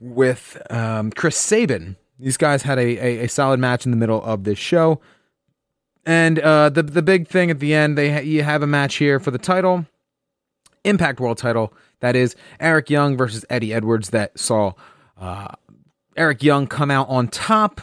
with 0.00 0.60
um, 0.70 1.10
Chris 1.10 1.36
Sabin. 1.36 1.96
These 2.18 2.36
guys 2.36 2.62
had 2.62 2.78
a, 2.78 2.82
a, 2.82 3.24
a, 3.24 3.28
solid 3.28 3.60
match 3.60 3.84
in 3.84 3.90
the 3.90 3.96
middle 3.96 4.22
of 4.22 4.44
this 4.44 4.58
show. 4.58 5.00
And 6.04 6.38
uh, 6.38 6.70
the 6.70 6.82
the 6.82 7.02
big 7.02 7.28
thing 7.28 7.50
at 7.50 7.60
the 7.60 7.74
end, 7.74 7.98
they 7.98 8.10
ha- 8.10 8.20
you 8.20 8.42
have 8.42 8.62
a 8.62 8.66
match 8.66 8.96
here 8.96 9.20
for 9.20 9.30
the 9.30 9.38
title, 9.38 9.86
Impact 10.84 11.20
World 11.20 11.38
title. 11.38 11.72
That 12.00 12.16
is 12.16 12.34
Eric 12.60 12.90
Young 12.90 13.16
versus 13.16 13.44
Eddie 13.50 13.74
Edwards. 13.74 14.10
That 14.10 14.38
saw 14.38 14.72
uh, 15.20 15.48
Eric 16.16 16.42
Young 16.42 16.66
come 16.66 16.90
out 16.90 17.08
on 17.08 17.28
top 17.28 17.80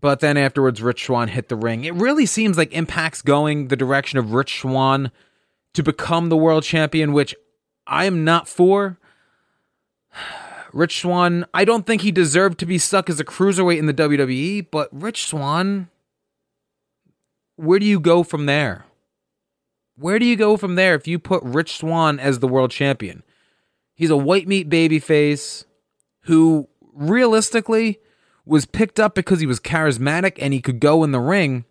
but 0.00 0.20
then 0.20 0.36
afterwards, 0.36 0.82
Rich 0.82 1.06
Swann 1.06 1.28
hit 1.28 1.48
the 1.48 1.56
ring. 1.56 1.84
It 1.84 1.94
really 1.94 2.26
seems 2.26 2.56
like 2.56 2.72
Impact's 2.72 3.22
going 3.22 3.68
the 3.68 3.76
direction 3.76 4.18
of 4.18 4.32
Rich 4.32 4.60
Swann 4.60 5.10
to 5.74 5.82
become 5.82 6.28
the 6.28 6.36
world 6.36 6.64
champion, 6.64 7.12
which 7.12 7.34
I 7.86 8.04
am 8.04 8.24
not 8.24 8.48
for. 8.48 8.98
Rich 10.72 11.00
Swann, 11.00 11.46
I 11.54 11.64
don't 11.64 11.86
think 11.86 12.02
he 12.02 12.12
deserved 12.12 12.58
to 12.58 12.66
be 12.66 12.76
stuck 12.76 13.08
as 13.08 13.18
a 13.18 13.24
cruiserweight 13.24 13.78
in 13.78 13.86
the 13.86 13.94
WWE, 13.94 14.66
but 14.70 14.90
Rich 14.92 15.26
Swann, 15.26 15.88
where 17.56 17.78
do 17.78 17.86
you 17.86 17.98
go 17.98 18.22
from 18.22 18.44
there? 18.44 18.84
Where 19.96 20.18
do 20.18 20.26
you 20.26 20.36
go 20.36 20.56
from 20.58 20.74
there 20.74 20.94
if 20.94 21.08
you 21.08 21.18
put 21.18 21.42
Rich 21.42 21.78
Swann 21.78 22.20
as 22.20 22.38
the 22.38 22.46
world 22.46 22.70
champion? 22.70 23.22
He's 23.94 24.10
a 24.10 24.16
white 24.16 24.46
meat 24.46 24.68
babyface 24.68 25.64
who 26.24 26.68
realistically 26.92 27.98
was 28.48 28.64
picked 28.64 28.98
up 28.98 29.14
because 29.14 29.40
he 29.40 29.46
was 29.46 29.60
charismatic 29.60 30.38
and 30.40 30.54
he 30.54 30.60
could 30.60 30.80
go 30.80 31.04
in 31.04 31.12
the 31.12 31.20
ring. 31.20 31.66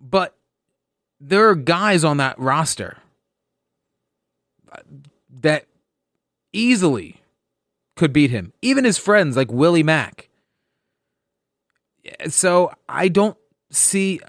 But 0.00 0.36
there 1.20 1.48
are 1.48 1.54
guys 1.54 2.04
on 2.04 2.16
that 2.16 2.38
roster 2.38 2.98
that 5.40 5.66
easily 6.52 7.20
could 7.96 8.12
beat 8.12 8.30
him. 8.30 8.52
Even 8.60 8.84
his 8.84 8.98
friends 8.98 9.36
like 9.36 9.52
Willie 9.52 9.82
Mack. 9.84 10.28
So 12.28 12.72
I 12.88 13.08
don't 13.08 13.36
see. 13.70 14.20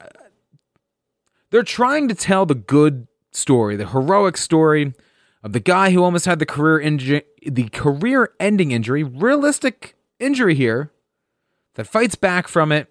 They're 1.49 1.63
trying 1.63 2.07
to 2.09 2.15
tell 2.15 2.45
the 2.45 2.55
good 2.55 3.07
story, 3.31 3.75
the 3.75 3.87
heroic 3.87 4.37
story 4.37 4.93
of 5.41 5.53
the 5.53 5.59
guy 5.59 5.91
who 5.91 6.03
almost 6.03 6.25
had 6.25 6.37
the 6.39 6.45
career 6.45 6.79
injury, 6.79 7.23
the 7.43 7.69
career-ending 7.69 8.71
injury, 8.71 9.03
realistic 9.03 9.95
injury 10.19 10.53
here, 10.53 10.91
that 11.79 11.85
fights 11.85 12.15
back 12.15 12.49
from 12.49 12.73
it 12.73 12.89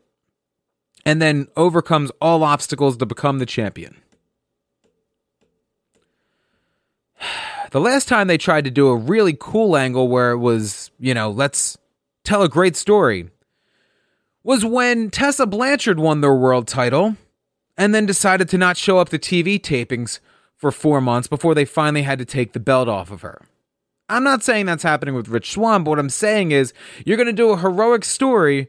and 1.05 1.20
then 1.20 1.47
overcomes 1.59 2.11
all 2.22 2.43
obstacles 2.43 2.97
to 2.97 3.05
become 3.05 3.39
the 3.39 3.47
champion. 3.47 3.97
The 7.70 7.80
last 7.80 8.09
time 8.09 8.28
they 8.28 8.39
tried 8.39 8.64
to 8.64 8.70
do 8.70 8.89
a 8.89 8.97
really 8.97 9.36
cool 9.39 9.76
angle 9.76 10.09
where 10.09 10.30
it 10.30 10.39
was, 10.39 10.91
you 10.99 11.12
know, 11.12 11.28
let's 11.28 11.76
tell 12.24 12.43
a 12.43 12.49
great 12.49 12.76
story, 12.76 13.28
was 14.43 14.64
when 14.64 15.11
Tessa 15.11 15.45
Blanchard 15.45 16.01
won 16.01 16.22
their 16.22 16.34
world 16.34 16.66
title 16.66 17.18
and 17.76 17.95
then 17.95 18.07
decided 18.07 18.49
to 18.49 18.57
not 18.57 18.78
show 18.78 18.97
up 18.97 19.11
to 19.11 19.18
TV 19.18 19.61
tapings 19.61 20.20
for 20.57 20.72
four 20.72 21.03
months 21.03 21.28
before 21.28 21.55
they 21.55 21.66
finally 21.66 22.05
had 22.05 22.18
to 22.20 22.24
take 22.24 22.55
the 22.55 22.59
belt 22.59 22.89
off 22.89 23.11
of 23.11 23.20
her. 23.20 23.43
I'm 24.09 24.24
not 24.24 24.43
saying 24.43 24.64
that's 24.64 24.82
happening 24.82 25.14
with 25.14 25.28
Rich 25.28 25.53
Swann, 25.53 25.84
but 25.84 25.91
what 25.91 25.99
I'm 25.99 26.09
saying 26.09 26.53
is 26.53 26.72
you're 27.05 27.18
going 27.18 27.26
to 27.26 27.34
do 27.34 27.51
a 27.51 27.59
heroic 27.59 28.03
story 28.03 28.68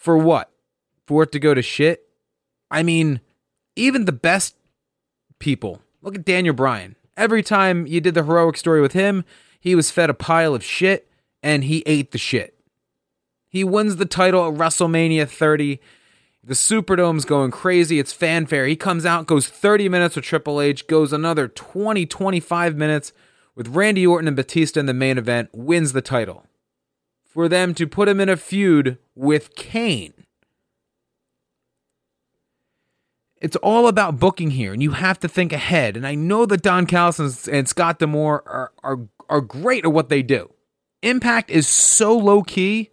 for 0.00 0.16
what? 0.16 0.50
For 1.06 1.22
it 1.22 1.32
to 1.32 1.38
go 1.38 1.54
to 1.54 1.62
shit? 1.62 2.08
I 2.70 2.82
mean, 2.82 3.20
even 3.76 4.06
the 4.06 4.12
best 4.12 4.56
people. 5.38 5.82
Look 6.02 6.14
at 6.14 6.24
Daniel 6.24 6.54
Bryan. 6.54 6.96
Every 7.16 7.42
time 7.42 7.86
you 7.86 8.00
did 8.00 8.14
the 8.14 8.24
heroic 8.24 8.56
story 8.56 8.80
with 8.80 8.94
him, 8.94 9.24
he 9.60 9.74
was 9.74 9.90
fed 9.90 10.08
a 10.08 10.14
pile 10.14 10.54
of 10.54 10.64
shit 10.64 11.10
and 11.42 11.64
he 11.64 11.82
ate 11.84 12.12
the 12.12 12.18
shit. 12.18 12.58
He 13.48 13.62
wins 13.62 13.96
the 13.96 14.06
title 14.06 14.48
at 14.48 14.54
WrestleMania 14.54 15.28
30. 15.28 15.80
The 16.42 16.54
Superdome's 16.54 17.26
going 17.26 17.50
crazy. 17.50 17.98
It's 17.98 18.12
fanfare. 18.12 18.66
He 18.66 18.76
comes 18.76 19.04
out, 19.04 19.26
goes 19.26 19.48
30 19.48 19.90
minutes 19.90 20.16
with 20.16 20.24
Triple 20.24 20.62
H, 20.62 20.86
goes 20.86 21.12
another 21.12 21.46
20, 21.46 22.06
25 22.06 22.76
minutes 22.76 23.12
with 23.54 23.68
Randy 23.68 24.06
Orton 24.06 24.28
and 24.28 24.36
Batista 24.36 24.80
in 24.80 24.86
the 24.86 24.94
main 24.94 25.18
event, 25.18 25.50
wins 25.52 25.92
the 25.92 26.00
title 26.00 26.46
for 27.30 27.48
them 27.48 27.74
to 27.74 27.86
put 27.86 28.08
him 28.08 28.20
in 28.20 28.28
a 28.28 28.36
feud 28.36 28.98
with 29.14 29.54
Kane. 29.54 30.12
It's 33.40 33.56
all 33.56 33.88
about 33.88 34.18
booking 34.18 34.50
here, 34.50 34.72
and 34.72 34.82
you 34.82 34.90
have 34.90 35.18
to 35.20 35.28
think 35.28 35.52
ahead. 35.52 35.96
And 35.96 36.06
I 36.06 36.14
know 36.14 36.44
that 36.44 36.60
Don 36.60 36.84
Callis 36.84 37.48
and 37.48 37.66
Scott 37.66 37.98
D'Amore 37.98 38.42
are, 38.46 38.72
are, 38.82 38.98
are 39.30 39.40
great 39.40 39.84
at 39.84 39.92
what 39.92 40.10
they 40.10 40.22
do. 40.22 40.52
Impact 41.02 41.50
is 41.50 41.66
so 41.66 42.14
low 42.16 42.42
key. 42.42 42.90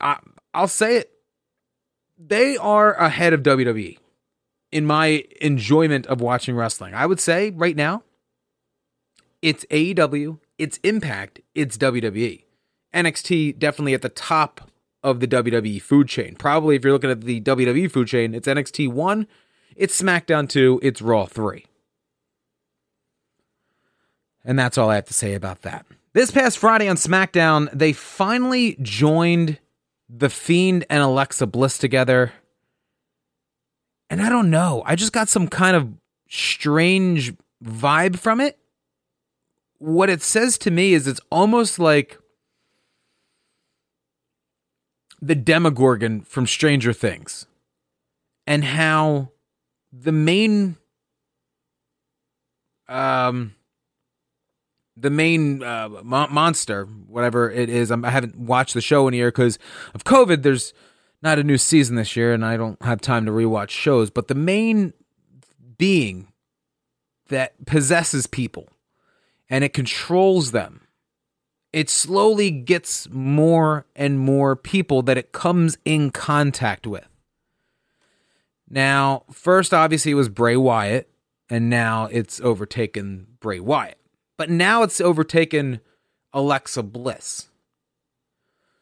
I, 0.00 0.18
I'll 0.54 0.68
say 0.68 0.96
it. 0.96 1.10
They 2.16 2.56
are 2.56 2.94
ahead 2.94 3.32
of 3.32 3.42
WWE 3.42 3.98
in 4.72 4.86
my 4.86 5.24
enjoyment 5.40 6.06
of 6.06 6.20
watching 6.20 6.56
wrestling. 6.56 6.94
I 6.94 7.04
would 7.04 7.20
say 7.20 7.50
right 7.50 7.76
now, 7.76 8.02
it's 9.42 9.64
AEW, 9.66 10.38
it's 10.58 10.78
Impact, 10.82 11.40
it's 11.54 11.78
WWE. 11.78 12.44
NXT 12.94 13.58
definitely 13.58 13.94
at 13.94 14.02
the 14.02 14.08
top 14.08 14.70
of 15.02 15.20
the 15.20 15.28
WWE 15.28 15.80
food 15.80 16.08
chain. 16.08 16.34
Probably 16.36 16.76
if 16.76 16.84
you're 16.84 16.92
looking 16.92 17.10
at 17.10 17.22
the 17.22 17.40
WWE 17.40 17.90
food 17.90 18.08
chain, 18.08 18.34
it's 18.34 18.48
NXT 18.48 18.92
1, 18.92 19.26
it's 19.76 20.00
SmackDown 20.00 20.48
2, 20.48 20.80
it's 20.82 21.00
Raw 21.00 21.26
3. 21.26 21.64
And 24.44 24.58
that's 24.58 24.78
all 24.78 24.90
I 24.90 24.96
have 24.96 25.04
to 25.06 25.14
say 25.14 25.34
about 25.34 25.62
that. 25.62 25.86
This 26.14 26.30
past 26.30 26.58
Friday 26.58 26.88
on 26.88 26.96
SmackDown, 26.96 27.68
they 27.72 27.92
finally 27.92 28.76
joined 28.80 29.58
The 30.08 30.30
Fiend 30.30 30.84
and 30.90 31.02
Alexa 31.02 31.46
Bliss 31.46 31.78
together. 31.78 32.32
And 34.10 34.22
I 34.22 34.28
don't 34.28 34.50
know, 34.50 34.82
I 34.86 34.96
just 34.96 35.12
got 35.12 35.28
some 35.28 35.48
kind 35.48 35.76
of 35.76 35.88
strange 36.28 37.34
vibe 37.62 38.18
from 38.18 38.40
it, 38.40 38.58
what 39.78 40.10
it 40.10 40.22
says 40.22 40.58
to 40.58 40.70
me 40.70 40.92
is 40.92 41.06
it's 41.06 41.20
almost 41.30 41.78
like 41.78 42.18
the 45.20 45.34
Demogorgon 45.34 46.22
from 46.22 46.46
Stranger 46.46 46.92
Things 46.92 47.46
and 48.46 48.64
how 48.64 49.30
the 49.92 50.12
main 50.12 50.76
um 52.88 53.54
the 55.00 55.10
main 55.10 55.62
uh, 55.62 55.88
mo- 56.02 56.26
monster, 56.28 56.84
whatever 56.84 57.50
it 57.50 57.68
is, 57.68 57.90
I'm, 57.90 58.04
I 58.04 58.10
have 58.10 58.24
not 58.24 58.36
watched 58.36 58.74
the 58.74 58.80
show 58.80 59.06
in 59.06 59.14
a 59.14 59.16
year 59.16 59.28
because 59.28 59.58
of 59.94 60.02
COVID. 60.02 60.42
There's 60.42 60.72
not 61.22 61.38
a 61.38 61.44
new 61.44 61.56
season 61.56 61.94
this 61.96 62.16
year, 62.16 62.32
and 62.32 62.44
I 62.44 62.56
don't 62.56 62.82
have 62.82 63.00
time 63.00 63.24
to 63.26 63.30
rewatch 63.30 63.70
shows. 63.70 64.10
But 64.10 64.26
the 64.26 64.34
main 64.34 64.92
being 65.76 66.32
that 67.28 67.64
possesses 67.66 68.26
people 68.26 68.68
and 69.48 69.64
it 69.64 69.72
controls 69.72 70.50
them, 70.52 70.82
it 71.72 71.90
slowly 71.90 72.50
gets 72.50 73.08
more 73.10 73.86
and 73.94 74.18
more 74.18 74.56
people 74.56 75.02
that 75.02 75.18
it 75.18 75.32
comes 75.32 75.78
in 75.84 76.10
contact 76.10 76.86
with. 76.86 77.06
Now, 78.70 79.24
first, 79.32 79.72
obviously, 79.72 80.12
it 80.12 80.16
was 80.16 80.28
Bray 80.28 80.56
Wyatt, 80.56 81.10
and 81.48 81.70
now 81.70 82.06
it's 82.06 82.40
overtaken 82.40 83.26
Bray 83.40 83.60
Wyatt. 83.60 83.98
But 84.36 84.50
now 84.50 84.82
it's 84.82 85.00
overtaken 85.00 85.80
Alexa 86.32 86.82
Bliss. 86.82 87.48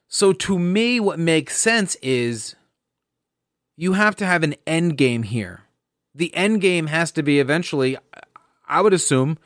So, 0.09 0.33
to 0.33 0.59
me, 0.59 1.01
what 1.01 1.19
makes 1.19 1.57
sense 1.57 1.97
is 2.03 2.57
you 3.77 3.95
have 3.95 4.17
to 4.17 4.27
have 4.27 4.43
an 4.43 4.55
end 4.67 4.97
game 4.97 5.23
here. 5.23 5.63
The 6.15 6.35
end 6.35 6.61
game 6.61 6.87
has 6.87 7.13
to 7.13 7.23
be 7.23 7.41
eventually, 7.41 7.97
I 8.67 8.81
would 8.81 8.95
assume, 8.95 9.39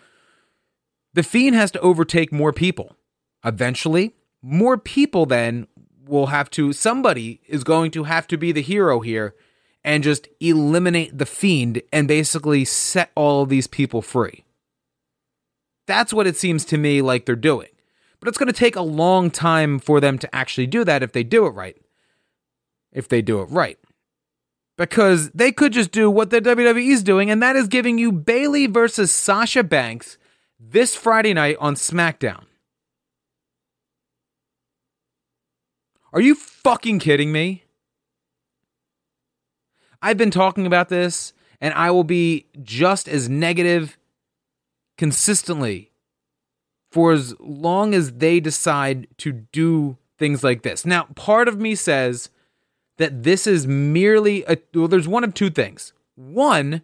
the 1.15 1.23
Fiend 1.23 1.57
has 1.57 1.71
to 1.73 1.81
overtake 1.81 2.33
more 2.33 2.53
people. 2.53 2.97
Eventually, 3.45 4.15
more 4.43 4.79
people 4.79 5.27
then 5.27 5.67
will 6.07 6.27
have 6.27 6.51
to, 6.51 6.73
somebody 6.73 7.41
is 7.47 7.65
going 7.65 7.91
to 7.93 8.05
have 8.05 8.27
to 8.29 8.37
be 8.37 8.53
the 8.53 8.63
hero 8.63 9.01
here 9.01 9.35
and 9.83 10.05
just 10.05 10.29
eliminate 10.41 11.17
the 11.17 11.27
fiend 11.27 11.81
and 11.93 12.07
basically 12.07 12.65
set 12.65 13.11
all 13.15 13.43
of 13.43 13.49
these 13.49 13.67
people 13.67 14.03
free. 14.03 14.45
That's 15.87 16.13
what 16.13 16.27
it 16.27 16.37
seems 16.37 16.65
to 16.67 16.79
me 16.79 17.01
like 17.01 17.25
they're 17.25 17.37
doing. 17.37 17.69
But 18.19 18.29
it's 18.29 18.39
going 18.39 18.49
to 18.49 18.53
take 18.53 18.77
a 18.77 18.83
long 18.83 19.31
time 19.31 19.79
for 19.79 20.01
them 20.01 20.19
to 20.19 20.35
actually 20.35 20.67
do 20.67 20.85
that 20.85 21.03
if 21.03 21.13
they 21.13 21.25
do 21.25 21.47
it 21.47 21.51
right. 21.51 21.77
If 22.93 23.09
they 23.09 23.23
do 23.23 23.41
it 23.41 23.47
right. 23.47 23.79
Because 24.77 25.31
they 25.31 25.53
could 25.53 25.73
just 25.73 25.91
do 25.91 26.11
what 26.11 26.31
the 26.31 26.41
WWE 26.41 26.91
is 26.91 27.03
doing, 27.03 27.31
and 27.31 27.43
that 27.43 27.57
is 27.57 27.69
giving 27.69 27.99
you 27.99 28.13
Bayley 28.13 28.67
versus 28.67 29.13
Sasha 29.13 29.63
Banks 29.63 30.19
this 30.61 30.95
Friday 30.95 31.33
night 31.33 31.57
on 31.59 31.75
SmackDown. 31.75 32.45
Are 36.13 36.21
you 36.21 36.35
fucking 36.35 36.99
kidding 36.99 37.33
me? 37.33 37.65
I've 40.03 40.19
been 40.19 40.31
talking 40.31 40.67
about 40.67 40.89
this, 40.89 41.33
and 41.61 41.73
I 41.75 41.91
will 41.91 42.05
be 42.05 42.47
just 42.63 43.09
as 43.09 43.29
negative 43.29 43.97
consistently 44.99 45.93
for 46.93 47.13
as 47.13 47.35
long 47.39 47.95
as 47.95 48.13
they 48.13 48.41
decide 48.41 49.07
to 49.19 49.33
do 49.33 49.97
things 50.19 50.45
like 50.45 50.63
this. 50.63 50.85
Now, 50.85 51.05
part 51.15 51.49
of 51.49 51.61
me 51.61 51.75
says 51.75 52.29
that 52.99 53.23
this 53.23 53.47
is 53.47 53.67
merely 53.67 54.45
a 54.45 54.59
well, 54.75 54.89
there's 54.89 55.09
one 55.09 55.25
of 55.25 55.33
two 55.33 55.51
things. 55.51 55.93
One, 56.17 56.83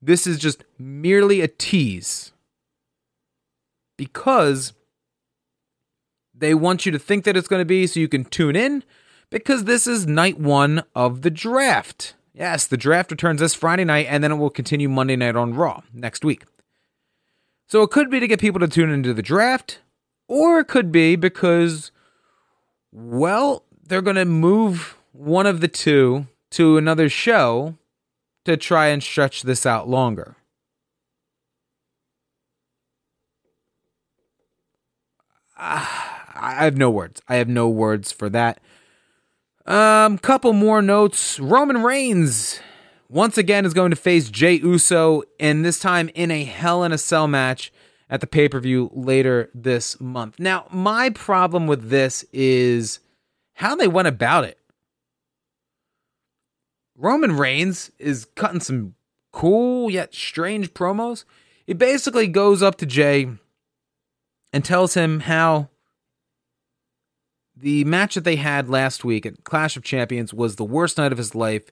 this 0.00 0.26
is 0.26 0.38
just 0.38 0.64
merely 0.78 1.40
a 1.40 1.48
tease 1.48 2.32
because 3.98 4.72
they 6.34 6.54
want 6.54 6.86
you 6.86 6.92
to 6.92 6.98
think 6.98 7.24
that 7.24 7.36
it's 7.36 7.48
going 7.48 7.60
to 7.60 7.66
be 7.66 7.86
so 7.86 8.00
you 8.00 8.08
can 8.08 8.24
tune 8.24 8.56
in 8.56 8.82
because 9.28 9.64
this 9.64 9.86
is 9.86 10.06
night 10.06 10.40
one 10.40 10.82
of 10.94 11.20
the 11.20 11.30
draft. 11.30 12.14
Yes, 12.32 12.66
the 12.66 12.76
draft 12.76 13.10
returns 13.10 13.40
this 13.40 13.54
Friday 13.54 13.84
night, 13.84 14.06
and 14.08 14.22
then 14.22 14.32
it 14.32 14.36
will 14.36 14.48
continue 14.48 14.88
Monday 14.88 15.16
night 15.16 15.36
on 15.36 15.54
Raw 15.54 15.82
next 15.92 16.24
week. 16.24 16.44
So 17.66 17.82
it 17.82 17.90
could 17.90 18.10
be 18.10 18.20
to 18.20 18.28
get 18.28 18.40
people 18.40 18.60
to 18.60 18.68
tune 18.68 18.90
into 18.90 19.12
the 19.12 19.22
draft, 19.22 19.80
or 20.28 20.60
it 20.60 20.68
could 20.68 20.92
be 20.92 21.16
because, 21.16 21.90
well, 22.92 23.64
they're 23.82 24.00
going 24.00 24.16
to 24.16 24.24
move 24.24 24.96
one 25.12 25.46
of 25.46 25.60
the 25.60 25.68
two 25.68 26.28
to 26.52 26.78
another 26.78 27.08
show 27.08 27.76
to 28.44 28.56
try 28.56 28.86
and 28.86 29.02
stretch 29.02 29.42
this 29.42 29.66
out 29.66 29.88
longer. 29.88 30.36
I 35.58 36.64
have 36.64 36.76
no 36.76 36.90
words. 36.90 37.20
I 37.28 37.36
have 37.36 37.48
no 37.48 37.68
words 37.68 38.12
for 38.12 38.28
that. 38.30 38.60
Um, 39.66 40.18
couple 40.18 40.52
more 40.52 40.80
notes. 40.80 41.38
Roman 41.38 41.82
Reigns 41.82 42.60
once 43.08 43.36
again 43.36 43.66
is 43.66 43.74
going 43.74 43.90
to 43.90 43.96
face 43.96 44.30
Jey 44.30 44.54
Uso, 44.54 45.22
and 45.40 45.64
this 45.64 45.78
time 45.78 46.10
in 46.14 46.30
a 46.30 46.44
Hell 46.44 46.84
in 46.84 46.92
a 46.92 46.98
Cell 46.98 47.26
match 47.26 47.72
at 48.08 48.20
the 48.20 48.26
pay 48.26 48.48
per 48.48 48.60
view 48.60 48.90
later 48.94 49.50
this 49.54 50.00
month. 50.00 50.38
Now, 50.38 50.66
my 50.70 51.10
problem 51.10 51.66
with 51.66 51.90
this 51.90 52.24
is 52.32 53.00
how 53.54 53.74
they 53.74 53.88
went 53.88 54.08
about 54.08 54.44
it. 54.44 54.58
Roman 56.96 57.36
Reigns 57.36 57.90
is 57.98 58.26
cutting 58.34 58.60
some 58.60 58.94
cool 59.32 59.90
yet 59.90 60.14
strange 60.14 60.72
promos. 60.72 61.24
He 61.66 61.74
basically 61.74 62.26
goes 62.26 62.62
up 62.62 62.76
to 62.76 62.86
Jey 62.86 63.28
and 64.52 64.64
tells 64.64 64.94
him 64.94 65.20
how 65.20 65.68
the 67.56 67.84
match 67.84 68.14
that 68.14 68.24
they 68.24 68.36
had 68.36 68.68
last 68.68 69.04
week 69.04 69.26
at 69.26 69.44
Clash 69.44 69.76
of 69.76 69.82
Champions 69.82 70.32
was 70.32 70.56
the 70.56 70.64
worst 70.64 70.98
night 70.98 71.12
of 71.12 71.18
his 71.18 71.34
life. 71.34 71.70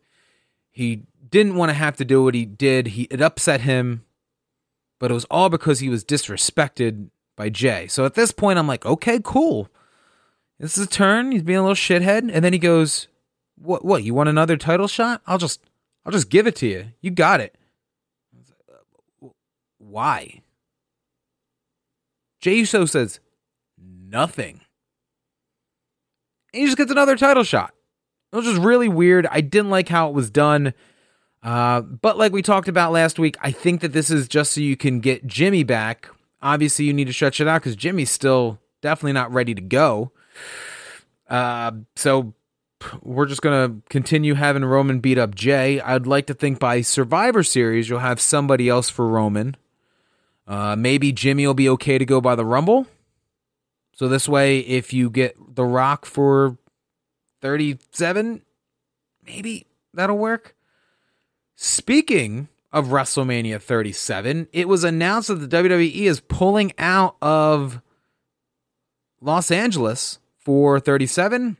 He 0.71 1.05
didn't 1.29 1.57
want 1.57 1.71
to 1.71 1.75
have 1.75 1.97
to 1.97 2.05
do 2.05 2.23
what 2.23 2.35
he 2.35 2.45
did. 2.45 2.89
He 2.89 3.03
it 3.05 3.21
upset 3.21 3.63
him, 3.63 4.05
but 4.99 5.11
it 5.11 5.15
was 5.15 5.27
all 5.31 5.49
because 5.49 5.81
he 5.81 5.89
was 5.89 6.05
disrespected 6.05 7.09
by 7.37 7.51
Jey. 7.51 7.87
So 7.87 8.05
at 8.05 8.15
this 8.15 8.33
point, 8.33 8.59
I'm 8.59 8.67
like, 8.67 8.85
okay, 8.85 9.21
cool. 9.23 9.69
This 10.59 10.79
is 10.79 10.87
a 10.87 10.89
turn. 10.89 11.33
He's 11.33 11.43
being 11.43 11.59
a 11.59 11.63
little 11.63 11.75
shithead, 11.75 12.31
and 12.33 12.45
then 12.45 12.53
he 12.53 12.59
goes, 12.59 13.09
"What? 13.57 13.85
What? 13.85 14.03
You 14.05 14.15
want 14.15 14.31
another 14.31 14.57
title 14.57 14.89
shot? 14.89 15.21
I'll 15.27 15.39
just, 15.39 15.61
I'll 16.05 16.13
just 16.13 16.31
give 16.31 16.47
it 16.47 16.57
to 16.57 16.67
you. 16.67 16.87
You 17.03 17.11
got 17.11 17.41
it." 17.41 17.55
Uh, 19.23 19.29
why? 19.79 20.41
Jey 22.47 22.59
Uso 22.59 22.85
says 22.85 23.19
nothing 23.77 24.61
And 26.55 26.61
he 26.61 26.67
just 26.67 26.79
gets 26.79 26.93
another 26.93 27.17
title 27.17 27.43
shot. 27.43 27.75
It 28.33 28.37
was 28.37 28.45
just 28.45 28.61
really 28.61 28.89
weird. 28.89 29.27
I 29.27 29.41
didn't 29.41 29.71
like 29.71 29.89
how 29.89 30.07
it 30.07 30.15
was 30.15 30.31
done. 30.31 30.73
Uh, 31.43 31.81
but 31.81 32.17
like 32.19 32.31
we 32.31 32.43
talked 32.43 32.69
about 32.69 32.93
last 32.93 33.19
week, 33.19 33.37
I 33.41 33.51
think 33.51 33.81
that 33.81 33.93
this 33.93 34.13
is 34.13 34.29
just 34.29 34.53
so 34.53 34.61
you 34.61 34.77
can 34.77 35.01
get 35.01 35.27
Jimmy 35.27 35.65
back. 35.65 36.09
Obviously, 36.41 36.85
you 36.85 36.93
need 36.93 37.09
to 37.09 37.13
stretch 37.13 37.41
it 37.41 37.49
out 37.49 37.63
because 37.63 37.75
Jimmy's 37.75 38.13
still 38.13 38.61
definitely 38.81 39.15
not 39.15 39.33
ready 39.33 39.53
to 39.53 39.61
go. 39.61 40.13
Uh, 41.29 41.73
so 41.97 42.33
we're 43.03 43.27
just 43.27 43.43
gonna 43.43 43.81
continue 43.89 44.35
having 44.35 44.65
Roman 44.65 45.01
beat 45.01 45.19
up 45.19 45.35
Jey. 45.35 45.81
I'd 45.81 46.07
like 46.07 46.27
to 46.27 46.35
think 46.35 46.61
by 46.61 46.81
Survivor 46.83 47.43
Series 47.43 47.89
you'll 47.89 47.99
have 47.99 48.21
somebody 48.21 48.69
else 48.69 48.89
for 48.89 49.09
Roman. 49.09 49.57
Uh, 50.47 50.77
maybe 50.77 51.13
Jimmy 51.13 51.47
will 51.47 51.55
be 51.55 51.69
okay 51.71 51.99
to 51.99 52.05
go 52.05 52.21
by 52.21 52.35
the 52.35 52.45
Rumble. 52.45 52.87
So 53.95 54.09
this 54.09 54.29
way, 54.29 54.61
if 54.61 54.93
you 54.93 55.11
get 55.11 55.37
The 55.55 55.65
Rock 55.65 56.05
for 56.05 56.59
37, 57.41 58.43
maybe 59.25 59.67
that'll 59.95 60.19
work. 60.19 60.55
Speaking 61.57 62.49
of 62.73 62.89
WrestleMania 62.89 63.61
37, 63.61 64.49
it 64.53 64.69
was 64.69 64.85
announced 64.85 65.29
that 65.29 65.37
the 65.37 65.49
WWE 65.49 66.03
is 66.03 66.21
pulling 66.21 66.73
out 66.79 67.17
of 67.23 67.81
Los 69.21 69.51
Angeles 69.51 70.19
for 70.39 70.79
37. 70.79 71.57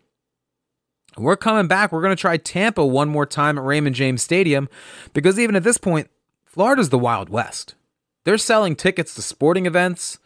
We're 1.17 1.37
coming 1.37 1.67
back. 1.67 1.93
We're 1.93 2.03
going 2.03 2.15
to 2.15 2.21
try 2.21 2.37
Tampa 2.37 2.85
one 2.85 3.09
more 3.09 3.25
time 3.25 3.57
at 3.57 3.65
Raymond 3.65 3.97
James 3.97 4.23
Stadium 4.23 4.69
because 5.15 5.39
even 5.39 5.57
at 5.57 5.63
this 5.63 5.79
point, 5.79 6.11
Florida's 6.45 6.91
the 6.91 6.99
Wild 6.99 7.31
West. 7.31 7.75
They're 8.27 8.39
selling 8.39 8.75
tickets 8.75 9.15
to 9.15 9.23
sporting 9.23 9.67
events 9.67 10.19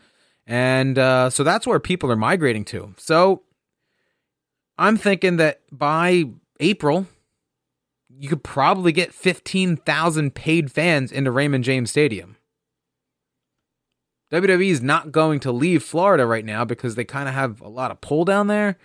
and 0.47 0.99
uh, 0.99 1.31
so 1.31 1.45
that's 1.45 1.67
where 1.67 1.79
people 1.79 2.11
are 2.11 2.17
migrating 2.17 2.65
to. 2.67 2.95
So 2.97 3.43
I'm 4.79 4.97
thinking 4.97 5.37
that 5.37 5.61
by 5.71 6.25
April, 6.59 7.07
you 8.19 8.29
could 8.29 8.43
probably 8.43 8.91
get 8.91 9.15
15,000 9.15 10.35
paid 10.35 10.73
fans 10.73 11.13
into 11.13 11.31
Raymond 11.31 11.63
James 11.63 11.91
Stadium. 11.91 12.37
WWE 14.33 14.71
is 14.71 14.83
not 14.83 15.13
going 15.13 15.39
to 15.41 15.53
leave 15.53 15.83
Florida 15.85 16.25
right 16.25 16.45
now 16.45 16.65
because 16.65 16.95
they 16.95 17.05
kind 17.05 17.29
of 17.29 17.35
have 17.35 17.61
a 17.61 17.69
lot 17.69 17.91
of 17.91 18.01
pull 18.01 18.25
down 18.25 18.47
there. 18.47 18.79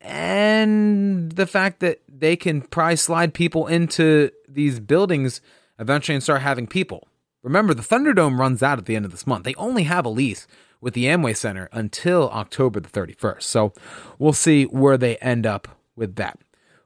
And 0.00 1.32
the 1.32 1.46
fact 1.46 1.80
that 1.80 2.00
they 2.08 2.36
can 2.36 2.62
probably 2.62 2.96
slide 2.96 3.34
people 3.34 3.66
into 3.66 4.30
these 4.48 4.78
buildings 4.78 5.40
eventually 5.78 6.14
and 6.14 6.22
start 6.22 6.42
having 6.42 6.66
people 6.66 7.08
Remember, 7.46 7.74
the 7.74 7.82
Thunderdome 7.82 8.40
runs 8.40 8.60
out 8.60 8.76
at 8.76 8.86
the 8.86 8.96
end 8.96 9.04
of 9.04 9.12
this 9.12 9.24
month. 9.24 9.44
They 9.44 9.54
only 9.54 9.84
have 9.84 10.04
a 10.04 10.08
lease 10.08 10.48
with 10.80 10.94
the 10.94 11.04
Amway 11.04 11.36
Center 11.36 11.68
until 11.70 12.28
October 12.30 12.80
the 12.80 12.88
31st. 12.88 13.42
So 13.42 13.72
we'll 14.18 14.32
see 14.32 14.64
where 14.64 14.98
they 14.98 15.16
end 15.18 15.46
up 15.46 15.68
with 15.94 16.16
that. 16.16 16.40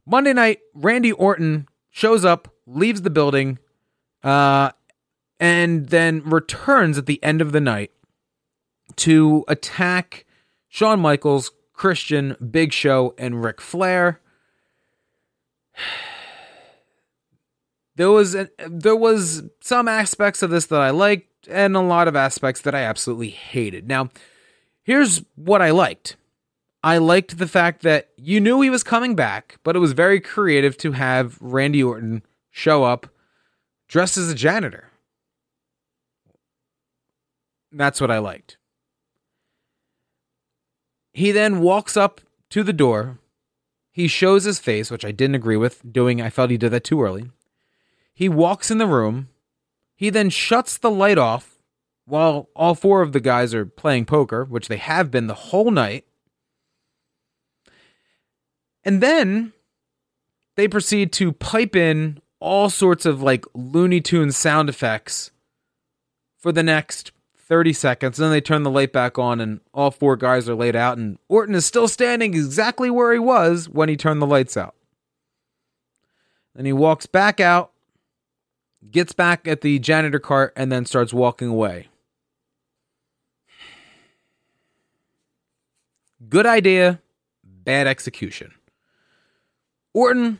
Monday 0.04 0.34
night, 0.34 0.58
Randy 0.74 1.12
Orton 1.12 1.66
shows 1.88 2.26
up, 2.26 2.52
leaves 2.66 3.00
the 3.00 3.08
building, 3.08 3.58
uh, 4.22 4.72
and 5.40 5.88
then 5.88 6.22
returns 6.28 6.98
at 6.98 7.06
the 7.06 7.24
end 7.24 7.40
of 7.40 7.52
the 7.52 7.61
night 7.62 7.92
to 8.96 9.46
attack 9.48 10.26
Shawn 10.68 11.00
Michaels, 11.00 11.52
Christian, 11.72 12.36
Big 12.50 12.74
Show, 12.74 13.14
and 13.16 13.42
Ric 13.42 13.62
Flair. 13.62 14.20
There 18.01 18.11
was 18.11 18.34
there 18.66 18.96
was 18.96 19.42
some 19.61 19.86
aspects 19.86 20.42
of 20.42 20.48
this 20.48 20.64
that 20.64 20.80
I 20.80 20.88
liked, 20.88 21.46
and 21.48 21.76
a 21.76 21.82
lot 21.82 22.09
of 22.09 22.16
aspects 22.16 22.62
that 22.62 22.74
I 22.74 22.80
absolutely 22.80 23.28
hated. 23.28 23.86
Now, 23.86 24.09
here's 24.82 25.22
what 25.34 25.61
I 25.61 25.70
liked. 25.70 26.16
I 26.82 26.96
liked 26.96 27.36
the 27.36 27.46
fact 27.46 27.82
that 27.82 28.09
you 28.16 28.40
knew 28.40 28.62
he 28.62 28.70
was 28.70 28.82
coming 28.82 29.14
back, 29.14 29.59
but 29.64 29.76
it 29.76 29.80
was 29.80 29.92
very 29.92 30.18
creative 30.18 30.78
to 30.78 30.92
have 30.92 31.36
Randy 31.42 31.82
Orton 31.82 32.22
show 32.51 32.84
up 32.84 33.07
dressed 33.86 34.16
as 34.16 34.30
a 34.30 34.34
janitor. 34.34 34.88
That's 37.70 38.01
what 38.01 38.11
I 38.11 38.16
liked. 38.16 38.57
He 41.12 41.32
then 41.32 41.61
walks 41.61 41.98
up 41.98 42.22
to 42.48 42.62
the 42.62 42.72
door. 42.72 43.18
He 43.92 44.09
shows 44.09 44.44
his 44.44 44.59
face, 44.59 44.90
which 44.90 45.05
I 45.05 45.11
didn't 45.11 45.34
agree 45.34 45.59
with 45.59 45.92
doing. 45.92 46.22
I 46.22 46.30
felt 46.30 46.48
he 46.48 46.57
did 46.57 46.70
that 46.70 46.84
too 46.84 47.03
early. 47.03 47.28
He 48.21 48.29
walks 48.29 48.71
in 48.71 48.77
the 48.77 48.87
room. 48.87 49.31
He 49.97 50.11
then 50.11 50.29
shuts 50.29 50.77
the 50.77 50.91
light 50.91 51.16
off 51.16 51.57
while 52.05 52.51
all 52.55 52.75
four 52.75 53.01
of 53.01 53.12
the 53.12 53.18
guys 53.18 53.55
are 53.55 53.64
playing 53.64 54.05
poker, 54.05 54.45
which 54.45 54.68
they 54.68 54.77
have 54.77 55.11
been 55.11 55.27
the 55.27 55.33
whole 55.33 55.71
night. 55.71 56.05
And 58.85 59.03
then 59.03 59.55
they 60.55 60.68
proceed 60.68 61.14
to 61.14 61.33
pipe 61.33 61.75
in 61.75 62.21
all 62.41 62.68
sorts 62.68 63.07
of 63.07 63.23
like 63.23 63.47
Looney 63.55 64.03
Tunes 64.03 64.37
sound 64.37 64.68
effects 64.68 65.31
for 66.37 66.53
the 66.53 66.62
next 66.62 67.12
30 67.39 67.73
seconds. 67.73 68.18
And 68.18 68.27
then 68.27 68.33
they 68.33 68.43
turn 68.43 68.64
the 68.64 68.71
light 68.71 68.93
back 68.93 69.18
on, 69.18 69.41
and 69.41 69.61
all 69.73 69.91
four 69.91 70.18
guys 70.18 70.47
are 70.47 70.55
laid 70.55 70.77
out, 70.77 70.99
and 70.99 71.18
Orton 71.31 71.55
is 71.55 71.64
still 71.64 71.89
standing 71.89 72.35
exactly 72.35 72.91
where 72.91 73.14
he 73.14 73.18
was 73.18 73.66
when 73.66 73.89
he 73.89 73.97
turned 73.97 74.21
the 74.21 74.27
lights 74.27 74.59
out. 74.59 74.75
Then 76.55 76.66
he 76.66 76.75
walks 76.75 77.07
back 77.07 77.41
out, 77.41 77.73
gets 78.89 79.12
back 79.12 79.49
at 79.49 79.61
the 79.61 79.78
janitor 79.78 80.18
cart, 80.18 80.53
and 80.57 80.70
then 80.70 80.87
starts 80.87 81.12
walking 81.12 81.49
away. 81.49 81.89
Good 86.28 86.47
idea, 86.47 87.01
bad 87.43 87.87
execution. 87.87 88.53
Orton, 89.93 90.39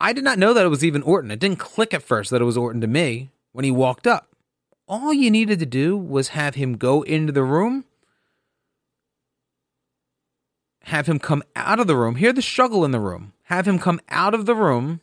I 0.00 0.12
did 0.12 0.24
not 0.24 0.38
know 0.38 0.52
that 0.54 0.64
it 0.64 0.70
was 0.70 0.84
even 0.84 1.02
Orton. 1.02 1.30
It 1.30 1.38
didn't 1.38 1.58
click 1.58 1.94
at 1.94 2.02
first 2.02 2.30
that 2.30 2.42
it 2.42 2.46
was 2.46 2.56
Orton 2.56 2.80
to 2.80 2.86
me 2.86 3.30
when 3.52 3.64
he 3.64 3.70
walked 3.70 4.06
up 4.06 4.32
all 4.92 5.12
you 5.12 5.30
needed 5.30 5.58
to 5.58 5.66
do 5.66 5.96
was 5.96 6.28
have 6.28 6.54
him 6.54 6.76
go 6.76 7.02
into 7.02 7.32
the 7.32 7.42
room, 7.42 7.84
have 10.84 11.06
him 11.06 11.18
come 11.18 11.42
out 11.56 11.80
of 11.80 11.86
the 11.86 11.96
room, 11.96 12.16
hear 12.16 12.32
the 12.32 12.42
struggle 12.42 12.84
in 12.84 12.90
the 12.90 13.00
room, 13.00 13.32
have 13.44 13.66
him 13.66 13.78
come 13.78 14.00
out 14.08 14.34
of 14.34 14.46
the 14.46 14.54
room, 14.54 15.00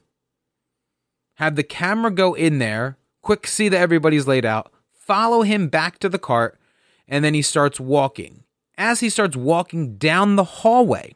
have 1.39 1.55
the 1.55 1.63
camera 1.63 2.11
go 2.11 2.33
in 2.33 2.59
there, 2.59 2.97
quick 3.21 3.47
see 3.47 3.69
that 3.69 3.79
everybody's 3.79 4.27
laid 4.27 4.45
out, 4.45 4.73
follow 4.91 5.41
him 5.41 5.69
back 5.69 5.97
to 5.99 6.09
the 6.09 6.19
cart, 6.19 6.59
and 7.07 7.23
then 7.23 7.33
he 7.33 7.41
starts 7.41 7.79
walking. 7.79 8.43
As 8.77 8.99
he 8.99 9.09
starts 9.09 9.37
walking 9.37 9.95
down 9.95 10.35
the 10.35 10.43
hallway, 10.43 11.15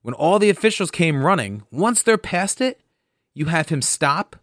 when 0.00 0.14
all 0.14 0.38
the 0.38 0.48
officials 0.48 0.90
came 0.90 1.22
running, 1.22 1.64
once 1.70 2.02
they're 2.02 2.16
past 2.16 2.62
it, 2.62 2.80
you 3.34 3.46
have 3.46 3.68
him 3.68 3.82
stop, 3.82 4.36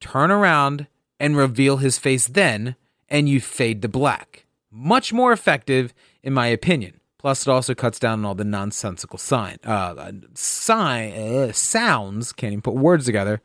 turn 0.00 0.30
around, 0.30 0.86
and 1.20 1.36
reveal 1.36 1.76
his 1.76 1.98
face 1.98 2.26
then 2.26 2.74
and 3.10 3.28
you 3.28 3.42
fade 3.42 3.82
to 3.82 3.88
black. 3.88 4.46
Much 4.70 5.12
more 5.12 5.30
effective, 5.30 5.92
in 6.22 6.32
my 6.32 6.46
opinion. 6.46 7.00
Plus, 7.18 7.46
it 7.46 7.50
also 7.50 7.74
cuts 7.74 7.98
down 7.98 8.20
on 8.20 8.24
all 8.24 8.34
the 8.34 8.44
nonsensical 8.44 9.18
sign, 9.18 9.58
uh, 9.62 10.10
sign, 10.32 11.12
uh, 11.12 11.52
sounds, 11.52 12.32
can't 12.32 12.52
even 12.52 12.62
put 12.62 12.74
words 12.74 13.04
together, 13.04 13.42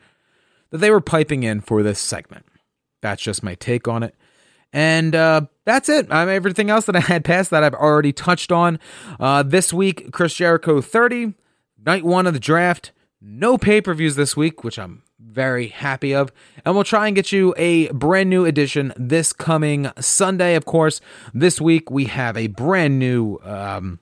that 0.71 0.79
they 0.79 0.91
were 0.91 1.01
piping 1.01 1.43
in 1.43 1.61
for 1.61 1.83
this 1.83 1.99
segment. 1.99 2.45
That's 3.01 3.21
just 3.21 3.43
my 3.43 3.55
take 3.55 3.87
on 3.87 4.03
it. 4.03 4.15
And 4.71 5.15
uh, 5.15 5.41
that's 5.65 5.89
it. 5.89 6.11
Um, 6.11 6.29
everything 6.29 6.69
else 6.69 6.85
that 6.85 6.95
I 6.95 6.99
had 6.99 7.25
past 7.25 7.49
that 7.49 7.63
I've 7.63 7.73
already 7.73 8.13
touched 8.13 8.51
on. 8.51 8.79
Uh, 9.19 9.43
this 9.43 9.73
week, 9.73 10.11
Chris 10.11 10.35
Jericho 10.35 10.81
30, 10.81 11.33
night 11.83 12.03
one 12.03 12.27
of 12.27 12.33
the 12.33 12.39
draft. 12.39 12.91
No 13.21 13.57
pay 13.57 13.81
per 13.81 13.93
views 13.93 14.15
this 14.15 14.37
week, 14.37 14.63
which 14.63 14.79
I'm 14.79 15.03
very 15.19 15.67
happy 15.67 16.13
of. 16.15 16.31
And 16.63 16.75
we'll 16.75 16.83
try 16.83 17.07
and 17.07 17.15
get 17.15 17.31
you 17.31 17.53
a 17.57 17.91
brand 17.91 18.29
new 18.29 18.45
edition 18.45 18.93
this 18.95 19.33
coming 19.33 19.91
Sunday. 19.99 20.55
Of 20.55 20.65
course, 20.65 21.01
this 21.33 21.59
week 21.59 21.91
we 21.91 22.05
have 22.05 22.37
a 22.37 22.47
brand 22.47 22.99
new 22.99 23.37
um, 23.43 23.99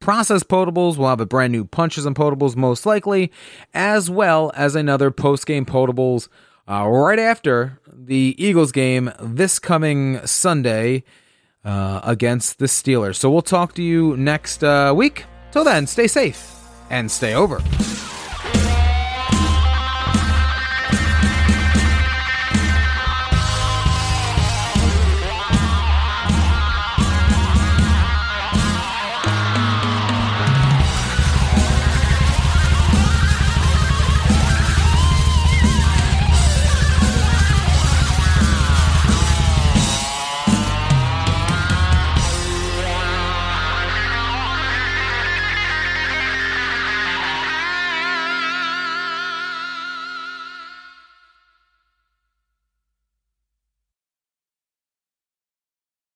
process 0.00 0.42
potables. 0.42 0.96
We'll 0.96 1.08
have 1.08 1.20
a 1.20 1.26
brand 1.26 1.52
new 1.52 1.64
punches 1.64 2.06
and 2.06 2.16
potables, 2.16 2.56
most 2.56 2.86
likely, 2.86 3.32
as 3.74 4.10
well 4.10 4.52
as 4.54 4.74
another 4.74 5.10
post 5.10 5.46
game 5.46 5.64
potables 5.64 6.28
uh, 6.68 6.86
right 6.88 7.18
after 7.18 7.80
the 7.92 8.34
Eagles 8.38 8.72
game 8.72 9.10
this 9.20 9.58
coming 9.58 10.24
Sunday 10.26 11.04
uh, 11.64 12.00
against 12.04 12.58
the 12.58 12.66
Steelers. 12.66 13.16
So 13.16 13.30
we'll 13.30 13.42
talk 13.42 13.74
to 13.74 13.82
you 13.82 14.16
next 14.16 14.62
uh, 14.62 14.92
week. 14.96 15.24
Till 15.50 15.64
then, 15.64 15.86
stay 15.86 16.06
safe 16.06 16.54
and 16.90 17.10
stay 17.10 17.34
over. 17.34 17.62